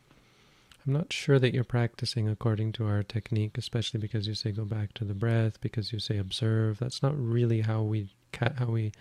I'm 0.86 0.94
not 0.94 1.12
sure 1.12 1.38
that 1.38 1.52
you're 1.52 1.64
practicing 1.64 2.30
according 2.30 2.72
to 2.72 2.86
our 2.86 3.02
technique, 3.02 3.58
especially 3.58 4.00
because 4.00 4.26
you 4.26 4.34
say 4.34 4.52
go 4.52 4.64
back 4.64 4.94
to 4.94 5.04
the 5.04 5.12
breath, 5.12 5.60
because 5.60 5.92
you 5.92 5.98
say 5.98 6.16
observe. 6.16 6.78
That's 6.78 7.02
not 7.02 7.14
really 7.14 7.60
how 7.60 7.82
we 7.82 8.08
how 8.56 8.66
we 8.66 8.92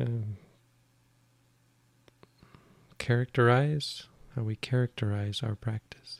um, 0.00 0.36
characterize 2.98 4.08
how 4.34 4.42
we 4.42 4.56
characterize 4.56 5.44
our 5.44 5.54
practice. 5.54 6.18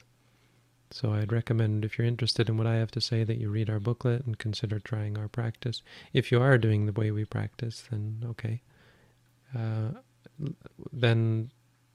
So 0.92 1.12
I'd 1.12 1.32
recommend, 1.32 1.84
if 1.84 1.96
you're 1.96 2.06
interested 2.06 2.48
in 2.48 2.56
what 2.56 2.66
I 2.66 2.76
have 2.76 2.90
to 2.92 3.00
say, 3.00 3.22
that 3.22 3.38
you 3.38 3.48
read 3.48 3.70
our 3.70 3.78
booklet 3.78 4.26
and 4.26 4.36
consider 4.38 4.80
trying 4.80 5.16
our 5.16 5.28
practice. 5.28 5.82
If 6.12 6.32
you 6.32 6.42
are 6.42 6.58
doing 6.58 6.86
the 6.86 6.92
way 6.92 7.12
we 7.12 7.24
practice, 7.24 7.84
then 7.90 8.24
okay. 8.30 8.62
Uh, 9.56 9.90
then 10.92 11.50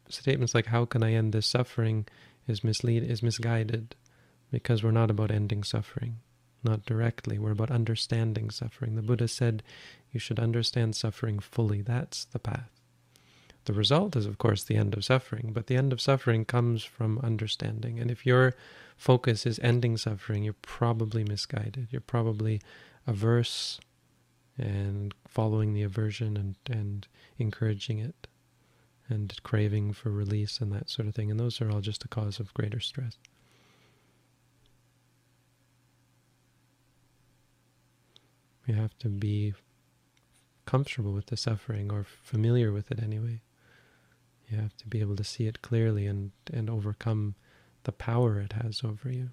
statements 0.07 0.55
like 0.55 0.67
"How 0.67 0.85
can 0.85 1.03
I 1.03 1.13
end 1.13 1.33
this 1.33 1.45
suffering?" 1.47 2.07
is 2.47 2.63
mislead 2.63 3.03
is 3.03 3.21
misguided, 3.21 3.95
because 4.51 4.83
we're 4.83 4.91
not 4.91 5.11
about 5.11 5.31
ending 5.31 5.63
suffering, 5.63 6.19
not 6.63 6.85
directly. 6.85 7.37
We're 7.37 7.51
about 7.51 7.71
understanding 7.71 8.49
suffering. 8.49 8.95
The 8.95 9.01
Buddha 9.01 9.27
said, 9.27 9.61
"You 10.11 10.19
should 10.19 10.39
understand 10.39 10.95
suffering 10.95 11.39
fully. 11.39 11.81
That's 11.81 12.25
the 12.25 12.39
path." 12.39 12.74
The 13.65 13.73
result 13.73 14.15
is, 14.15 14.25
of 14.27 14.37
course, 14.37 14.63
the 14.63 14.75
end 14.75 14.93
of 14.93 15.03
suffering, 15.03 15.51
but 15.51 15.67
the 15.67 15.75
end 15.75 15.91
of 15.91 15.99
suffering 15.99 16.45
comes 16.45 16.83
from 16.83 17.19
understanding. 17.19 17.99
And 17.99 18.11
if 18.11 18.25
your 18.25 18.55
focus 18.95 19.45
is 19.45 19.59
ending 19.59 19.97
suffering, 19.97 20.43
you're 20.43 20.53
probably 20.61 21.23
misguided. 21.23 21.87
You're 21.89 22.01
probably 22.01 22.61
averse 23.07 23.79
and 24.57 25.13
following 25.27 25.73
the 25.73 25.81
aversion 25.83 26.37
and, 26.37 26.55
and 26.69 27.07
encouraging 27.37 27.99
it 27.99 28.27
and 29.09 29.33
craving 29.43 29.93
for 29.93 30.11
release 30.11 30.59
and 30.59 30.71
that 30.71 30.89
sort 30.89 31.07
of 31.07 31.15
thing. 31.15 31.31
And 31.31 31.39
those 31.39 31.59
are 31.59 31.71
all 31.71 31.81
just 31.81 32.05
a 32.05 32.07
cause 32.07 32.39
of 32.39 32.53
greater 32.53 32.79
stress. 32.79 33.17
You 38.67 38.75
have 38.75 38.97
to 38.99 39.09
be 39.09 39.53
comfortable 40.65 41.13
with 41.13 41.27
the 41.27 41.37
suffering 41.37 41.91
or 41.91 42.03
familiar 42.03 42.71
with 42.71 42.91
it 42.91 43.01
anyway. 43.01 43.41
You 44.49 44.57
have 44.57 44.75
to 44.77 44.87
be 44.87 44.99
able 44.99 45.15
to 45.15 45.23
see 45.23 45.47
it 45.47 45.61
clearly 45.61 46.05
and, 46.05 46.31
and 46.53 46.69
overcome 46.69 47.35
the 47.83 47.91
power 47.91 48.39
it 48.39 48.53
has 48.53 48.81
over 48.83 49.11
you. 49.11 49.29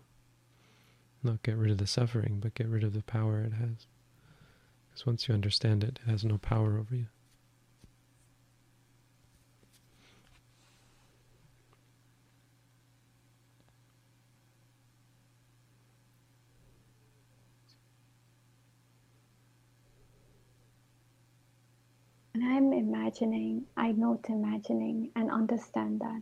Not 1.23 1.43
get 1.43 1.57
rid 1.57 1.71
of 1.71 1.79
the 1.79 1.87
suffering, 1.87 2.39
but 2.41 2.55
get 2.55 2.69
rid 2.69 2.85
of 2.85 2.93
the 2.95 3.03
power 3.03 3.41
it 3.41 3.53
has. 3.53 3.87
Because 4.89 5.07
once 5.07 5.29
you 5.29 5.35
understand 5.35 5.85
it, 5.85 6.01
it 6.05 6.11
has 6.11 6.25
no 6.25 6.39
power 6.39 6.79
over 6.79 6.95
you. 6.95 7.07
I'm 22.53 22.74
imagining, 22.74 23.64
I 23.78 23.92
note 23.92 24.26
imagining 24.28 25.11
and 25.16 25.30
understand 25.30 26.00
that. 26.00 26.20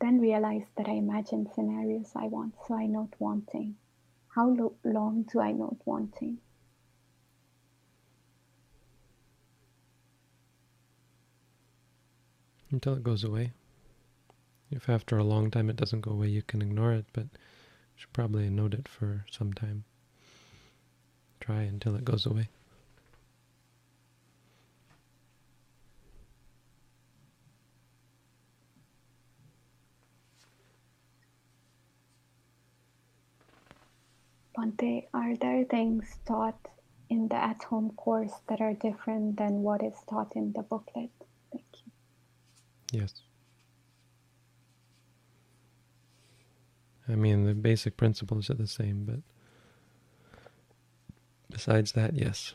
Then 0.00 0.20
realize 0.20 0.62
that 0.76 0.86
I 0.88 0.92
imagine 0.92 1.48
scenarios 1.52 2.12
I 2.14 2.28
want, 2.28 2.54
so 2.68 2.74
I 2.76 2.86
note 2.86 3.12
wanting. 3.18 3.74
How 4.28 4.48
lo 4.48 4.74
long 4.84 5.22
do 5.22 5.40
I 5.40 5.50
note 5.50 5.80
wanting? 5.84 6.38
Until 12.70 12.94
it 12.94 13.02
goes 13.02 13.24
away. 13.24 13.50
If 14.70 14.88
after 14.88 15.18
a 15.18 15.24
long 15.24 15.50
time 15.50 15.68
it 15.68 15.74
doesn't 15.74 16.02
go 16.02 16.12
away, 16.12 16.28
you 16.28 16.42
can 16.42 16.62
ignore 16.62 16.92
it, 16.92 17.06
but 17.12 17.24
you 17.24 17.96
should 17.96 18.12
probably 18.12 18.48
note 18.50 18.72
it 18.72 18.86
for 18.86 19.24
some 19.32 19.52
time. 19.52 19.82
Try 21.40 21.62
until 21.62 21.96
it 21.96 22.04
goes 22.04 22.24
away. 22.24 22.50
Bhante, 34.76 35.06
are 35.14 35.36
there 35.36 35.64
things 35.64 36.04
taught 36.26 36.58
in 37.08 37.28
the 37.28 37.36
at-home 37.36 37.92
course 37.96 38.32
that 38.48 38.60
are 38.60 38.74
different 38.74 39.36
than 39.36 39.62
what 39.62 39.82
is 39.82 39.94
taught 40.08 40.34
in 40.34 40.52
the 40.54 40.62
booklet? 40.62 41.10
Thank 41.52 41.64
you. 41.84 41.92
Yes. 43.00 43.22
I 47.08 47.14
mean, 47.14 47.44
the 47.44 47.54
basic 47.54 47.96
principles 47.96 48.50
are 48.50 48.54
the 48.54 48.66
same, 48.66 49.04
but 49.04 49.20
besides 51.50 51.92
that, 51.92 52.14
yes. 52.14 52.54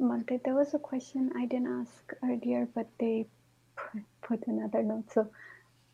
Bhante, 0.00 0.40
there 0.44 0.54
was 0.54 0.74
a 0.74 0.78
question 0.78 1.32
I 1.34 1.46
didn't 1.46 1.80
ask 1.80 2.12
earlier, 2.22 2.68
but 2.72 2.86
they 3.00 3.26
put 4.22 4.46
another 4.46 4.82
note. 4.82 5.10
So, 5.10 5.28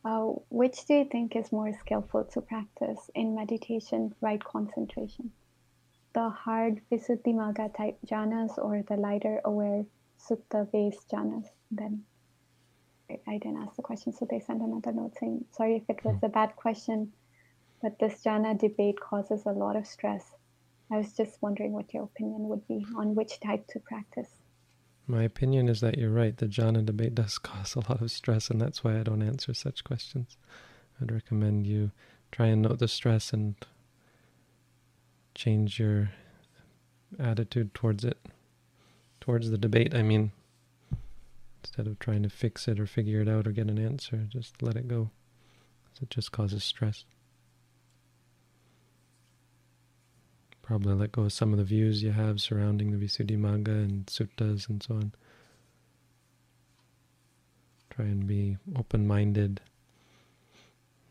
uh, 0.04 0.24
which 0.50 0.84
do 0.84 0.94
you 0.94 1.04
think 1.06 1.34
is 1.34 1.50
more 1.50 1.72
skillful 1.72 2.24
to 2.24 2.42
practice 2.42 3.10
in 3.14 3.34
meditation, 3.34 4.14
right 4.20 4.44
concentration? 4.44 5.32
The 6.12 6.28
hard 6.28 6.82
Visuddhimagga 6.92 7.74
type 7.74 7.98
jhanas 8.06 8.58
or 8.58 8.82
the 8.82 8.96
lighter 8.96 9.40
aware 9.42 9.86
sutta 10.18 10.70
based 10.70 11.08
jhanas? 11.08 11.48
Then 11.70 12.04
I 13.26 13.38
didn't 13.38 13.62
ask 13.62 13.76
the 13.76 13.82
question, 13.82 14.12
so 14.12 14.26
they 14.28 14.40
sent 14.40 14.60
another 14.60 14.92
note 14.92 15.16
saying, 15.18 15.46
sorry 15.50 15.76
if 15.76 15.88
it 15.88 16.04
was 16.04 16.22
a 16.22 16.28
bad 16.28 16.56
question, 16.56 17.14
but 17.80 17.98
this 17.98 18.22
jhana 18.22 18.58
debate 18.58 19.00
causes 19.00 19.46
a 19.46 19.52
lot 19.52 19.76
of 19.76 19.86
stress 19.86 20.34
I 20.90 20.98
was 20.98 21.12
just 21.12 21.40
wondering 21.40 21.72
what 21.72 21.92
your 21.94 22.04
opinion 22.04 22.48
would 22.48 22.66
be 22.68 22.86
on 22.96 23.14
which 23.14 23.40
type 23.40 23.66
to 23.68 23.80
practice. 23.80 24.30
My 25.06 25.22
opinion 25.22 25.68
is 25.68 25.80
that 25.80 25.98
you're 25.98 26.10
right. 26.10 26.36
The 26.36 26.46
jhana 26.46 26.84
debate 26.84 27.14
does 27.14 27.38
cause 27.38 27.74
a 27.74 27.80
lot 27.80 28.00
of 28.00 28.10
stress, 28.10 28.50
and 28.50 28.60
that's 28.60 28.82
why 28.84 28.98
I 28.98 29.02
don't 29.02 29.22
answer 29.22 29.54
such 29.54 29.84
questions. 29.84 30.36
I'd 31.00 31.12
recommend 31.12 31.66
you 31.66 31.90
try 32.30 32.46
and 32.46 32.62
note 32.62 32.78
the 32.78 32.88
stress 32.88 33.32
and 33.32 33.54
change 35.34 35.78
your 35.78 36.10
attitude 37.18 37.74
towards 37.74 38.04
it, 38.04 38.18
towards 39.20 39.50
the 39.50 39.58
debate, 39.58 39.94
I 39.94 40.02
mean. 40.02 40.32
Instead 41.62 41.86
of 41.86 41.98
trying 41.98 42.22
to 42.22 42.28
fix 42.28 42.68
it 42.68 42.78
or 42.78 42.86
figure 42.86 43.20
it 43.20 43.28
out 43.28 43.46
or 43.46 43.52
get 43.52 43.70
an 43.70 43.78
answer, 43.78 44.26
just 44.28 44.62
let 44.62 44.76
it 44.76 44.86
go. 44.86 45.10
It 46.02 46.10
just 46.10 46.30
causes 46.30 46.62
stress. 46.62 47.04
Probably 50.64 50.94
let 50.94 51.12
go 51.12 51.22
of 51.22 51.32
some 51.32 51.52
of 51.52 51.58
the 51.58 51.64
views 51.64 52.02
you 52.02 52.12
have 52.12 52.40
surrounding 52.40 52.90
the 52.90 53.06
Visuddhimagga 53.06 53.68
and 53.68 54.06
suttas 54.06 54.68
and 54.68 54.82
so 54.82 54.94
on. 54.94 55.12
Try 57.90 58.06
and 58.06 58.26
be 58.26 58.56
open-minded 58.76 59.60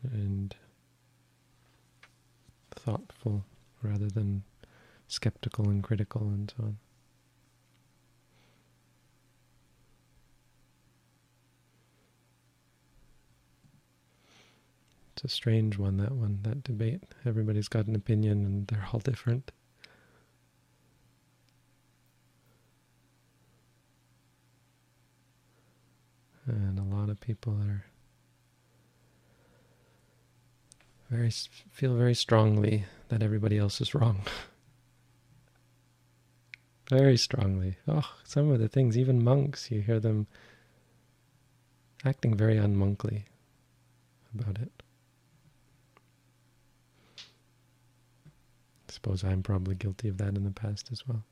and 0.02 0.54
thoughtful 2.72 3.44
rather 3.80 4.08
than 4.08 4.42
skeptical 5.06 5.68
and 5.68 5.82
critical 5.82 6.22
and 6.22 6.52
so 6.56 6.64
on. 6.64 6.78
A 15.24 15.28
strange 15.28 15.78
one, 15.78 15.96
that 15.96 16.12
one, 16.12 16.40
that 16.42 16.62
debate. 16.62 17.02
Everybody's 17.24 17.68
got 17.68 17.86
an 17.86 17.96
opinion 17.96 18.44
and 18.44 18.66
they're 18.66 18.86
all 18.92 19.00
different. 19.04 19.50
And 26.46 26.78
a 26.78 26.82
lot 26.82 27.08
of 27.08 27.18
people 27.20 27.54
are 27.54 27.86
very 31.10 31.30
feel 31.70 31.96
very 31.96 32.14
strongly 32.14 32.84
that 33.08 33.22
everybody 33.22 33.56
else 33.56 33.80
is 33.80 33.94
wrong. 33.94 34.20
very 36.90 37.16
strongly. 37.16 37.76
Oh, 37.88 38.08
some 38.24 38.50
of 38.50 38.60
the 38.60 38.68
things, 38.68 38.98
even 38.98 39.24
monks, 39.24 39.70
you 39.70 39.80
hear 39.80 40.00
them 40.00 40.26
acting 42.04 42.36
very 42.36 42.56
unmonkly 42.56 43.22
about 44.38 44.58
it. 44.58 44.83
Suppose 48.94 49.24
I'm 49.24 49.42
probably 49.42 49.74
guilty 49.74 50.08
of 50.08 50.18
that 50.18 50.36
in 50.36 50.44
the 50.44 50.50
past 50.50 50.90
as 50.92 51.06
well. 51.06 51.24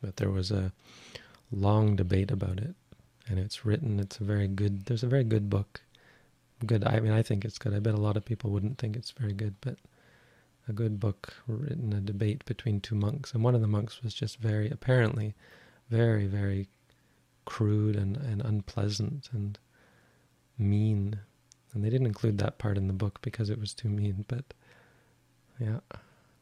But 0.00 0.16
there 0.16 0.30
was 0.30 0.50
a 0.50 0.72
long 1.50 1.96
debate 1.96 2.30
about 2.30 2.58
it, 2.58 2.74
and 3.28 3.38
it's 3.38 3.64
written, 3.64 4.00
it's 4.00 4.18
a 4.18 4.24
very 4.24 4.48
good, 4.48 4.86
there's 4.86 5.04
a 5.04 5.08
very 5.08 5.24
good 5.24 5.50
book. 5.50 5.80
Good, 6.64 6.84
I 6.84 7.00
mean, 7.00 7.12
I 7.12 7.22
think 7.22 7.44
it's 7.44 7.58
good. 7.58 7.74
I 7.74 7.80
bet 7.80 7.94
a 7.94 8.00
lot 8.00 8.16
of 8.16 8.24
people 8.24 8.50
wouldn't 8.50 8.78
think 8.78 8.96
it's 8.96 9.10
very 9.10 9.32
good, 9.32 9.54
but 9.60 9.78
a 10.68 10.72
good 10.72 11.00
book 11.00 11.34
written, 11.48 11.92
a 11.92 12.00
debate 12.00 12.44
between 12.44 12.80
two 12.80 12.94
monks. 12.94 13.32
And 13.32 13.42
one 13.42 13.56
of 13.56 13.60
the 13.60 13.66
monks 13.66 14.02
was 14.02 14.14
just 14.14 14.38
very, 14.38 14.70
apparently, 14.70 15.34
very, 15.90 16.26
very 16.26 16.68
crude 17.44 17.96
and, 17.96 18.16
and 18.16 18.42
unpleasant 18.42 19.30
and 19.32 19.58
mean. 20.58 21.20
And 21.74 21.84
they 21.84 21.90
didn't 21.90 22.06
include 22.08 22.38
that 22.38 22.58
part 22.58 22.78
in 22.78 22.88
the 22.88 22.94
book 22.94 23.20
because 23.22 23.50
it 23.50 23.60
was 23.60 23.74
too 23.74 23.88
mean, 23.88 24.24
but 24.28 24.44
yeah, 25.60 25.80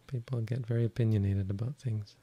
people 0.06 0.40
get 0.42 0.66
very 0.66 0.84
opinionated 0.84 1.50
about 1.50 1.76
things. 1.76 2.16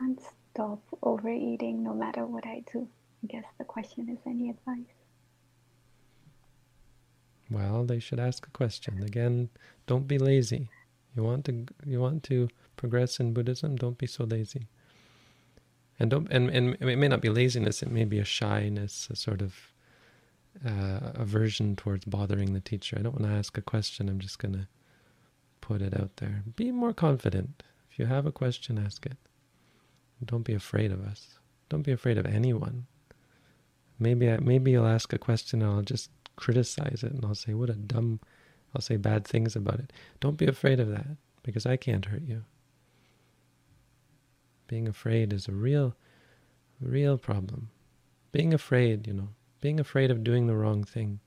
And 0.00 0.18
stop 0.52 0.80
overeating 1.02 1.82
no 1.84 1.94
matter 1.94 2.26
what 2.26 2.46
I 2.46 2.64
do. 2.72 2.88
I 3.22 3.26
guess 3.26 3.44
the 3.58 3.64
question 3.64 4.08
is 4.08 4.18
any 4.26 4.50
advice? 4.50 4.94
Well, 7.50 7.84
they 7.84 7.98
should 7.98 8.20
ask 8.20 8.46
a 8.46 8.50
question. 8.50 9.02
Again, 9.02 9.48
don't 9.86 10.06
be 10.06 10.18
lazy. 10.18 10.68
You 11.16 11.24
want 11.24 11.44
to 11.46 11.66
you 11.84 12.00
want 12.00 12.22
to 12.24 12.48
progress 12.76 13.18
in 13.18 13.32
Buddhism, 13.32 13.76
don't 13.76 13.98
be 13.98 14.06
so 14.06 14.24
lazy. 14.24 14.68
And 15.98 16.10
don't 16.10 16.28
and, 16.30 16.48
and 16.50 16.76
it 16.80 16.96
may 16.96 17.08
not 17.08 17.20
be 17.20 17.30
laziness, 17.30 17.82
it 17.82 17.90
may 17.90 18.04
be 18.04 18.18
a 18.18 18.24
shyness, 18.24 19.08
a 19.10 19.16
sort 19.16 19.42
of 19.42 19.72
uh, 20.64 21.12
aversion 21.14 21.74
towards 21.74 22.04
bothering 22.04 22.52
the 22.52 22.60
teacher. 22.60 22.96
I 22.98 23.02
don't 23.02 23.18
want 23.18 23.32
to 23.32 23.38
ask 23.38 23.56
a 23.58 23.62
question, 23.62 24.08
I'm 24.08 24.20
just 24.20 24.38
going 24.38 24.54
to 24.54 24.68
put 25.60 25.82
it 25.82 25.98
out 25.98 26.16
there. 26.16 26.42
Be 26.56 26.70
more 26.70 26.92
confident. 26.92 27.62
If 27.90 27.98
you 27.98 28.06
have 28.06 28.26
a 28.26 28.32
question, 28.32 28.78
ask 28.78 29.04
it. 29.06 29.16
Don't 30.24 30.44
be 30.44 30.54
afraid 30.54 30.92
of 30.92 31.04
us. 31.04 31.38
Don't 31.68 31.82
be 31.82 31.92
afraid 31.92 32.18
of 32.18 32.26
anyone. 32.26 32.86
Maybe 33.98 34.30
I, 34.30 34.38
maybe 34.38 34.70
you'll 34.70 34.86
ask 34.86 35.12
a 35.12 35.18
question 35.18 35.62
and 35.62 35.70
I'll 35.70 35.82
just 35.82 36.10
criticize 36.36 37.02
it 37.02 37.12
and 37.12 37.24
I'll 37.24 37.34
say, 37.34 37.54
what 37.54 37.70
a 37.70 37.74
dumb, 37.74 38.20
I'll 38.74 38.80
say 38.80 38.96
bad 38.96 39.26
things 39.26 39.56
about 39.56 39.80
it. 39.80 39.92
Don't 40.20 40.36
be 40.36 40.46
afraid 40.46 40.80
of 40.80 40.88
that 40.90 41.06
because 41.42 41.66
I 41.66 41.76
can't 41.76 42.04
hurt 42.04 42.22
you. 42.22 42.44
Being 44.68 44.86
afraid 44.86 45.32
is 45.32 45.48
a 45.48 45.52
real, 45.52 45.96
real 46.80 47.18
problem. 47.18 47.70
Being 48.32 48.52
afraid, 48.54 49.06
you 49.06 49.14
know, 49.14 49.30
being 49.60 49.80
afraid 49.80 50.10
of 50.10 50.22
doing 50.22 50.46
the 50.46 50.56
wrong 50.56 50.84
thing. 50.84 51.20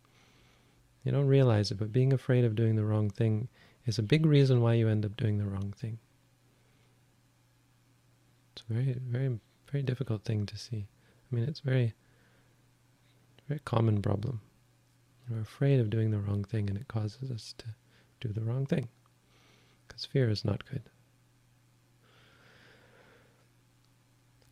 You 1.03 1.11
don't 1.11 1.27
realize 1.27 1.71
it, 1.71 1.79
but 1.79 1.91
being 1.91 2.13
afraid 2.13 2.45
of 2.45 2.55
doing 2.55 2.75
the 2.75 2.85
wrong 2.85 3.09
thing 3.09 3.47
is 3.85 3.97
a 3.97 4.03
big 4.03 4.25
reason 4.25 4.61
why 4.61 4.75
you 4.75 4.87
end 4.87 5.05
up 5.05 5.17
doing 5.17 5.37
the 5.37 5.45
wrong 5.45 5.73
thing. 5.75 5.97
It's 8.53 8.63
a 8.69 8.73
very, 8.73 8.95
very, 9.05 9.39
very 9.71 9.83
difficult 9.83 10.23
thing 10.23 10.45
to 10.45 10.57
see. 10.57 10.87
I 11.31 11.35
mean, 11.35 11.45
it's 11.45 11.61
very, 11.61 11.93
very 13.51 13.59
common 13.65 14.01
problem. 14.01 14.39
We're 15.29 15.41
afraid 15.41 15.81
of 15.81 15.89
doing 15.89 16.11
the 16.11 16.19
wrong 16.19 16.45
thing, 16.45 16.69
and 16.69 16.77
it 16.77 16.87
causes 16.87 17.29
us 17.29 17.53
to 17.57 17.65
do 18.21 18.31
the 18.31 18.39
wrong 18.39 18.65
thing. 18.65 18.87
Because 19.85 20.05
fear 20.05 20.29
is 20.29 20.45
not 20.45 20.63
good. 20.69 20.83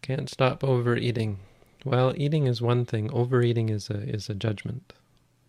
Can't 0.01 0.29
stop 0.29 0.65
overeating. 0.65 1.39
Well, 1.85 2.13
eating 2.17 2.45
is 2.45 2.61
one 2.61 2.83
thing. 2.83 3.09
Overeating 3.13 3.69
is 3.69 3.89
a 3.89 3.99
is 3.99 4.29
a 4.29 4.33
judgment. 4.33 4.91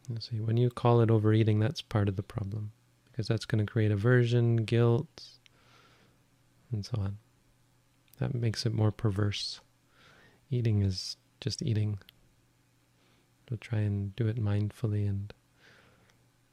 You 0.09 0.21
see, 0.21 0.41
when 0.41 0.57
you 0.57 0.71
call 0.71 1.01
it 1.01 1.11
overeating, 1.11 1.59
that's 1.59 1.83
part 1.83 2.09
of 2.09 2.15
the 2.15 2.23
problem, 2.23 2.71
because 3.07 3.27
that's 3.27 3.47
going 3.47 3.67
to 3.67 3.73
create 3.73 3.91
aversion, 3.91 4.59
guilt, 4.59 5.25
and 6.71 6.87
so 6.87 6.95
on. 6.99 7.19
That 8.21 8.33
makes 8.33 8.65
it 8.65 8.73
more 8.73 8.93
perverse. 8.93 9.61
Eating 10.51 10.83
is 10.83 11.17
just 11.41 11.63
eating. 11.63 11.99
To 13.51 13.57
try 13.57 13.81
and 13.81 14.15
do 14.15 14.29
it 14.29 14.43
mindfully 14.43 15.09
and 15.09 15.33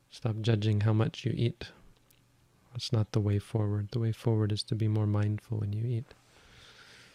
stop 0.09 0.37
judging 0.41 0.81
how 0.81 0.93
much 0.93 1.25
you 1.25 1.33
eat. 1.35 1.69
It's 2.73 2.91
not 2.91 3.11
the 3.11 3.19
way 3.19 3.39
forward. 3.39 3.89
The 3.91 3.99
way 3.99 4.11
forward 4.11 4.51
is 4.51 4.63
to 4.63 4.75
be 4.75 4.87
more 4.87 5.07
mindful 5.07 5.59
when 5.59 5.73
you 5.73 5.85
eat. 5.85 6.13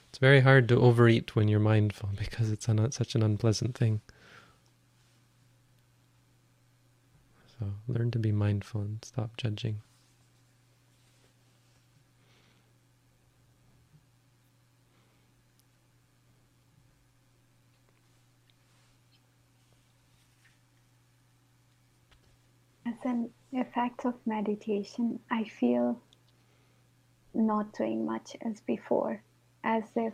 It's 0.09 0.19
very 0.19 0.41
hard 0.41 0.69
to 0.69 0.81
overeat 0.81 1.35
when 1.35 1.49
you're 1.49 1.59
mindful 1.61 2.11
because 2.19 2.51
it's 2.51 2.69
not 2.69 2.95
such 2.95 3.15
an 3.15 3.23
unpleasant 3.23 3.77
thing. 3.77 4.01
So 7.59 7.73
learn 7.89 8.11
to 8.13 8.19
be 8.19 8.33
mindful 8.33 8.83
and 8.83 9.05
stop 9.05 9.37
judging. 9.37 9.81
An 23.05 23.31
effect 23.53 24.05
of 24.07 24.15
meditation, 24.27 25.19
I 25.31 25.45
feel 25.45 26.01
not 27.35 27.73
doing 27.73 28.07
much 28.07 28.37
as 28.43 28.61
before 28.61 29.23
as 29.65 29.85
if 29.97 30.13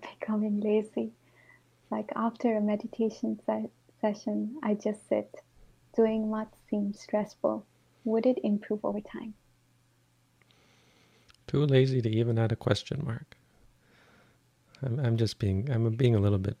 becoming 0.00 0.60
lazy. 0.60 1.12
Like 1.90 2.10
after 2.16 2.56
a 2.56 2.60
meditation 2.60 3.40
se- 3.46 3.70
session, 4.00 4.58
I 4.62 4.74
just 4.74 5.08
sit. 5.08 5.42
Doing 5.96 6.30
much 6.30 6.48
seems 6.68 7.00
stressful. 7.00 7.64
Would 8.04 8.26
it 8.26 8.38
improve 8.42 8.84
over 8.84 9.00
time? 9.00 9.34
Too 11.46 11.66
lazy 11.66 12.00
to 12.00 12.08
even 12.08 12.38
add 12.38 12.52
a 12.52 12.56
question 12.56 13.02
mark. 13.04 13.36
I'm, 14.82 14.98
I'm 15.00 15.16
just 15.16 15.38
being, 15.38 15.68
I'm 15.70 15.90
being 15.90 16.14
a 16.14 16.20
little 16.20 16.38
bit 16.38 16.56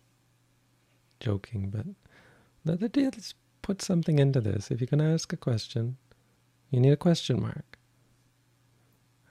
joking, 1.20 1.70
but 1.70 1.86
let's 2.64 3.34
put 3.62 3.82
something 3.82 4.18
into 4.18 4.40
this. 4.40 4.70
If 4.70 4.80
you're 4.80 4.86
going 4.86 5.00
to 5.00 5.14
ask 5.14 5.32
a 5.32 5.36
question, 5.36 5.96
you 6.70 6.80
need 6.80 6.92
a 6.92 6.96
question 6.96 7.40
mark. 7.40 7.78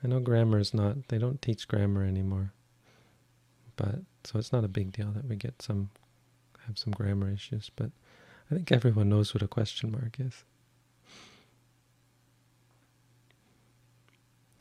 I 0.02 0.08
know 0.08 0.20
grammar 0.20 0.58
is 0.58 0.72
not, 0.72 1.08
they 1.08 1.18
don't 1.18 1.42
teach 1.42 1.68
grammar 1.68 2.04
anymore. 2.04 2.52
But, 3.76 4.00
so 4.24 4.38
it's 4.38 4.52
not 4.52 4.64
a 4.64 4.68
big 4.68 4.92
deal 4.92 5.10
that 5.12 5.26
we 5.26 5.36
get 5.36 5.62
some, 5.62 5.90
have 6.66 6.78
some 6.78 6.92
grammar 6.92 7.30
issues, 7.30 7.70
but 7.74 7.90
I 8.50 8.54
think 8.54 8.72
everyone 8.72 9.08
knows 9.08 9.32
what 9.34 9.42
a 9.42 9.48
question 9.48 9.92
mark 9.92 10.16
is. 10.18 10.44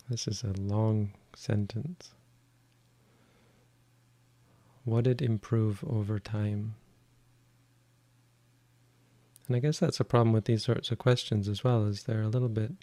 This 0.09 0.27
is 0.27 0.43
a 0.43 0.53
long 0.59 1.11
sentence. 1.35 2.11
What 4.83 5.03
did 5.03 5.21
improve 5.21 5.83
over 5.87 6.17
time? 6.19 6.75
And 9.49 9.55
I 9.57 9.59
guess 9.59 9.79
that's 9.79 9.99
a 9.99 10.05
problem 10.05 10.31
with 10.31 10.45
these 10.45 10.63
sorts 10.63 10.91
of 10.91 10.99
questions 10.99 11.49
as 11.49 11.63
well, 11.63 11.85
is 11.85 12.03
they're 12.03 12.21
a 12.21 12.29
little 12.29 12.47
bit 12.47 12.73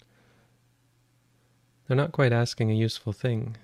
they're 1.87 1.97
not 1.97 2.11
quite 2.11 2.33
asking 2.33 2.69
a 2.69 2.75
useful 2.75 3.13
thing. 3.13 3.55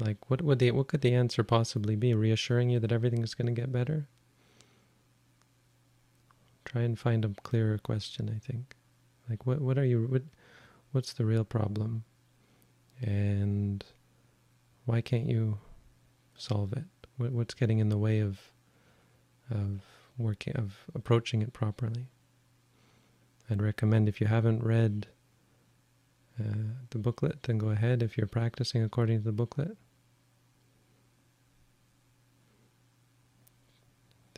Like, 0.00 0.30
what 0.30 0.42
would 0.42 0.58
the 0.58 0.70
what 0.70 0.88
could 0.88 1.02
the 1.02 1.14
answer 1.14 1.42
possibly 1.42 1.96
be? 1.96 2.14
Reassuring 2.14 2.70
you 2.70 2.78
that 2.80 2.92
everything 2.92 3.22
is 3.22 3.34
going 3.34 3.54
to 3.54 3.60
get 3.60 3.72
better? 3.72 4.08
Try 6.64 6.82
and 6.82 6.98
find 6.98 7.24
a 7.24 7.30
clearer 7.42 7.78
question. 7.78 8.32
I 8.34 8.38
think, 8.38 8.76
like, 9.28 9.44
what 9.44 9.60
what 9.60 9.76
are 9.76 9.84
you 9.84 10.06
what 10.06 10.22
what's 10.92 11.12
the 11.12 11.26
real 11.26 11.44
problem, 11.44 12.04
and 13.02 13.84
why 14.86 15.00
can't 15.00 15.26
you 15.26 15.58
solve 16.36 16.72
it? 16.72 16.84
What, 17.16 17.32
what's 17.32 17.54
getting 17.54 17.80
in 17.80 17.88
the 17.88 17.98
way 17.98 18.20
of 18.20 18.38
of 19.50 19.82
working 20.18 20.54
of 20.56 20.84
approaching 20.94 21.42
it 21.42 21.52
properly? 21.52 22.08
I'd 23.50 23.62
recommend 23.62 24.08
if 24.08 24.20
you 24.20 24.26
haven't 24.26 24.62
read 24.62 25.06
uh, 26.38 26.74
the 26.90 26.98
booklet, 26.98 27.42
then 27.44 27.58
go 27.58 27.70
ahead 27.70 28.02
if 28.02 28.16
you're 28.16 28.26
practicing 28.26 28.82
according 28.82 29.18
to 29.18 29.24
the 29.24 29.32
booklet. 29.32 29.76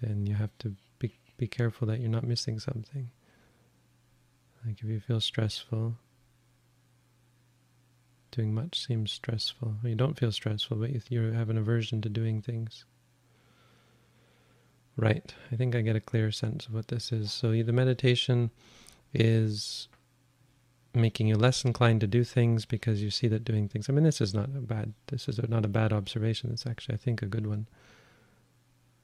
Then 0.00 0.26
you 0.26 0.34
have 0.34 0.56
to 0.60 0.74
be, 0.98 1.18
be 1.36 1.46
careful 1.46 1.86
that 1.88 2.00
you're 2.00 2.08
not 2.08 2.24
missing 2.24 2.58
something. 2.58 3.10
Like 4.64 4.80
if 4.80 4.84
you 4.84 5.00
feel 5.00 5.20
stressful, 5.20 5.96
doing 8.30 8.54
much 8.54 8.86
seems 8.86 9.12
stressful. 9.12 9.76
You 9.82 9.94
don't 9.94 10.18
feel 10.18 10.32
stressful, 10.32 10.76
but 10.76 11.10
you 11.10 11.32
have 11.32 11.50
an 11.50 11.58
aversion 11.58 12.00
to 12.02 12.08
doing 12.08 12.40
things. 12.40 12.84
Right. 15.00 15.34
I 15.50 15.56
think 15.56 15.74
I 15.74 15.80
get 15.80 15.96
a 15.96 16.00
clear 16.00 16.30
sense 16.30 16.66
of 16.66 16.74
what 16.74 16.88
this 16.88 17.10
is. 17.10 17.32
So 17.32 17.52
the 17.52 17.72
meditation 17.72 18.50
is 19.14 19.88
making 20.94 21.26
you 21.26 21.36
less 21.36 21.64
inclined 21.64 22.02
to 22.02 22.06
do 22.06 22.22
things 22.22 22.66
because 22.66 23.02
you 23.02 23.10
see 23.10 23.26
that 23.28 23.42
doing 23.42 23.66
things. 23.66 23.88
I 23.88 23.92
mean, 23.94 24.04
this 24.04 24.20
is 24.20 24.34
not 24.34 24.50
a 24.54 24.60
bad. 24.60 24.92
This 25.06 25.26
is 25.26 25.40
not 25.48 25.64
a 25.64 25.68
bad 25.68 25.94
observation. 25.94 26.50
It's 26.52 26.66
actually, 26.66 26.96
I 26.96 26.98
think, 26.98 27.22
a 27.22 27.26
good 27.26 27.46
one. 27.46 27.66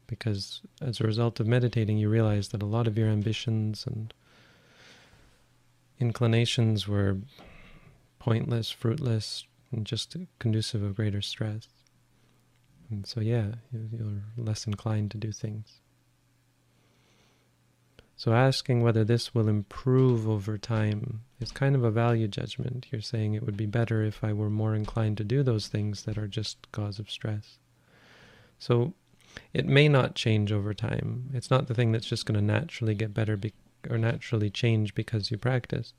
Because 0.07 0.61
as 0.83 1.01
a 1.01 1.05
result 1.05 1.41
of 1.41 1.47
meditating, 1.47 1.97
you 1.97 2.11
realize 2.11 2.49
that 2.49 2.63
a 2.63 2.67
lot 2.67 2.87
of 2.87 2.99
your 2.99 3.09
ambitions 3.09 3.87
and 3.87 4.13
inclinations 5.99 6.87
were 6.87 7.17
pointless, 8.19 8.71
fruitless, 8.71 9.47
and 9.73 9.87
just 9.87 10.15
conducive 10.41 10.83
of 10.83 10.95
greater 10.95 11.23
stress. 11.23 11.69
And 12.91 13.07
so, 13.07 13.23
yeah, 13.23 13.53
you're 13.73 14.23
less 14.37 14.67
inclined 14.67 15.11
to 15.13 15.17
do 15.17 15.33
things. 15.33 15.81
So 18.17 18.33
asking 18.33 18.83
whether 18.83 19.05
this 19.05 19.35
will 19.35 19.47
improve 19.47 20.27
over 20.27 20.57
time 20.57 21.21
is 21.39 21.53
kind 21.53 21.77
of 21.77 21.85
a 21.85 21.91
value 21.91 22.27
judgment. 22.27 22.87
You're 22.91 23.03
saying 23.03 23.35
it 23.35 23.45
would 23.45 23.59
be 23.59 23.67
better 23.67 24.03
if 24.03 24.25
I 24.25 24.33
were 24.33 24.49
more 24.49 24.75
inclined 24.75 25.19
to 25.19 25.25
do 25.25 25.43
those 25.43 25.69
things 25.69 26.05
that 26.05 26.17
are 26.17 26.27
just 26.27 26.73
cause 26.73 26.99
of 26.99 27.11
stress. 27.11 27.59
So 28.59 28.95
it 29.53 29.67
may 29.67 29.87
not 29.87 30.15
change 30.15 30.51
over 30.51 30.73
time. 30.73 31.31
It's 31.35 31.51
not 31.51 31.67
the 31.67 31.75
thing 31.75 31.93
that's 31.93 32.07
just 32.07 32.25
going 32.25 32.41
to 32.41 32.45
naturally 32.45 32.95
get 32.95 33.13
better 33.13 33.37
be- 33.37 33.53
or 33.91 33.99
naturally 33.99 34.49
change 34.49 34.95
because 34.95 35.31
you 35.31 35.37
practice. 35.37 35.93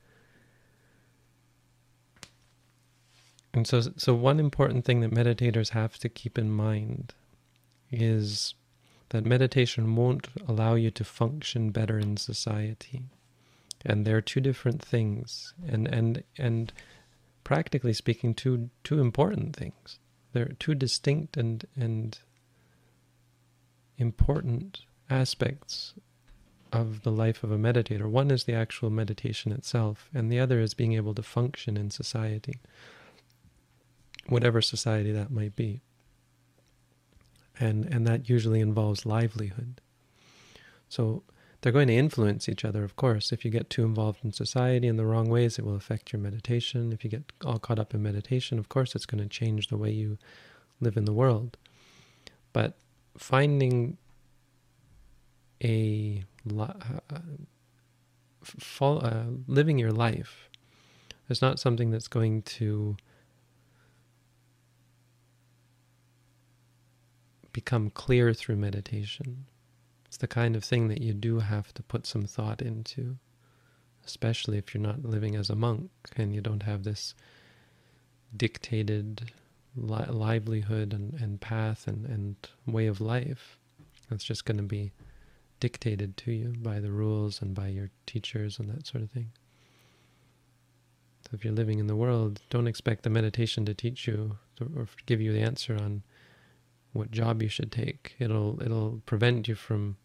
And 3.54 3.68
so, 3.68 3.82
so 3.96 4.16
one 4.16 4.40
important 4.40 4.86
thing 4.86 5.02
that 5.02 5.14
meditators 5.14 5.70
have 5.70 6.00
to 6.00 6.10
keep 6.10 6.40
in 6.40 6.50
mind 6.50 7.14
is 7.92 8.56
that 9.10 9.26
meditation 9.26 9.96
won't 9.96 10.28
allow 10.48 10.76
you 10.76 10.92
to 10.92 11.04
function 11.04 11.72
better 11.72 11.98
in 11.98 12.18
society. 12.18 13.04
And 13.86 14.06
they're 14.06 14.22
two 14.22 14.42
different 14.42 14.82
things, 14.82 15.54
and 15.66 15.88
and 15.88 16.24
and 16.38 16.74
practically 17.44 17.94
speaking, 17.94 18.34
two 18.34 18.70
two 18.84 19.00
important 19.00 19.56
things. 19.56 20.00
They're 20.34 20.52
two 20.60 20.76
distinct 20.76 21.38
and 21.38 21.66
and 21.76 22.18
important 23.98 24.82
aspects 25.10 25.94
of 26.74 27.04
the 27.04 27.12
life 27.12 27.44
of 27.44 27.52
a 27.52 27.58
meditator. 27.58 28.10
One 28.10 28.32
is 28.32 28.44
the 28.44 28.54
actual 28.54 28.90
meditation 28.90 29.52
itself, 29.52 30.10
and 30.14 30.32
the 30.32 30.40
other 30.40 30.60
is 30.60 30.74
being 30.74 30.94
able 30.94 31.14
to 31.16 31.24
function 31.24 31.78
in 31.78 31.90
society, 31.92 32.60
whatever 34.28 34.62
society 34.62 35.12
that 35.12 35.32
might 35.32 35.56
be. 35.56 35.82
And 37.60 37.86
and 37.86 38.06
that 38.08 38.30
usually 38.30 38.60
involves 38.60 39.06
livelihood. 39.06 39.82
So 40.90 41.24
they're 41.62 41.72
going 41.72 41.88
to 41.88 41.96
influence 41.96 42.48
each 42.48 42.64
other, 42.64 42.84
of 42.84 42.96
course. 42.96 43.32
If 43.32 43.44
you 43.44 43.52
get 43.52 43.70
too 43.70 43.84
involved 43.84 44.20
in 44.24 44.32
society 44.32 44.88
in 44.88 44.98
the 44.98 45.06
wrong 45.06 45.28
ways, 45.28 45.58
it 45.58 45.66
will 45.66 45.76
affect 45.76 46.14
your 46.14 46.22
meditation. 46.22 46.94
If 46.94 47.04
you 47.04 47.10
get 47.10 47.32
all 47.44 47.60
caught 47.60 47.80
up 47.80 47.94
in 47.94 48.04
meditation, 48.04 48.60
of 48.60 48.70
course, 48.70 48.96
it's 48.96 49.08
going 49.08 49.24
to 49.24 49.30
change 49.30 49.68
the 49.68 49.78
way 49.78 49.92
you 49.92 50.18
live 50.80 50.98
in 50.98 51.06
the 51.06 51.14
world. 51.14 51.58
But 52.54 52.78
finding 53.18 53.98
a 55.64 56.24
uh, 56.56 56.68
fall, 58.44 59.04
uh, 59.04 59.26
living 59.48 59.80
your 59.80 59.92
life 59.92 60.50
is 61.30 61.42
not 61.42 61.60
something 61.60 61.90
that's 61.90 62.08
going 62.08 62.44
to 62.44 62.98
become 67.58 67.90
clear 67.90 68.36
through 68.36 68.56
meditation. 68.56 69.48
It's 70.06 70.18
the 70.18 70.28
kind 70.28 70.56
of 70.56 70.64
thing 70.64 70.90
that 70.90 71.02
you 71.02 71.12
do 71.12 71.40
have 71.40 71.74
to 71.74 71.82
put 71.82 72.06
some 72.06 72.26
thought 72.26 72.62
into, 72.62 73.18
especially 74.06 74.60
if 74.60 74.76
you're 74.76 74.90
not 74.90 75.04
living 75.04 75.36
as 75.36 75.50
a 75.50 75.56
monk 75.56 75.90
and 76.16 76.36
you 76.36 76.40
don't 76.40 76.62
have 76.62 76.84
this 76.84 77.16
dictated 78.36 79.32
li 79.76 80.06
livelihood 80.08 80.94
and, 80.94 81.16
and 81.16 81.42
path 81.42 81.88
and, 81.88 82.06
and 82.06 82.36
way 82.68 82.86
of 82.86 83.02
life. 83.02 83.58
It's 84.12 84.24
just 84.24 84.46
going 84.46 84.58
to 84.58 84.64
be 84.78 84.92
dictated 85.60 86.16
to 86.18 86.32
you 86.32 86.54
by 86.60 86.80
the 86.80 86.92
rules 86.92 87.42
and 87.42 87.56
by 87.56 87.70
your 87.70 87.90
teachers 88.06 88.60
and 88.60 88.70
that 88.70 88.86
sort 88.86 89.04
of 89.04 89.10
thing. 89.10 89.32
So 91.24 91.32
if 91.34 91.44
you're 91.44 91.56
living 91.56 91.80
in 91.80 91.88
the 91.88 91.96
world, 91.96 92.40
don't 92.52 92.68
expect 92.68 93.02
the 93.02 93.10
meditation 93.10 93.66
to 93.66 93.74
teach 93.74 94.06
you 94.06 94.38
or 94.76 94.88
give 95.08 95.20
you 95.20 95.34
the 95.34 95.42
answer 95.42 95.74
on 95.74 96.04
what 96.94 97.12
job 97.12 97.42
you 97.42 97.50
should 97.50 97.72
take. 97.72 98.16
It'll 98.20 98.62
it'll 98.62 99.02
prevent 99.06 99.48
you 99.48 99.56
from 99.56 99.98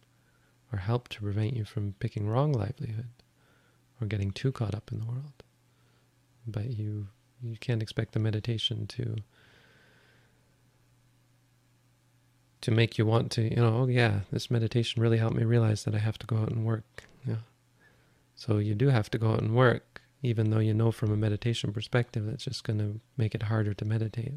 or 0.71 0.79
help 0.79 1.07
to 1.09 1.21
prevent 1.21 1.55
you 1.55 1.65
from 1.65 1.95
picking 1.99 2.27
wrong 2.27 2.51
livelihood 2.51 3.09
or 4.01 4.07
getting 4.07 4.31
too 4.31 4.51
caught 4.51 4.75
up 4.75 4.91
in 4.91 4.99
the 4.99 5.05
world. 5.05 5.43
But 6.47 6.71
you 6.71 7.07
you 7.41 7.57
can't 7.57 7.81
expect 7.81 8.13
the 8.13 8.19
meditation 8.19 8.87
to 8.87 9.17
to 12.61 12.71
make 12.71 12.97
you 12.97 13.05
want 13.05 13.29
to, 13.29 13.41
you 13.41 13.57
know, 13.57 13.79
oh 13.79 13.87
yeah, 13.87 14.21
this 14.31 14.49
meditation 14.49 15.01
really 15.01 15.17
helped 15.17 15.35
me 15.35 15.43
realize 15.43 15.83
that 15.83 15.93
I 15.93 15.97
have 15.97 16.17
to 16.19 16.25
go 16.25 16.37
out 16.37 16.49
and 16.49 16.63
work. 16.63 17.03
Yeah. 17.27 17.43
So 18.35 18.57
you 18.57 18.73
do 18.73 18.87
have 18.87 19.09
to 19.11 19.17
go 19.17 19.31
out 19.31 19.41
and 19.41 19.53
work, 19.53 20.01
even 20.21 20.49
though 20.49 20.59
you 20.59 20.73
know 20.73 20.91
from 20.91 21.11
a 21.11 21.17
meditation 21.17 21.73
perspective 21.73 22.25
that's 22.25 22.45
just 22.45 22.63
going 22.63 22.79
to 22.79 23.01
make 23.17 23.35
it 23.35 23.43
harder 23.43 23.73
to 23.73 23.85
meditate. 23.85 24.33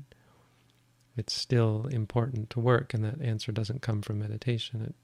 It's 1.17 1.33
still 1.33 1.87
important 1.91 2.51
to 2.51 2.61
work, 2.61 2.93
and 2.93 3.03
that 3.05 3.21
answer 3.23 3.53
doesn't 3.53 3.83
come 3.83 4.03
from 4.03 4.19
meditation. 4.19 4.83
It 4.83 4.95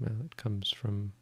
well, 0.00 0.16
it 0.24 0.36
comes 0.36 0.70
from 0.70 1.12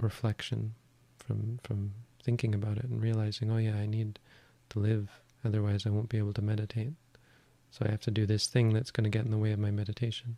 reflection, 0.00 0.74
from 1.18 1.58
from 1.64 1.94
thinking 2.22 2.54
about 2.54 2.78
it 2.78 2.84
and 2.84 3.02
realizing, 3.02 3.50
oh 3.50 3.56
yeah, 3.56 3.76
I 3.76 3.86
need 3.86 4.18
to 4.70 4.78
live, 4.78 5.08
otherwise 5.44 5.86
I 5.86 5.90
won't 5.90 6.08
be 6.08 6.18
able 6.18 6.34
to 6.34 6.42
meditate. 6.42 6.92
So 7.70 7.84
I 7.86 7.90
have 7.90 8.02
to 8.02 8.10
do 8.10 8.26
this 8.26 8.46
thing 8.46 8.72
that's 8.72 8.90
going 8.90 9.04
to 9.04 9.10
get 9.10 9.24
in 9.24 9.30
the 9.30 9.38
way 9.38 9.52
of 9.52 9.58
my 9.58 9.70
meditation. 9.70 10.36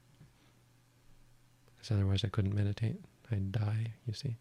Because 1.76 1.90
otherwise 1.90 2.24
I 2.24 2.28
couldn't 2.28 2.54
meditate. 2.54 3.00
I'd 3.30 3.52
die, 3.52 3.94
you 4.06 4.12
see. 4.12 4.36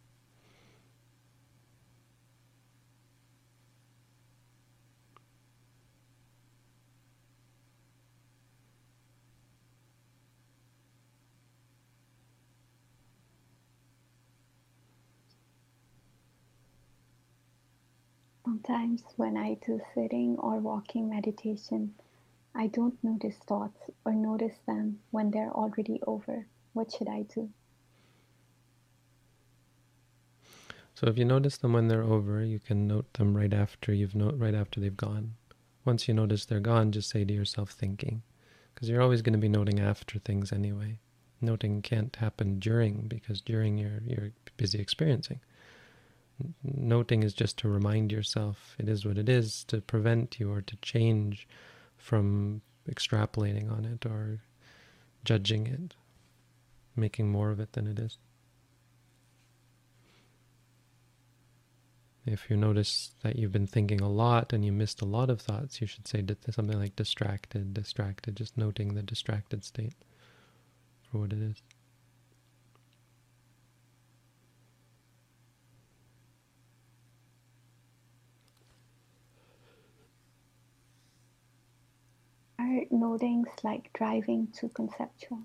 Sometimes 18.51 19.05
when 19.15 19.37
I 19.37 19.53
do 19.65 19.79
sitting 19.95 20.35
or 20.37 20.59
walking 20.59 21.09
meditation, 21.09 21.93
I 22.53 22.67
don't 22.67 23.01
notice 23.01 23.37
thoughts 23.37 23.89
or 24.03 24.11
notice 24.11 24.57
them 24.67 24.99
when 25.09 25.31
they're 25.31 25.53
already 25.53 26.01
over. 26.05 26.47
What 26.73 26.91
should 26.91 27.07
I 27.07 27.21
do? 27.33 27.49
So 30.95 31.07
if 31.07 31.17
you 31.17 31.23
notice 31.23 31.55
them 31.55 31.71
when 31.71 31.87
they're 31.87 32.03
over, 32.03 32.43
you 32.43 32.59
can 32.59 32.87
note 32.87 33.13
them 33.13 33.37
right 33.37 33.53
after 33.53 33.93
you've 33.93 34.15
note 34.15 34.37
right 34.37 34.53
after 34.53 34.81
they've 34.81 34.97
gone. 34.97 35.35
Once 35.85 36.09
you 36.09 36.13
notice 36.13 36.43
they're 36.43 36.59
gone, 36.59 36.91
just 36.91 37.09
say 37.09 37.23
to 37.23 37.33
yourself 37.33 37.69
thinking, 37.69 38.21
because 38.75 38.89
you're 38.89 39.01
always 39.01 39.21
going 39.21 39.31
to 39.31 39.39
be 39.39 39.47
noting 39.47 39.79
after 39.79 40.19
things 40.19 40.51
anyway. 40.51 40.99
Noting 41.39 41.81
can't 41.81 42.13
happen 42.17 42.59
during 42.59 43.07
because 43.07 43.39
during 43.39 43.77
you're 43.77 44.01
you're 44.05 44.31
busy 44.57 44.81
experiencing. 44.81 45.39
Noting 46.63 47.23
is 47.23 47.33
just 47.33 47.57
to 47.59 47.69
remind 47.69 48.11
yourself 48.11 48.75
it 48.79 48.87
is 48.89 49.05
what 49.05 49.17
it 49.17 49.29
is, 49.29 49.63
to 49.65 49.81
prevent 49.81 50.39
you 50.39 50.51
or 50.51 50.61
to 50.61 50.75
change 50.77 51.47
from 51.97 52.61
extrapolating 52.89 53.71
on 53.71 53.85
it 53.85 54.05
or 54.05 54.41
judging 55.23 55.67
it, 55.67 55.95
making 56.95 57.31
more 57.31 57.51
of 57.51 57.59
it 57.59 57.73
than 57.73 57.87
it 57.87 57.99
is. 57.99 58.17
If 62.25 62.49
you 62.49 62.57
notice 62.57 63.15
that 63.23 63.35
you've 63.35 63.51
been 63.51 63.67
thinking 63.67 63.99
a 63.99 64.09
lot 64.09 64.53
and 64.53 64.63
you 64.63 64.71
missed 64.71 65.01
a 65.01 65.05
lot 65.05 65.29
of 65.31 65.41
thoughts, 65.41 65.81
you 65.81 65.87
should 65.87 66.07
say 66.07 66.23
something 66.51 66.77
like 66.77 66.95
distracted, 66.95 67.73
distracted, 67.73 68.35
just 68.35 68.57
noting 68.57 68.93
the 68.93 69.01
distracted 69.01 69.63
state 69.63 69.95
for 71.11 71.19
what 71.19 71.33
it 71.33 71.41
is. 71.41 71.61
Are 82.71 83.17
like 83.63 83.91
driving 83.93 84.47
too 84.53 84.69
conceptual? 84.69 85.39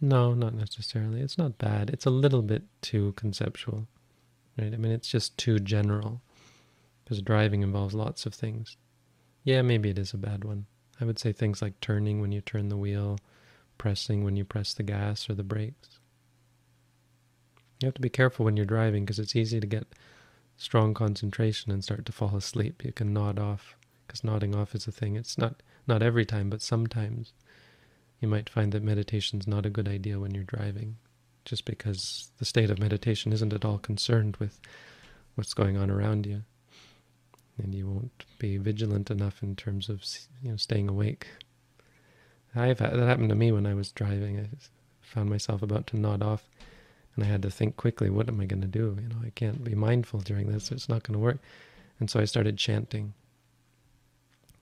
No, 0.00 0.32
not 0.32 0.54
necessarily. 0.54 1.20
It's 1.20 1.36
not 1.36 1.58
bad. 1.58 1.90
It's 1.90 2.06
a 2.06 2.10
little 2.10 2.40
bit 2.40 2.62
too 2.80 3.12
conceptual, 3.16 3.86
right? 4.58 4.72
I 4.72 4.76
mean, 4.78 4.92
it's 4.92 5.08
just 5.08 5.36
too 5.36 5.58
general 5.58 6.22
because 7.04 7.20
driving 7.20 7.62
involves 7.62 7.94
lots 7.94 8.24
of 8.24 8.32
things. 8.32 8.78
Yeah, 9.44 9.60
maybe 9.60 9.90
it 9.90 9.98
is 9.98 10.14
a 10.14 10.18
bad 10.18 10.44
one. 10.44 10.66
I 11.00 11.04
would 11.04 11.18
say 11.18 11.32
things 11.32 11.60
like 11.60 11.78
turning 11.80 12.20
when 12.20 12.32
you 12.32 12.40
turn 12.40 12.68
the 12.70 12.76
wheel, 12.76 13.18
pressing 13.76 14.24
when 14.24 14.36
you 14.36 14.44
press 14.44 14.72
the 14.72 14.82
gas 14.82 15.28
or 15.28 15.34
the 15.34 15.42
brakes. 15.42 15.98
You 17.80 17.86
have 17.86 17.94
to 17.94 18.00
be 18.00 18.10
careful 18.10 18.44
when 18.44 18.56
you're 18.56 18.66
driving 18.66 19.04
because 19.04 19.18
it's 19.18 19.36
easy 19.36 19.60
to 19.60 19.66
get 19.66 19.86
strong 20.56 20.94
concentration 20.94 21.72
and 21.72 21.84
start 21.84 22.06
to 22.06 22.12
fall 22.12 22.36
asleep. 22.36 22.84
You 22.84 22.92
can 22.92 23.12
nod 23.12 23.38
off 23.38 23.76
because 24.06 24.24
nodding 24.24 24.54
off 24.54 24.74
is 24.74 24.86
a 24.86 24.92
thing. 24.92 25.16
It's 25.16 25.38
not 25.38 25.62
not 25.86 26.02
every 26.02 26.24
time, 26.24 26.50
but 26.50 26.62
sometimes 26.62 27.32
you 28.20 28.28
might 28.28 28.50
find 28.50 28.72
that 28.72 28.82
meditation's 28.82 29.46
not 29.46 29.66
a 29.66 29.70
good 29.70 29.88
idea 29.88 30.18
when 30.18 30.34
you're 30.34 30.44
driving, 30.44 30.96
just 31.44 31.64
because 31.64 32.30
the 32.38 32.44
state 32.44 32.70
of 32.70 32.78
meditation 32.78 33.32
isn't 33.32 33.52
at 33.52 33.64
all 33.64 33.78
concerned 33.78 34.36
with 34.36 34.60
what's 35.34 35.54
going 35.54 35.76
on 35.76 35.90
around 35.90 36.26
you, 36.26 36.42
and 37.58 37.74
you 37.74 37.86
won't 37.86 38.24
be 38.38 38.56
vigilant 38.58 39.10
enough 39.10 39.42
in 39.42 39.56
terms 39.56 39.88
of 39.88 40.04
you 40.42 40.50
know 40.50 40.56
staying 40.56 40.88
awake. 40.88 41.28
I've 42.54 42.80
had, 42.80 42.92
that 42.92 43.06
happened 43.06 43.28
to 43.30 43.34
me 43.34 43.52
when 43.52 43.66
I 43.66 43.74
was 43.74 43.92
driving. 43.92 44.38
I 44.38 44.48
found 45.00 45.30
myself 45.30 45.62
about 45.62 45.86
to 45.88 45.98
nod 45.98 46.22
off, 46.22 46.48
and 47.14 47.24
I 47.24 47.28
had 47.28 47.42
to 47.42 47.50
think 47.50 47.76
quickly, 47.76 48.10
what 48.10 48.28
am 48.28 48.40
I 48.40 48.46
going 48.46 48.62
to 48.62 48.68
do? 48.68 48.98
You 49.00 49.08
know, 49.08 49.22
I 49.24 49.30
can't 49.30 49.64
be 49.64 49.74
mindful 49.74 50.20
during 50.20 50.50
this. 50.50 50.70
It's 50.70 50.88
not 50.88 51.04
going 51.04 51.14
to 51.14 51.24
work. 51.24 51.38
And 51.98 52.10
so 52.10 52.18
I 52.18 52.24
started 52.24 52.56
chanting 52.56 53.14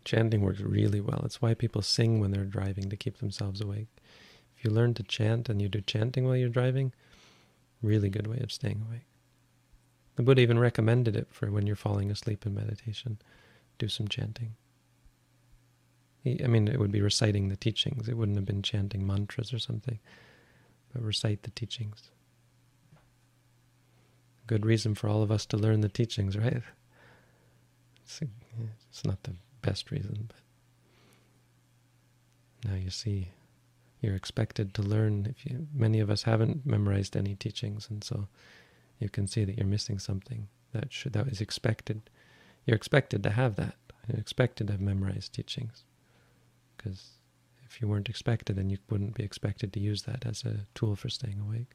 Chanting 0.09 0.41
works 0.41 0.61
really 0.61 1.03
well. 1.03 1.21
It's 1.23 1.43
why 1.43 1.53
people 1.53 1.83
sing 1.83 2.19
when 2.19 2.31
they're 2.31 2.47
driving 2.47 2.89
to 2.89 2.97
keep 2.97 3.19
themselves 3.19 3.61
awake. 3.61 3.89
If 4.57 4.65
you 4.65 4.71
learn 4.71 4.95
to 4.95 5.03
chant 5.03 5.51
and 5.51 5.61
you 5.61 5.69
do 5.69 5.83
chanting 5.83 6.25
while 6.25 6.35
you're 6.35 6.49
driving, 6.49 6.95
really 7.83 8.09
good 8.09 8.27
way 8.27 8.39
of 8.39 8.51
staying 8.51 8.87
awake. 8.89 9.05
The 10.17 10.23
Buddha 10.23 10.41
even 10.41 10.59
recommended 10.59 11.15
it 11.15 11.29
for 11.31 11.51
when 11.51 11.67
you're 11.67 11.77
falling 11.77 12.11
asleep 12.11 12.47
in 12.47 12.55
meditation. 12.55 13.19
Do 13.77 13.87
some 13.87 14.09
chanting. 14.09 14.55
He, 16.25 16.43
I 16.43 16.47
mean, 16.47 16.69
it 16.69 16.81
would 16.81 16.91
be 16.91 17.03
reciting 17.03 17.51
the 17.51 17.57
teachings. 17.57 18.09
It 18.09 18.17
wouldn't 18.17 18.39
have 18.39 18.47
been 18.47 18.63
chanting 18.63 19.07
mantras 19.07 19.53
or 19.53 19.59
something, 19.59 19.99
but 20.91 21.03
recite 21.03 21.43
the 21.43 21.51
teachings. 21.51 22.09
Good 24.47 24.65
reason 24.65 24.95
for 24.95 25.11
all 25.11 25.23
of 25.23 25.31
us 25.31 25.45
to 25.45 25.59
learn 25.59 25.83
the 25.83 25.91
teachings, 25.91 26.35
right? 26.35 26.63
It's, 28.05 28.23
it's 28.89 29.05
not 29.05 29.23
the 29.25 29.35
best 29.63 29.91
reason, 29.91 30.29
but 30.29 30.37
now 32.69 32.77
you 32.77 32.91
see 32.91 33.29
you're 34.01 34.15
expected 34.15 34.75
to 34.75 34.83
learn. 34.83 35.27
If 35.29 35.45
you, 35.45 35.67
many 35.75 36.01
of 36.01 36.11
us 36.11 36.23
haven't 36.23 36.65
memorized 36.65 37.17
any 37.17 37.35
teachings, 37.35 37.89
and 37.91 38.05
so 38.05 38.29
you 38.99 39.09
can 39.09 39.27
see 39.27 39.45
that 39.45 39.57
you're 39.57 39.67
missing 39.67 39.99
something 39.99 40.49
that 40.73 40.93
should 40.93 41.13
that 41.15 41.29
is 41.29 41.41
expected. 41.41 42.03
You're 42.67 42.77
expected 42.77 43.23
to 43.23 43.31
have 43.31 43.57
that. 43.57 43.75
You're 44.09 44.21
expected 44.21 44.67
to 44.67 44.75
have 44.75 44.81
memorized 44.81 45.33
teachings, 45.33 45.85
because 46.77 47.13
if 47.67 47.81
you 47.81 47.89
weren't 47.89 48.09
expected, 48.09 48.57
then 48.57 48.71
you 48.71 48.79
wouldn't 48.89 49.15
be 49.15 49.25
expected 49.25 49.73
to 49.73 49.81
use 49.81 50.03
that 50.03 50.27
as 50.27 50.45
a 50.45 50.67
tool 50.75 50.97
for 50.97 51.09
staying 51.09 51.41
awake. 51.41 51.73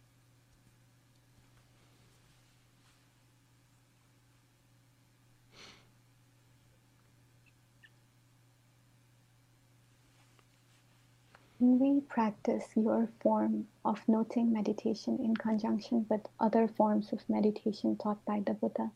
We 11.64 12.02
practice 12.02 12.66
your 12.76 13.10
form 13.22 13.68
of 13.86 14.02
noting 14.08 14.52
meditation 14.52 15.20
in 15.24 15.36
conjunction 15.36 16.06
with 16.10 16.22
other 16.40 16.68
forms 16.68 17.14
of 17.14 17.28
meditation 17.30 17.98
taught 17.98 18.24
by 18.26 18.42
the 18.46 18.54
Buddha, 18.54 18.92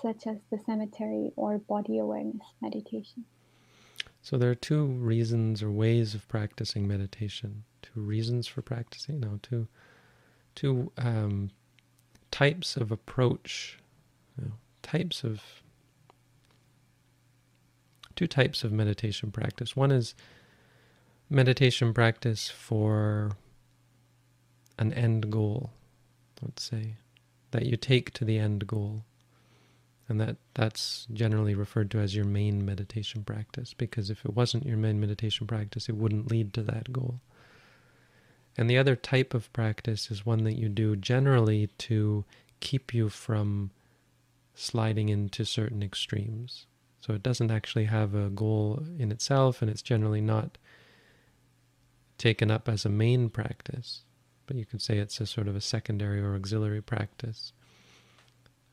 such 0.00 0.26
as 0.26 0.38
the 0.50 0.58
cemetery 0.58 1.30
or 1.36 1.58
body 1.58 1.98
awareness 1.98 2.46
meditation? 2.60 3.24
So 4.20 4.36
there 4.36 4.50
are 4.50 4.56
two 4.56 4.84
reasons 4.84 5.62
or 5.62 5.70
ways 5.70 6.14
of 6.14 6.26
practicing 6.28 6.88
meditation. 6.88 7.64
Two 7.82 8.00
reasons 8.00 8.46
for 8.46 8.62
practicing. 8.62 9.20
No, 9.20 9.38
two 9.42 9.68
two 10.54 10.92
um, 10.98 11.50
types 12.30 12.76
of 12.76 12.92
approach. 12.92 13.78
You 14.38 14.46
know, 14.46 14.52
types 14.82 15.24
of 15.24 15.42
two 18.14 18.26
types 18.26 18.64
of 18.64 18.72
meditation 18.72 19.30
practice. 19.30 19.76
One 19.76 19.90
is 19.90 20.14
meditation 21.30 21.94
practice 21.94 22.48
for 22.48 23.32
an 24.78 24.92
end 24.92 25.30
goal, 25.30 25.70
let's 26.42 26.64
say, 26.64 26.96
that 27.50 27.66
you 27.66 27.76
take 27.76 28.12
to 28.14 28.24
the 28.24 28.38
end 28.38 28.66
goal. 28.66 29.04
And 30.08 30.20
that, 30.20 30.36
that's 30.54 31.06
generally 31.12 31.54
referred 31.54 31.90
to 31.92 31.98
as 32.00 32.14
your 32.14 32.24
main 32.24 32.66
meditation 32.66 33.22
practice, 33.24 33.72
because 33.72 34.10
if 34.10 34.24
it 34.24 34.34
wasn't 34.34 34.66
your 34.66 34.76
main 34.76 35.00
meditation 35.00 35.46
practice, 35.46 35.88
it 35.88 35.96
wouldn't 35.96 36.30
lead 36.30 36.52
to 36.54 36.62
that 36.64 36.92
goal. 36.92 37.20
And 38.58 38.68
the 38.68 38.76
other 38.76 38.96
type 38.96 39.32
of 39.32 39.50
practice 39.52 40.10
is 40.10 40.26
one 40.26 40.44
that 40.44 40.58
you 40.58 40.68
do 40.68 40.96
generally 40.96 41.68
to 41.78 42.24
keep 42.60 42.92
you 42.92 43.08
from 43.08 43.70
sliding 44.54 45.08
into 45.08 45.44
certain 45.44 45.82
extremes. 45.82 46.66
So 47.00 47.14
it 47.14 47.22
doesn't 47.22 47.50
actually 47.50 47.86
have 47.86 48.14
a 48.14 48.28
goal 48.28 48.82
in 48.98 49.10
itself, 49.10 49.62
and 49.62 49.70
it's 49.70 49.82
generally 49.82 50.20
not 50.20 50.58
taken 52.22 52.52
up 52.52 52.68
as 52.68 52.84
a 52.84 52.88
main 52.88 53.28
practice, 53.28 54.04
but 54.46 54.56
you 54.56 54.64
could 54.64 54.80
say 54.80 54.98
it's 54.98 55.20
a 55.20 55.26
sort 55.26 55.48
of 55.48 55.56
a 55.56 55.60
secondary 55.60 56.20
or 56.20 56.36
auxiliary 56.36 56.80
practice. 56.80 57.52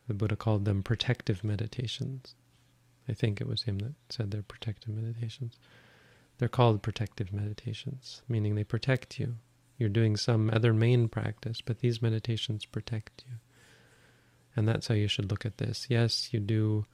The 0.07 0.13
Buddha 0.13 0.35
called 0.35 0.65
them 0.65 0.83
protective 0.83 1.43
meditations. 1.43 2.35
I 3.07 3.13
think 3.13 3.41
it 3.41 3.47
was 3.47 3.63
him 3.63 3.79
that 3.79 3.93
said 4.09 4.29
they're 4.29 4.43
protective 4.43 4.89
meditations. 4.89 5.55
They're 6.37 6.47
called 6.47 6.83
protective 6.83 7.33
meditations, 7.33 8.21
meaning 8.29 8.53
they 8.53 8.63
protect 8.63 9.19
you. 9.19 9.37
You're 9.79 9.89
doing 9.89 10.15
some 10.15 10.51
other 10.53 10.71
main 10.71 11.09
practice, 11.09 11.59
but 11.59 11.79
these 11.79 12.03
meditations 12.03 12.65
protect 12.65 13.23
you. 13.27 13.37
And 14.55 14.67
that's 14.67 14.89
how 14.89 14.95
you 14.95 15.07
should 15.07 15.31
look 15.31 15.43
at 15.43 15.57
this. 15.57 15.87
Yes, 15.89 16.29
you 16.31 16.39
do 16.39 16.85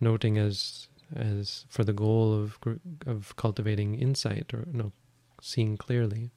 noting 0.00 0.38
as 0.38 0.88
as 1.14 1.66
for 1.68 1.84
the 1.84 1.92
goal 1.92 2.34
of 2.34 2.58
of 3.06 3.36
cultivating 3.36 3.94
insight 3.94 4.52
or 4.52 4.66
no 4.72 4.92
seeing 5.40 5.76
clearly. 5.76 6.30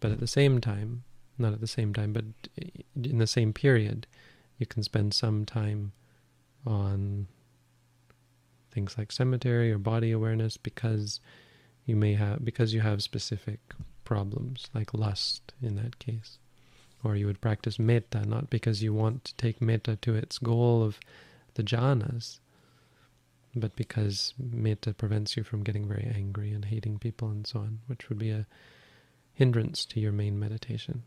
But 0.00 0.12
at 0.12 0.20
the 0.20 0.26
same 0.26 0.60
time, 0.60 1.04
not 1.38 1.52
at 1.52 1.60
the 1.60 1.66
same 1.66 1.94
time, 1.94 2.12
but 2.12 2.24
in 2.56 3.18
the 3.18 3.26
same 3.26 3.52
period, 3.52 4.06
you 4.58 4.66
can 4.66 4.82
spend 4.82 5.14
some 5.14 5.44
time 5.44 5.92
on 6.66 7.26
things 8.72 8.96
like 8.96 9.12
cemetery 9.12 9.70
or 9.70 9.78
body 9.78 10.10
awareness 10.10 10.56
because 10.56 11.20
you 11.84 11.96
may 11.96 12.14
have 12.14 12.44
because 12.44 12.72
you 12.72 12.80
have 12.80 13.02
specific 13.02 13.60
problems 14.04 14.68
like 14.74 14.94
lust 14.94 15.52
in 15.60 15.76
that 15.76 15.98
case 15.98 16.38
or 17.04 17.16
you 17.16 17.26
would 17.26 17.40
practice 17.40 17.78
metta 17.78 18.24
not 18.24 18.48
because 18.50 18.82
you 18.82 18.94
want 18.94 19.24
to 19.24 19.34
take 19.36 19.60
metta 19.60 19.96
to 19.96 20.14
its 20.14 20.38
goal 20.38 20.82
of 20.82 20.98
the 21.54 21.62
jhanas 21.62 22.38
but 23.54 23.76
because 23.76 24.34
metta 24.38 24.94
prevents 24.94 25.36
you 25.36 25.44
from 25.44 25.62
getting 25.62 25.86
very 25.86 26.10
angry 26.14 26.52
and 26.52 26.64
hating 26.64 26.98
people 26.98 27.28
and 27.28 27.46
so 27.46 27.60
on, 27.60 27.80
which 27.86 28.08
would 28.08 28.18
be 28.18 28.30
a 28.30 28.46
hindrance 29.34 29.84
to 29.84 30.00
your 30.00 30.12
main 30.12 30.38
meditation. 30.38 31.02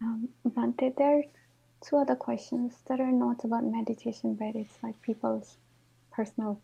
Um, 0.00 0.28
there 0.78 1.18
are 1.18 1.22
two 1.80 1.96
other 1.96 2.16
questions 2.16 2.74
that 2.86 3.00
are 3.00 3.12
not 3.12 3.44
about 3.44 3.64
meditation, 3.64 4.34
but 4.34 4.56
it's 4.56 4.78
like 4.82 5.00
people's 5.02 5.56
personal 6.10 6.60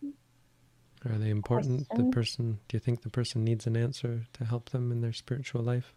are 1.06 1.18
they 1.18 1.30
important? 1.30 1.88
Question. 1.88 2.06
The 2.06 2.12
person, 2.12 2.58
do 2.68 2.76
you 2.76 2.80
think 2.80 3.02
the 3.02 3.10
person 3.10 3.44
needs 3.44 3.66
an 3.66 3.76
answer 3.76 4.26
to 4.32 4.44
help 4.44 4.70
them 4.70 4.90
in 4.90 5.00
their 5.00 5.12
spiritual 5.12 5.62
life? 5.62 5.94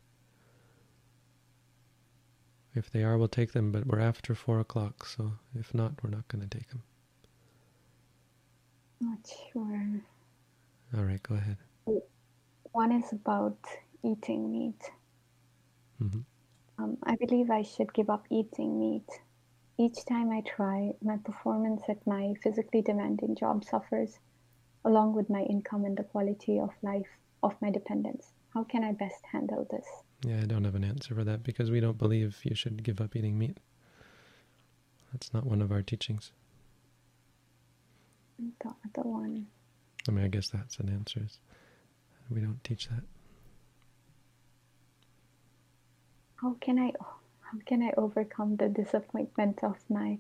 If 2.74 2.90
they 2.92 3.04
are, 3.04 3.18
we'll 3.18 3.28
take 3.28 3.52
them, 3.52 3.72
but 3.72 3.86
we're 3.86 4.00
after 4.00 4.34
four 4.34 4.60
o'clock, 4.60 5.06
so 5.06 5.34
if 5.56 5.74
not, 5.74 5.94
we're 6.02 6.10
not 6.10 6.28
going 6.28 6.48
to 6.48 6.58
take 6.58 6.70
them. 6.70 6.84
Not 9.02 9.20
sure. 9.52 10.02
All 10.96 11.04
right, 11.04 11.22
go 11.24 11.36
ahead. 11.36 11.58
One 12.72 12.92
is 12.92 13.12
about 13.12 13.58
eating 14.04 14.52
meat. 14.52 14.82
Mm-hmm. 16.02 16.20
Um, 16.84 16.98
I 17.04 17.16
believe 17.16 17.50
I 17.50 17.64
should 17.64 17.94
give 17.94 18.10
up 18.10 18.26
eating 18.30 18.80
meat. 18.80 19.10
Each 19.78 20.06
time 20.06 20.32
I 20.32 20.42
try, 20.42 20.92
my 21.02 21.18
performance 21.18 21.82
at 21.90 22.06
my 22.06 22.34
physically 22.42 22.82
demanding 22.82 23.36
job 23.36 23.66
suffers 23.66 24.20
along 24.84 25.14
with 25.14 25.30
my 25.30 25.42
income 25.44 25.86
and 25.86 25.98
the 25.98 26.04
quality 26.04 26.60
of 26.60 26.72
life 26.82 27.08
of 27.44 27.54
my 27.62 27.70
dependents. 27.70 28.34
How 28.54 28.64
can 28.64 28.84
I 28.84 28.92
best 28.92 29.24
handle 29.32 29.68
this? 29.70 29.86
Yeah, 30.26 30.42
I 30.42 30.46
don't 30.46 30.66
have 30.66 30.76
an 30.76 30.84
answer 30.84 31.16
for 31.16 31.24
that 31.24 31.44
because 31.44 31.72
we 31.72 31.80
don't 31.80 31.98
believe 31.98 32.40
you 32.44 32.56
should 32.56 32.84
give 32.84 33.02
up 33.02 33.16
eating 33.16 33.38
meat. 33.38 33.58
That's 35.12 35.34
not 35.34 35.46
one 35.46 35.62
of 35.62 35.72
our 35.72 35.82
teachings. 35.82 36.32
The 38.40 38.70
other 38.70 39.08
one. 39.08 39.48
I 40.08 40.12
mean, 40.12 40.26
I 40.26 40.28
guess 40.28 40.50
that's 40.50 40.78
an 40.78 40.90
answer. 40.90 41.28
We 42.30 42.42
don't 42.42 42.64
teach 42.64 42.88
that. 42.90 43.04
How 46.36 46.56
can 46.60 46.80
I, 46.80 46.92
how 47.42 47.60
can 47.66 47.84
I 47.84 47.92
overcome 47.98 48.56
the 48.56 48.68
disappointment 48.68 49.64
of 49.64 49.78
my 49.90 50.18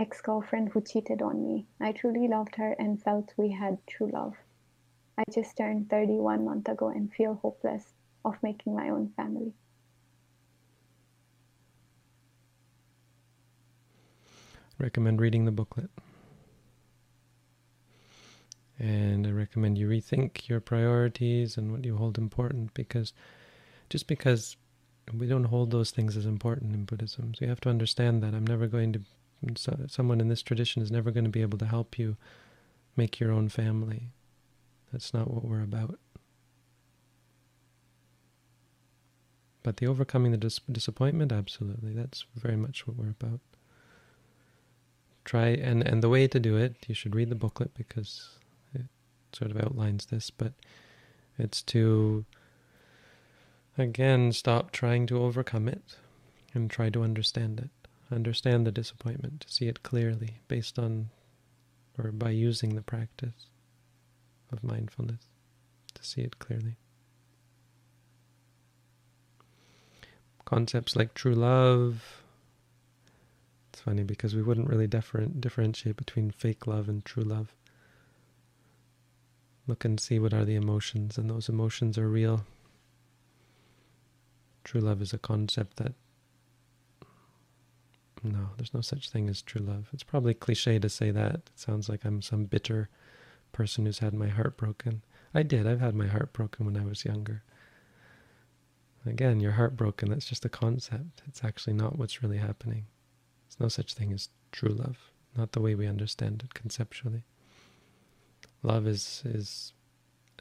ex 0.00 0.22
girlfriend 0.22 0.70
who 0.70 0.80
cheated 0.80 1.20
on 1.20 1.46
me. 1.46 1.66
I 1.78 1.92
truly 1.92 2.26
loved 2.26 2.56
her 2.56 2.74
and 2.78 3.02
felt 3.02 3.34
we 3.36 3.50
had 3.50 3.76
true 3.86 4.10
love. 4.10 4.34
I 5.18 5.24
just 5.30 5.58
turned 5.58 5.90
31 5.90 6.46
month 6.46 6.68
ago 6.68 6.88
and 6.88 7.12
feel 7.12 7.38
hopeless 7.42 7.84
of 8.24 8.42
making 8.42 8.74
my 8.74 8.88
own 8.88 9.12
family. 9.14 9.52
Recommend 14.78 15.20
reading 15.20 15.44
the 15.44 15.52
booklet. 15.52 15.90
And 18.78 19.26
I 19.26 19.30
recommend 19.30 19.76
you 19.76 19.86
rethink 19.86 20.48
your 20.48 20.60
priorities 20.60 21.58
and 21.58 21.70
what 21.70 21.84
you 21.84 21.98
hold 21.98 22.16
important 22.16 22.72
because 22.72 23.12
just 23.90 24.06
because 24.06 24.56
we 25.12 25.26
don't 25.26 25.44
hold 25.44 25.70
those 25.70 25.90
things 25.90 26.16
as 26.16 26.24
important 26.24 26.74
in 26.74 26.84
Buddhism, 26.86 27.34
so 27.34 27.44
you 27.44 27.50
have 27.50 27.60
to 27.60 27.68
understand 27.68 28.22
that 28.22 28.32
I'm 28.32 28.46
never 28.46 28.66
going 28.66 28.94
to 28.94 29.02
so 29.56 29.78
someone 29.88 30.20
in 30.20 30.28
this 30.28 30.42
tradition 30.42 30.82
is 30.82 30.90
never 30.90 31.10
going 31.10 31.24
to 31.24 31.30
be 31.30 31.42
able 31.42 31.58
to 31.58 31.66
help 31.66 31.98
you 31.98 32.16
make 32.96 33.18
your 33.18 33.32
own 33.32 33.48
family. 33.48 34.12
That's 34.92 35.14
not 35.14 35.30
what 35.30 35.44
we're 35.44 35.62
about. 35.62 35.98
But 39.62 39.76
the 39.76 39.86
overcoming 39.86 40.32
the 40.32 40.38
dis 40.38 40.60
disappointment, 40.70 41.32
absolutely. 41.32 41.92
That's 41.92 42.24
very 42.34 42.56
much 42.56 42.86
what 42.86 42.96
we're 42.96 43.10
about. 43.10 43.40
Try 45.24 45.48
and 45.48 45.86
and 45.86 46.02
the 46.02 46.08
way 46.08 46.26
to 46.26 46.40
do 46.40 46.56
it, 46.56 46.76
you 46.88 46.94
should 46.94 47.14
read 47.14 47.28
the 47.28 47.34
booklet 47.34 47.74
because 47.74 48.38
it 48.74 48.86
sort 49.32 49.50
of 49.50 49.58
outlines 49.58 50.06
this, 50.06 50.30
but 50.30 50.54
it's 51.38 51.62
to 51.62 52.24
again 53.76 54.32
stop 54.32 54.72
trying 54.72 55.06
to 55.06 55.22
overcome 55.22 55.68
it 55.68 55.96
and 56.54 56.70
try 56.70 56.90
to 56.90 57.02
understand 57.02 57.60
it 57.60 57.70
understand 58.12 58.66
the 58.66 58.72
disappointment, 58.72 59.40
to 59.40 59.52
see 59.52 59.66
it 59.66 59.82
clearly 59.82 60.40
based 60.48 60.78
on 60.78 61.10
or 61.98 62.12
by 62.12 62.30
using 62.30 62.74
the 62.74 62.82
practice 62.82 63.46
of 64.52 64.64
mindfulness 64.64 65.28
to 65.94 66.04
see 66.04 66.22
it 66.22 66.38
clearly. 66.38 66.76
Concepts 70.44 70.96
like 70.96 71.14
true 71.14 71.34
love. 71.34 72.22
It's 73.72 73.80
funny 73.80 74.02
because 74.02 74.34
we 74.34 74.42
wouldn't 74.42 74.68
really 74.68 74.86
different, 74.86 75.40
differentiate 75.40 75.96
between 75.96 76.30
fake 76.30 76.66
love 76.66 76.88
and 76.88 77.04
true 77.04 77.22
love. 77.22 77.54
Look 79.66 79.84
and 79.84 80.00
see 80.00 80.18
what 80.18 80.34
are 80.34 80.44
the 80.44 80.56
emotions, 80.56 81.16
and 81.16 81.30
those 81.30 81.48
emotions 81.48 81.96
are 81.96 82.08
real. 82.08 82.44
True 84.64 84.80
love 84.80 85.00
is 85.00 85.12
a 85.12 85.18
concept 85.18 85.76
that 85.76 85.92
no, 88.22 88.50
there's 88.56 88.74
no 88.74 88.80
such 88.80 89.10
thing 89.10 89.28
as 89.28 89.42
true 89.42 89.62
love. 89.62 89.88
It's 89.92 90.02
probably 90.02 90.34
cliche 90.34 90.78
to 90.78 90.88
say 90.88 91.10
that. 91.10 91.34
It 91.34 91.50
sounds 91.54 91.88
like 91.88 92.04
I'm 92.04 92.22
some 92.22 92.44
bitter 92.44 92.88
person 93.52 93.86
who's 93.86 94.00
had 94.00 94.14
my 94.14 94.28
heart 94.28 94.56
broken. 94.56 95.02
I 95.34 95.42
did. 95.42 95.66
I've 95.66 95.80
had 95.80 95.94
my 95.94 96.06
heart 96.06 96.32
broken 96.32 96.66
when 96.66 96.76
I 96.76 96.84
was 96.84 97.04
younger. 97.04 97.42
Again, 99.06 99.40
you're 99.40 99.52
heartbroken. 99.52 100.10
That's 100.10 100.26
just 100.26 100.44
a 100.44 100.50
concept. 100.50 101.22
It's 101.26 101.42
actually 101.42 101.72
not 101.72 101.98
what's 101.98 102.22
really 102.22 102.36
happening. 102.36 102.86
There's 103.48 103.60
no 103.60 103.68
such 103.68 103.94
thing 103.94 104.12
as 104.12 104.28
true 104.52 104.74
love, 104.74 104.98
not 105.36 105.52
the 105.52 105.60
way 105.60 105.74
we 105.74 105.86
understand 105.86 106.42
it 106.44 106.54
conceptually. 106.54 107.24
Love 108.62 108.86
is 108.86 109.22
is 109.24 109.72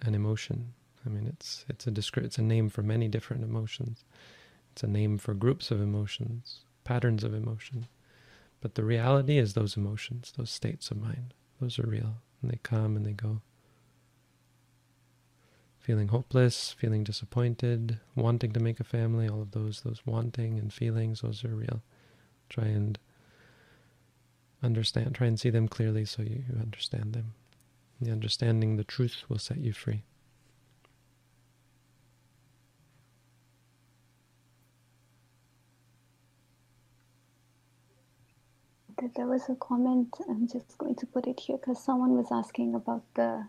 an 0.02 0.14
emotion. 0.14 0.74
I 1.06 1.10
mean, 1.10 1.28
it's 1.28 1.66
it's 1.70 1.88
a 1.88 1.92
descri- 1.92 2.26
it's 2.26 2.38
a 2.38 2.42
name 2.42 2.68
for 2.68 2.84
many 2.84 3.08
different 3.08 3.44
emotions. 3.44 4.04
It's 4.74 4.84
a 4.84 4.88
name 4.88 5.18
for 5.18 5.34
groups 5.34 5.72
of 5.72 5.80
emotions 5.80 6.66
patterns 6.90 7.24
of 7.24 7.36
emotion. 7.36 7.86
But 8.62 8.74
the 8.74 8.84
reality 8.84 9.38
is 9.38 9.54
those 9.54 9.78
emotions, 9.78 10.34
those 10.36 10.50
states 10.50 10.90
of 10.90 11.00
mind, 11.00 11.36
those 11.62 11.78
are 11.78 11.86
real. 11.86 12.16
And 12.42 12.50
they 12.50 12.58
come 12.64 12.96
and 12.96 13.06
they 13.06 13.12
go. 13.12 13.42
Feeling 15.78 16.08
hopeless, 16.08 16.76
feeling 16.76 17.04
disappointed, 17.04 18.00
wanting 18.16 18.54
to 18.54 18.60
make 18.60 18.80
a 18.80 18.84
family, 18.84 19.30
all 19.30 19.40
of 19.40 19.52
those, 19.52 19.82
those 19.82 20.02
wanting 20.04 20.58
and 20.58 20.74
feelings, 20.74 21.22
those 21.22 21.46
are 21.46 21.56
real. 21.56 21.84
Try 22.50 22.66
and 22.66 22.98
understand, 24.64 25.14
try 25.14 25.28
and 25.28 25.40
see 25.40 25.52
them 25.52 25.68
clearly 25.68 26.06
so 26.06 26.24
you, 26.24 26.44
you 26.52 26.60
understand 26.60 27.14
them. 27.14 27.36
The 28.02 28.12
understanding 28.12 28.78
the 28.78 28.84
truth 28.84 29.26
will 29.30 29.38
set 29.38 29.60
you 29.60 29.74
free. 29.74 30.02
There 39.16 39.28
was 39.28 39.50
a 39.50 39.56
comment. 39.56 40.16
I'm 40.30 40.48
just 40.48 40.78
going 40.78 40.96
to 40.96 41.06
put 41.06 41.28
it 41.28 41.40
here 41.40 41.58
because 41.58 41.84
someone 41.84 42.16
was 42.16 42.28
asking 42.32 42.76
about 42.76 43.04
the 43.16 43.48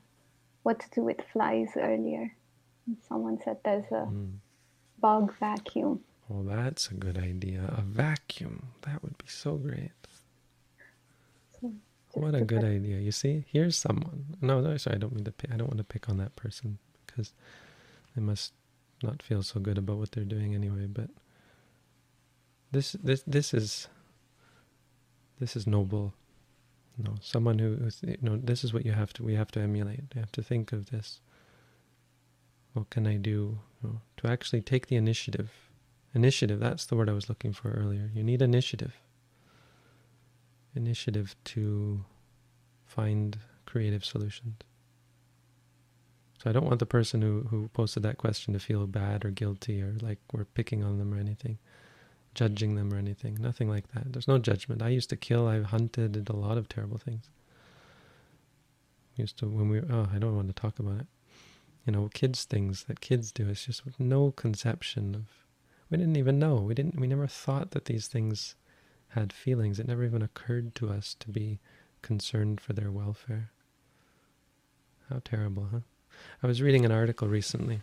what 0.62 0.80
to 0.80 0.90
do 0.94 1.02
with 1.02 1.18
flies 1.32 1.70
earlier. 1.76 2.34
And 2.86 2.96
someone 3.08 3.38
said 3.44 3.58
there's 3.64 3.90
a 3.90 4.06
mm. 4.06 4.32
bug 5.00 5.34
vacuum. 5.38 6.00
Oh, 6.32 6.42
that's 6.44 6.88
a 6.88 6.94
good 6.94 7.18
idea. 7.18 7.62
A 7.76 7.82
vacuum. 7.82 8.68
That 8.82 9.02
would 9.02 9.18
be 9.18 9.26
so 9.26 9.56
great. 9.56 9.90
So 11.60 11.72
what 12.12 12.34
a 12.34 12.40
good 12.40 12.64
idea. 12.64 12.98
You 12.98 13.12
see, 13.12 13.44
here's 13.48 13.76
someone. 13.76 14.36
No, 14.40 14.60
no, 14.60 14.76
sorry, 14.76 14.96
I 14.96 14.98
don't 14.98 15.14
mean 15.14 15.24
to 15.24 15.32
pick, 15.32 15.52
I 15.52 15.56
don't 15.56 15.68
want 15.68 15.78
to 15.78 15.84
pick 15.84 16.08
on 16.08 16.16
that 16.18 16.34
person 16.36 16.78
because 17.06 17.32
they 18.14 18.22
must 18.22 18.52
not 19.02 19.22
feel 19.22 19.42
so 19.42 19.60
good 19.60 19.78
about 19.78 19.98
what 19.98 20.12
they're 20.12 20.24
doing 20.24 20.54
anyway, 20.54 20.86
but 20.86 21.08
this 22.72 22.92
this 22.92 23.22
this 23.26 23.54
is 23.54 23.88
this 25.40 25.56
is 25.56 25.66
noble. 25.66 26.14
No, 26.98 27.14
someone 27.22 27.58
who, 27.58 27.88
you 28.02 28.18
know, 28.20 28.36
this 28.36 28.62
is 28.62 28.74
what 28.74 28.84
you 28.84 28.92
have 28.92 29.12
to, 29.14 29.24
we 29.24 29.34
have 29.34 29.50
to 29.52 29.60
emulate. 29.60 30.04
You 30.14 30.20
have 30.20 30.32
to 30.32 30.42
think 30.42 30.72
of 30.72 30.90
this. 30.90 31.20
What 32.74 32.90
can 32.90 33.06
I 33.06 33.16
do 33.16 33.58
you 33.82 33.88
know, 33.88 34.00
to 34.18 34.28
actually 34.28 34.60
take 34.60 34.88
the 34.88 34.96
initiative? 34.96 35.50
Initiative, 36.14 36.60
that's 36.60 36.84
the 36.84 36.96
word 36.96 37.08
I 37.08 37.14
was 37.14 37.28
looking 37.28 37.52
for 37.52 37.70
earlier. 37.70 38.10
You 38.14 38.22
need 38.22 38.42
initiative. 38.42 38.94
Initiative 40.74 41.34
to 41.44 42.04
find 42.84 43.38
creative 43.64 44.04
solutions. 44.04 44.56
So 46.42 46.50
I 46.50 46.52
don't 46.52 46.66
want 46.66 46.80
the 46.80 46.86
person 46.86 47.22
who, 47.22 47.46
who 47.50 47.68
posted 47.68 48.02
that 48.02 48.18
question 48.18 48.52
to 48.54 48.60
feel 48.60 48.86
bad 48.86 49.24
or 49.24 49.30
guilty 49.30 49.80
or 49.82 49.96
like 50.00 50.18
we're 50.32 50.44
picking 50.44 50.84
on 50.84 50.98
them 50.98 51.14
or 51.14 51.18
anything 51.18 51.58
judging 52.34 52.74
them 52.74 52.92
or 52.92 52.96
anything. 52.96 53.36
Nothing 53.40 53.68
like 53.68 53.92
that. 53.92 54.12
There's 54.12 54.28
no 54.28 54.38
judgment. 54.38 54.82
I 54.82 54.88
used 54.88 55.10
to 55.10 55.16
kill, 55.16 55.46
I 55.46 55.60
hunted, 55.62 56.12
did 56.12 56.28
a 56.28 56.36
lot 56.36 56.58
of 56.58 56.68
terrible 56.68 56.98
things. 56.98 57.28
Used 59.16 59.38
to, 59.38 59.48
when 59.48 59.68
we, 59.68 59.80
oh, 59.80 60.08
I 60.14 60.18
don't 60.18 60.36
want 60.36 60.48
to 60.48 60.54
talk 60.54 60.78
about 60.78 61.00
it. 61.00 61.06
You 61.86 61.92
know, 61.92 62.10
kids' 62.12 62.44
things 62.44 62.84
that 62.84 63.00
kids 63.00 63.32
do. 63.32 63.48
It's 63.48 63.66
just 63.66 63.82
no 63.98 64.30
conception 64.32 65.14
of, 65.14 65.24
we 65.90 65.98
didn't 65.98 66.16
even 66.16 66.38
know. 66.38 66.56
We 66.56 66.74
didn't, 66.74 66.98
we 66.98 67.06
never 67.06 67.26
thought 67.26 67.72
that 67.72 67.86
these 67.86 68.06
things 68.06 68.54
had 69.08 69.32
feelings. 69.32 69.80
It 69.80 69.88
never 69.88 70.04
even 70.04 70.22
occurred 70.22 70.74
to 70.76 70.90
us 70.90 71.16
to 71.20 71.28
be 71.28 71.58
concerned 72.02 72.60
for 72.60 72.72
their 72.72 72.90
welfare. 72.90 73.50
How 75.08 75.20
terrible, 75.24 75.68
huh? 75.72 75.80
I 76.42 76.46
was 76.46 76.62
reading 76.62 76.84
an 76.84 76.92
article 76.92 77.26
recently 77.26 77.82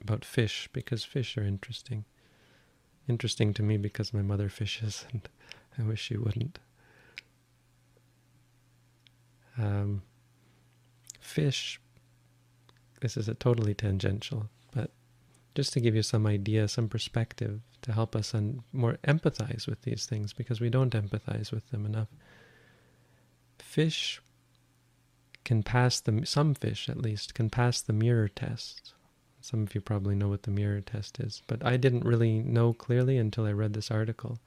about 0.00 0.24
fish 0.24 0.68
because 0.72 1.04
fish 1.04 1.36
are 1.36 1.42
interesting 1.42 2.04
interesting 3.08 3.54
to 3.54 3.62
me 3.62 3.76
because 3.76 4.14
my 4.14 4.22
mother 4.22 4.48
fishes 4.48 5.06
and 5.12 5.28
I 5.78 5.82
wish 5.82 6.00
she 6.00 6.16
wouldn't. 6.16 6.58
Um, 9.56 10.02
fish, 11.20 11.80
this 13.00 13.16
is 13.16 13.28
a 13.28 13.34
totally 13.34 13.74
tangential, 13.74 14.48
but 14.72 14.90
just 15.54 15.72
to 15.72 15.80
give 15.80 15.94
you 15.94 16.02
some 16.02 16.26
idea, 16.26 16.68
some 16.68 16.88
perspective 16.88 17.60
to 17.82 17.92
help 17.92 18.14
us 18.14 18.34
un- 18.34 18.62
more 18.72 18.98
empathize 19.04 19.66
with 19.66 19.82
these 19.82 20.06
things 20.06 20.32
because 20.32 20.60
we 20.60 20.70
don't 20.70 20.94
empathize 20.94 21.52
with 21.52 21.68
them 21.70 21.86
enough. 21.86 22.08
Fish 23.58 24.20
can 25.44 25.62
pass 25.62 26.00
the, 26.00 26.24
some 26.24 26.54
fish 26.54 26.88
at 26.88 26.98
least, 26.98 27.34
can 27.34 27.50
pass 27.50 27.80
the 27.80 27.92
mirror 27.92 28.28
test 28.28 28.94
some 29.48 29.62
of 29.62 29.74
you 29.74 29.80
probably 29.80 30.14
know 30.14 30.28
what 30.28 30.42
the 30.42 30.50
mirror 30.50 30.82
test 30.82 31.18
is, 31.20 31.42
but 31.46 31.64
I 31.64 31.78
didn't 31.78 32.04
really 32.04 32.40
know 32.42 32.74
clearly 32.74 33.16
until 33.16 33.46
I 33.46 33.52
read 33.52 33.72
this 33.72 33.90
article 33.90 34.38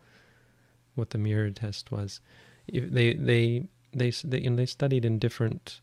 what 0.94 1.10
the 1.10 1.18
mirror 1.18 1.50
test 1.50 1.92
was. 1.92 2.20
They 2.72 3.14
they 3.14 3.64
they 3.94 4.12
they, 4.12 4.48
they 4.48 4.66
studied 4.68 5.04
in 5.04 5.18
different 5.18 5.82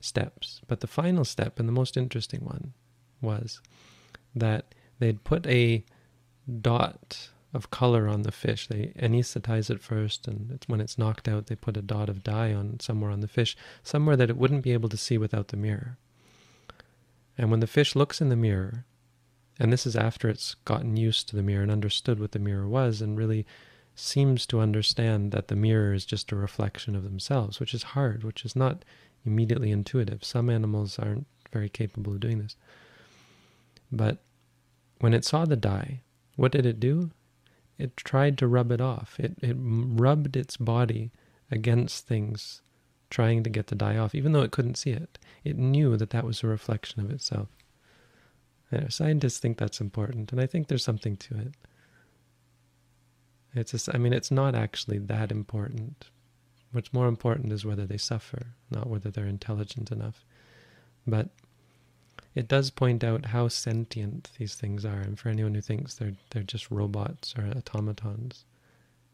steps, 0.00 0.62
but 0.66 0.80
the 0.80 0.86
final 0.86 1.26
step 1.26 1.60
and 1.60 1.68
the 1.68 1.80
most 1.80 1.98
interesting 1.98 2.40
one 2.44 2.72
was 3.20 3.60
that 4.34 4.74
they'd 5.00 5.22
put 5.22 5.46
a 5.46 5.84
dot 6.62 7.28
of 7.52 7.70
color 7.70 8.08
on 8.08 8.22
the 8.22 8.32
fish. 8.32 8.68
They 8.68 8.92
anesthetize 8.98 9.68
it 9.68 9.82
first, 9.82 10.26
and 10.26 10.50
it's 10.50 10.66
when 10.66 10.80
it's 10.80 10.96
knocked 10.96 11.28
out, 11.28 11.48
they 11.48 11.56
put 11.56 11.76
a 11.76 11.82
dot 11.82 12.08
of 12.08 12.24
dye 12.24 12.54
on 12.54 12.80
somewhere 12.80 13.10
on 13.10 13.20
the 13.20 13.28
fish, 13.28 13.54
somewhere 13.82 14.16
that 14.16 14.30
it 14.30 14.38
wouldn't 14.38 14.64
be 14.64 14.72
able 14.72 14.88
to 14.88 14.96
see 14.96 15.18
without 15.18 15.48
the 15.48 15.58
mirror. 15.58 15.98
And 17.36 17.50
when 17.50 17.60
the 17.60 17.66
fish 17.66 17.96
looks 17.96 18.20
in 18.20 18.28
the 18.28 18.36
mirror, 18.36 18.84
and 19.58 19.72
this 19.72 19.86
is 19.86 19.96
after 19.96 20.28
it's 20.28 20.54
gotten 20.64 20.96
used 20.96 21.28
to 21.28 21.36
the 21.36 21.42
mirror 21.42 21.62
and 21.62 21.70
understood 21.70 22.20
what 22.20 22.32
the 22.32 22.38
mirror 22.38 22.68
was, 22.68 23.00
and 23.00 23.16
really 23.16 23.46
seems 23.94 24.46
to 24.46 24.60
understand 24.60 25.32
that 25.32 25.48
the 25.48 25.56
mirror 25.56 25.92
is 25.92 26.04
just 26.04 26.32
a 26.32 26.36
reflection 26.36 26.96
of 26.96 27.04
themselves, 27.04 27.60
which 27.60 27.74
is 27.74 27.82
hard, 27.82 28.24
which 28.24 28.44
is 28.44 28.56
not 28.56 28.84
immediately 29.24 29.70
intuitive. 29.70 30.24
Some 30.24 30.50
animals 30.50 30.98
aren't 30.98 31.26
very 31.52 31.68
capable 31.68 32.14
of 32.14 32.20
doing 32.20 32.38
this. 32.38 32.56
But 33.92 34.18
when 34.98 35.14
it 35.14 35.24
saw 35.24 35.44
the 35.44 35.56
dye, 35.56 36.02
what 36.36 36.52
did 36.52 36.66
it 36.66 36.80
do? 36.80 37.10
It 37.78 37.96
tried 37.96 38.38
to 38.38 38.48
rub 38.48 38.72
it 38.72 38.80
off. 38.80 39.18
It, 39.18 39.36
it 39.40 39.56
rubbed 39.58 40.36
its 40.36 40.56
body 40.56 41.12
against 41.50 42.06
things 42.06 42.62
trying 43.14 43.44
to 43.44 43.50
get 43.50 43.68
the 43.68 43.76
dye 43.76 43.96
off, 43.96 44.12
even 44.12 44.32
though 44.32 44.42
it 44.42 44.50
couldn't 44.50 44.76
see 44.76 44.90
it. 44.90 45.20
It 45.44 45.56
knew 45.56 45.96
that 45.96 46.10
that 46.10 46.24
was 46.24 46.42
a 46.42 46.48
reflection 46.48 47.00
of 47.00 47.12
itself. 47.12 47.48
Scientists 48.88 49.38
think 49.38 49.56
that's 49.56 49.80
important, 49.80 50.32
and 50.32 50.40
I 50.40 50.46
think 50.46 50.66
there's 50.66 50.82
something 50.82 51.16
to 51.18 51.38
it. 51.38 51.52
It's 53.54 53.70
just, 53.70 53.88
I 53.94 53.98
mean, 53.98 54.12
it's 54.12 54.32
not 54.32 54.56
actually 54.56 54.98
that 54.98 55.30
important. 55.30 56.06
What's 56.72 56.92
more 56.92 57.06
important 57.06 57.52
is 57.52 57.64
whether 57.64 57.86
they 57.86 57.98
suffer, 57.98 58.46
not 58.68 58.88
whether 58.88 59.12
they're 59.12 59.26
intelligent 59.26 59.92
enough. 59.92 60.24
But 61.06 61.28
it 62.34 62.48
does 62.48 62.70
point 62.70 63.04
out 63.04 63.26
how 63.26 63.46
sentient 63.46 64.30
these 64.38 64.56
things 64.56 64.84
are, 64.84 64.98
and 64.98 65.16
for 65.16 65.28
anyone 65.28 65.54
who 65.54 65.60
thinks 65.60 65.94
they're 65.94 66.16
they're 66.30 66.42
just 66.42 66.68
robots 66.68 67.32
or 67.38 67.46
automatons, 67.46 68.44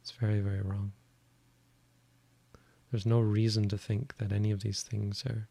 it's 0.00 0.12
very 0.12 0.40
very 0.40 0.62
wrong. 0.62 0.92
There's 2.90 3.06
no 3.06 3.20
reason 3.20 3.68
to 3.68 3.78
think 3.78 4.16
that 4.16 4.32
any 4.32 4.50
of 4.50 4.62
these 4.62 4.82
things 4.82 5.24
are 5.24 5.48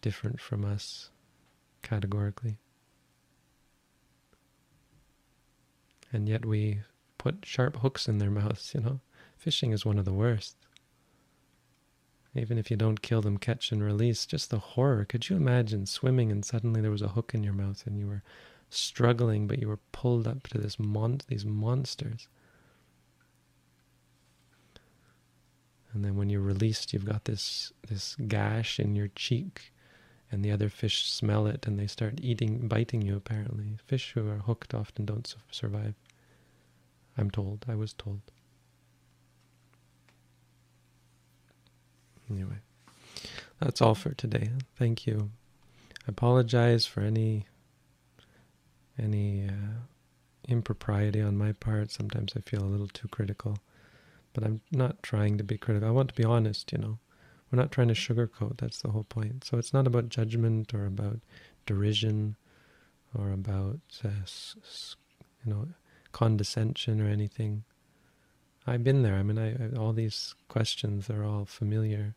different 0.00 0.40
from 0.40 0.64
us 0.64 1.10
categorically. 1.82 2.58
And 6.12 6.28
yet 6.28 6.44
we 6.44 6.80
put 7.18 7.44
sharp 7.46 7.76
hooks 7.76 8.08
in 8.08 8.18
their 8.18 8.30
mouths, 8.30 8.72
you 8.74 8.80
know. 8.80 9.00
Fishing 9.36 9.72
is 9.72 9.86
one 9.86 9.98
of 9.98 10.04
the 10.04 10.12
worst. 10.12 10.56
Even 12.34 12.58
if 12.58 12.70
you 12.70 12.76
don't 12.76 13.02
kill 13.02 13.22
them, 13.22 13.38
catch 13.38 13.72
and 13.72 13.82
release, 13.82 14.26
just 14.26 14.50
the 14.50 14.58
horror. 14.58 15.04
Could 15.04 15.28
you 15.28 15.36
imagine 15.36 15.86
swimming 15.86 16.30
and 16.30 16.44
suddenly 16.44 16.80
there 16.80 16.90
was 16.90 17.02
a 17.02 17.08
hook 17.08 17.32
in 17.34 17.42
your 17.42 17.52
mouth 17.52 17.86
and 17.86 17.98
you 17.98 18.06
were 18.06 18.22
struggling, 18.70 19.46
but 19.46 19.58
you 19.58 19.68
were 19.68 19.80
pulled 19.92 20.26
up 20.26 20.44
to 20.48 20.58
this 20.58 20.78
mon- 20.78 21.20
these 21.28 21.44
monsters. 21.44 22.28
And 25.92 26.04
then 26.04 26.16
when 26.16 26.30
you're 26.30 26.40
released, 26.40 26.92
you've 26.92 27.04
got 27.04 27.24
this 27.24 27.72
this 27.88 28.16
gash 28.28 28.78
in 28.78 28.94
your 28.94 29.08
cheek, 29.08 29.72
and 30.30 30.44
the 30.44 30.52
other 30.52 30.68
fish 30.68 31.10
smell 31.10 31.46
it 31.46 31.66
and 31.66 31.78
they 31.78 31.86
start 31.88 32.20
eating, 32.22 32.68
biting 32.68 33.02
you. 33.02 33.16
Apparently, 33.16 33.78
fish 33.86 34.12
who 34.12 34.28
are 34.28 34.38
hooked 34.38 34.74
often 34.74 35.04
don't 35.04 35.34
survive. 35.50 35.94
I'm 37.18 37.30
told. 37.30 37.64
I 37.68 37.74
was 37.74 37.92
told. 37.92 38.20
Anyway, 42.30 42.60
that's 43.58 43.82
all 43.82 43.96
for 43.96 44.14
today. 44.14 44.50
Thank 44.76 45.06
you. 45.06 45.30
I 46.06 46.10
apologize 46.10 46.86
for 46.86 47.00
any 47.00 47.46
any 48.98 49.48
uh, 49.48 49.80
impropriety 50.46 51.20
on 51.20 51.36
my 51.36 51.52
part. 51.52 51.90
Sometimes 51.90 52.34
I 52.36 52.40
feel 52.40 52.62
a 52.62 52.66
little 52.70 52.88
too 52.88 53.08
critical, 53.08 53.58
but 54.32 54.44
I'm 54.44 54.60
not 54.70 55.02
trying 55.02 55.38
to 55.38 55.44
be 55.44 55.58
critical. 55.58 55.88
I 55.88 55.92
want 55.92 56.08
to 56.08 56.14
be 56.14 56.24
honest, 56.24 56.72
you 56.72 56.78
know. 56.78 56.98
We're 57.50 57.58
not 57.58 57.72
trying 57.72 57.88
to 57.88 57.94
sugarcoat. 57.94 58.58
That's 58.58 58.80
the 58.80 58.90
whole 58.90 59.04
point. 59.04 59.44
So 59.44 59.58
it's 59.58 59.72
not 59.72 59.86
about 59.86 60.08
judgment 60.08 60.72
or 60.72 60.86
about 60.86 61.18
derision 61.66 62.36
or 63.18 63.32
about 63.32 63.80
uh, 64.04 64.08
you 65.44 65.52
know 65.52 65.68
condescension 66.12 67.00
or 67.00 67.08
anything. 67.08 67.64
I've 68.66 68.84
been 68.84 69.02
there. 69.02 69.16
I 69.16 69.22
mean, 69.22 69.38
I, 69.38 69.52
I, 69.52 69.76
all 69.76 69.92
these 69.92 70.34
questions 70.48 71.10
are 71.10 71.24
all 71.24 71.44
familiar 71.44 72.14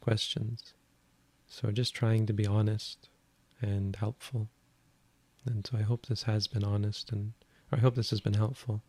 questions. 0.00 0.74
So 1.46 1.70
just 1.70 1.94
trying 1.94 2.26
to 2.26 2.32
be 2.32 2.46
honest 2.46 3.08
and 3.62 3.96
helpful. 3.96 4.48
And 5.46 5.66
so 5.66 5.78
I 5.78 5.82
hope 5.82 6.06
this 6.06 6.24
has 6.24 6.46
been 6.46 6.64
honest 6.64 7.12
and 7.12 7.32
I 7.72 7.78
hope 7.78 7.94
this 7.94 8.10
has 8.10 8.20
been 8.20 8.34
helpful. 8.34 8.82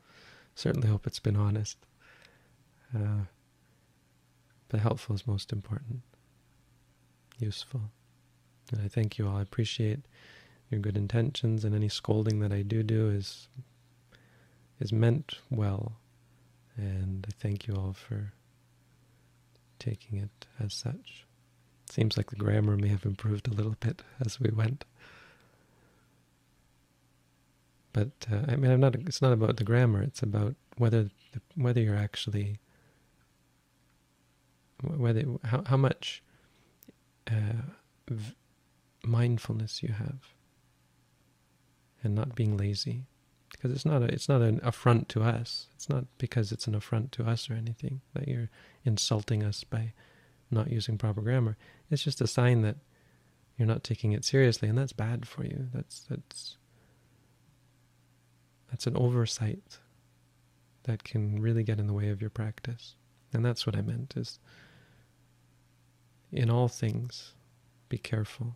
Certainly 0.56 0.90
hope 0.90 1.08
it's 1.08 1.20
been 1.20 1.36
honest. 1.36 1.78
Uh, 2.94 3.26
but 4.70 4.80
helpful 4.80 5.16
is 5.16 5.28
most 5.28 5.52
important. 5.52 6.02
Useful. 7.40 7.82
And 8.72 8.82
I 8.82 8.88
thank 8.88 9.18
you 9.18 9.28
all. 9.28 9.38
I 9.38 9.42
appreciate 9.42 10.00
your 10.70 10.80
good 10.80 10.98
intentions 10.98 11.64
and 11.64 11.76
any 11.76 11.90
scolding 11.90 12.40
that 12.40 12.52
I 12.52 12.62
do 12.62 12.84
do 12.84 13.10
is 13.10 13.48
is 14.80 14.92
meant 14.92 15.36
well. 15.50 15.94
And 16.78 17.26
I 17.30 17.32
thank 17.40 17.68
you 17.68 17.76
all 17.76 17.94
for 17.94 18.34
taking 19.80 20.18
it 20.18 20.46
as 20.60 20.74
such. 20.74 21.26
It 21.88 21.94
Seems 21.94 22.18
like 22.18 22.32
the 22.32 22.36
grammar 22.36 22.76
may 22.76 22.90
have 22.90 23.06
improved 23.06 23.48
a 23.48 23.54
little 23.54 23.76
bit 23.80 24.02
as 24.26 24.40
we 24.40 24.50
went. 24.50 24.84
But 27.94 28.10
uh, 28.30 28.52
I 28.52 28.58
mean, 28.58 28.72
I'm 28.72 28.82
not. 28.82 28.96
It's 28.96 29.22
not 29.22 29.32
about 29.32 29.56
the 29.56 29.64
grammar. 29.64 30.02
It's 30.02 30.22
about 30.22 30.56
whether 30.78 31.04
the, 31.04 31.42
whether 31.56 31.80
you're 31.80 31.96
actually 31.96 32.58
whether 34.82 35.24
how 35.44 35.64
how 35.66 35.78
much 35.78 36.24
uh, 37.28 37.62
v- 38.10 38.36
mindfulness 39.04 39.82
you 39.82 39.94
have, 39.94 40.34
and 42.04 42.16
not 42.16 42.36
being 42.36 42.58
lazy, 42.58 43.06
because 43.52 43.72
it's 43.72 43.86
not 43.86 44.02
a, 44.02 44.06
it's 44.06 44.30
not 44.30 44.42
an 44.42 44.60
affront 44.64 45.10
to 45.10 45.24
us. 45.24 45.68
It's 45.76 45.90
not 45.90 46.06
because 46.18 46.52
it's 46.52 46.68
an 46.68 46.76
affront 46.76 47.12
to 47.14 47.24
us 47.24 47.50
or 47.50 47.54
anything 47.54 48.02
that 48.14 48.28
you're 48.28 48.50
insulting 48.84 49.44
us 49.44 49.64
by 49.64 49.94
not 50.52 50.72
using 50.72 50.98
proper 50.98 51.22
grammar. 51.22 51.58
It's 51.90 52.04
just 52.04 52.22
a 52.22 52.28
sign 52.28 52.62
that 52.62 52.78
you're 53.58 53.68
not 53.68 53.84
taking 53.84 54.12
it 54.12 54.26
seriously, 54.26 54.68
and 54.68 54.78
that's 54.78 54.94
bad 54.94 55.28
for 55.28 55.44
you. 55.44 55.68
That's 55.74 56.06
that's 56.10 56.58
that's 58.70 58.88
an 58.88 58.98
oversight 58.98 59.80
that 60.84 61.04
can 61.04 61.42
really 61.42 61.64
get 61.64 61.80
in 61.80 61.88
the 61.88 61.94
way 61.94 62.10
of 62.10 62.22
your 62.22 62.30
practice. 62.30 62.96
And 63.34 63.44
that's 63.44 63.66
what 63.66 63.76
I 63.76 63.82
meant 63.82 64.14
is 64.16 64.40
in 66.36 66.50
all 66.50 66.68
things 66.68 67.34
be 67.90 67.98
careful. 67.98 68.56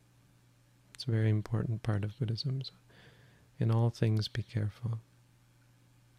It's 0.93 1.05
a 1.05 1.11
very 1.11 1.29
important 1.29 1.81
part 1.81 2.03
of 2.03 2.19
Buddhism. 2.19 2.61
So 2.61 2.73
in 3.57 3.71
all 3.71 3.89
things 3.89 4.27
be 4.27 4.43
careful. 4.43 4.99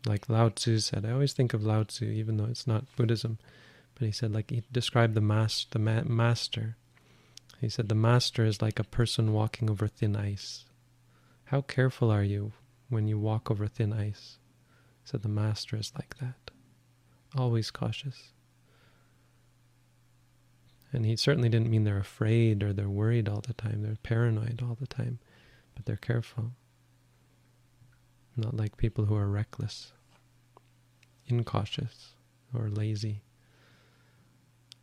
Like 0.06 0.28
Lao 0.30 0.48
Tzu 0.48 0.78
said, 0.78 1.04
I 1.04 1.12
always 1.12 1.34
think 1.34 1.52
of 1.52 1.62
Lao 1.62 1.82
Tzu, 1.82 2.06
even 2.06 2.38
though 2.38 2.46
it's 2.46 2.66
not 2.66 2.96
Buddhism, 2.96 3.38
but 3.94 4.06
he 4.06 4.12
said, 4.12 4.32
like 4.32 4.50
he 4.50 4.62
described 4.72 5.14
the, 5.14 5.20
mas- 5.20 5.66
the 5.70 5.78
ma- 5.78 6.02
master. 6.04 6.76
He 7.60 7.68
said, 7.68 7.90
the 7.90 7.94
master 7.94 8.46
is 8.46 8.62
like 8.62 8.78
a 8.78 8.84
person 8.84 9.34
walking 9.34 9.68
over 9.68 9.86
thin 9.86 10.16
ice. 10.16 10.64
How 11.44 11.60
careful 11.60 12.10
are 12.10 12.22
you 12.22 12.52
when 12.88 13.06
you 13.06 13.18
walk 13.18 13.50
over 13.50 13.66
thin 13.66 13.92
ice? 13.92 14.38
He 15.02 15.10
said, 15.10 15.22
the 15.22 15.28
master 15.28 15.76
is 15.76 15.92
like 15.94 16.16
that. 16.20 16.50
Always 17.36 17.70
cautious. 17.70 18.32
And 20.92 21.06
he 21.06 21.16
certainly 21.16 21.48
didn't 21.48 21.70
mean 21.70 21.84
they're 21.84 21.98
afraid 21.98 22.62
or 22.62 22.72
they're 22.72 22.88
worried 22.88 23.28
all 23.28 23.42
the 23.46 23.54
time. 23.54 23.82
They're 23.82 23.96
paranoid 24.02 24.60
all 24.62 24.76
the 24.80 24.86
time, 24.86 25.20
but 25.74 25.84
they're 25.86 25.96
careful. 25.96 26.52
Not 28.36 28.56
like 28.56 28.76
people 28.76 29.04
who 29.04 29.14
are 29.14 29.28
reckless, 29.28 29.92
incautious, 31.26 32.14
or 32.52 32.68
lazy, 32.68 33.22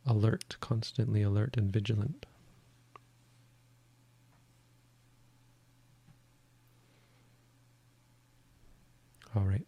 alert, 0.06 0.56
constantly 0.60 1.22
alert 1.22 1.56
and 1.56 1.70
vigilant. 1.70 2.24
All 9.36 9.42
right. 9.42 9.66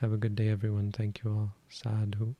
Have 0.00 0.12
a 0.12 0.16
good 0.16 0.36
day, 0.36 0.48
everyone. 0.48 0.92
Thank 0.92 1.24
you 1.24 1.30
all. 1.30 1.54
Sadhu. 1.68 2.34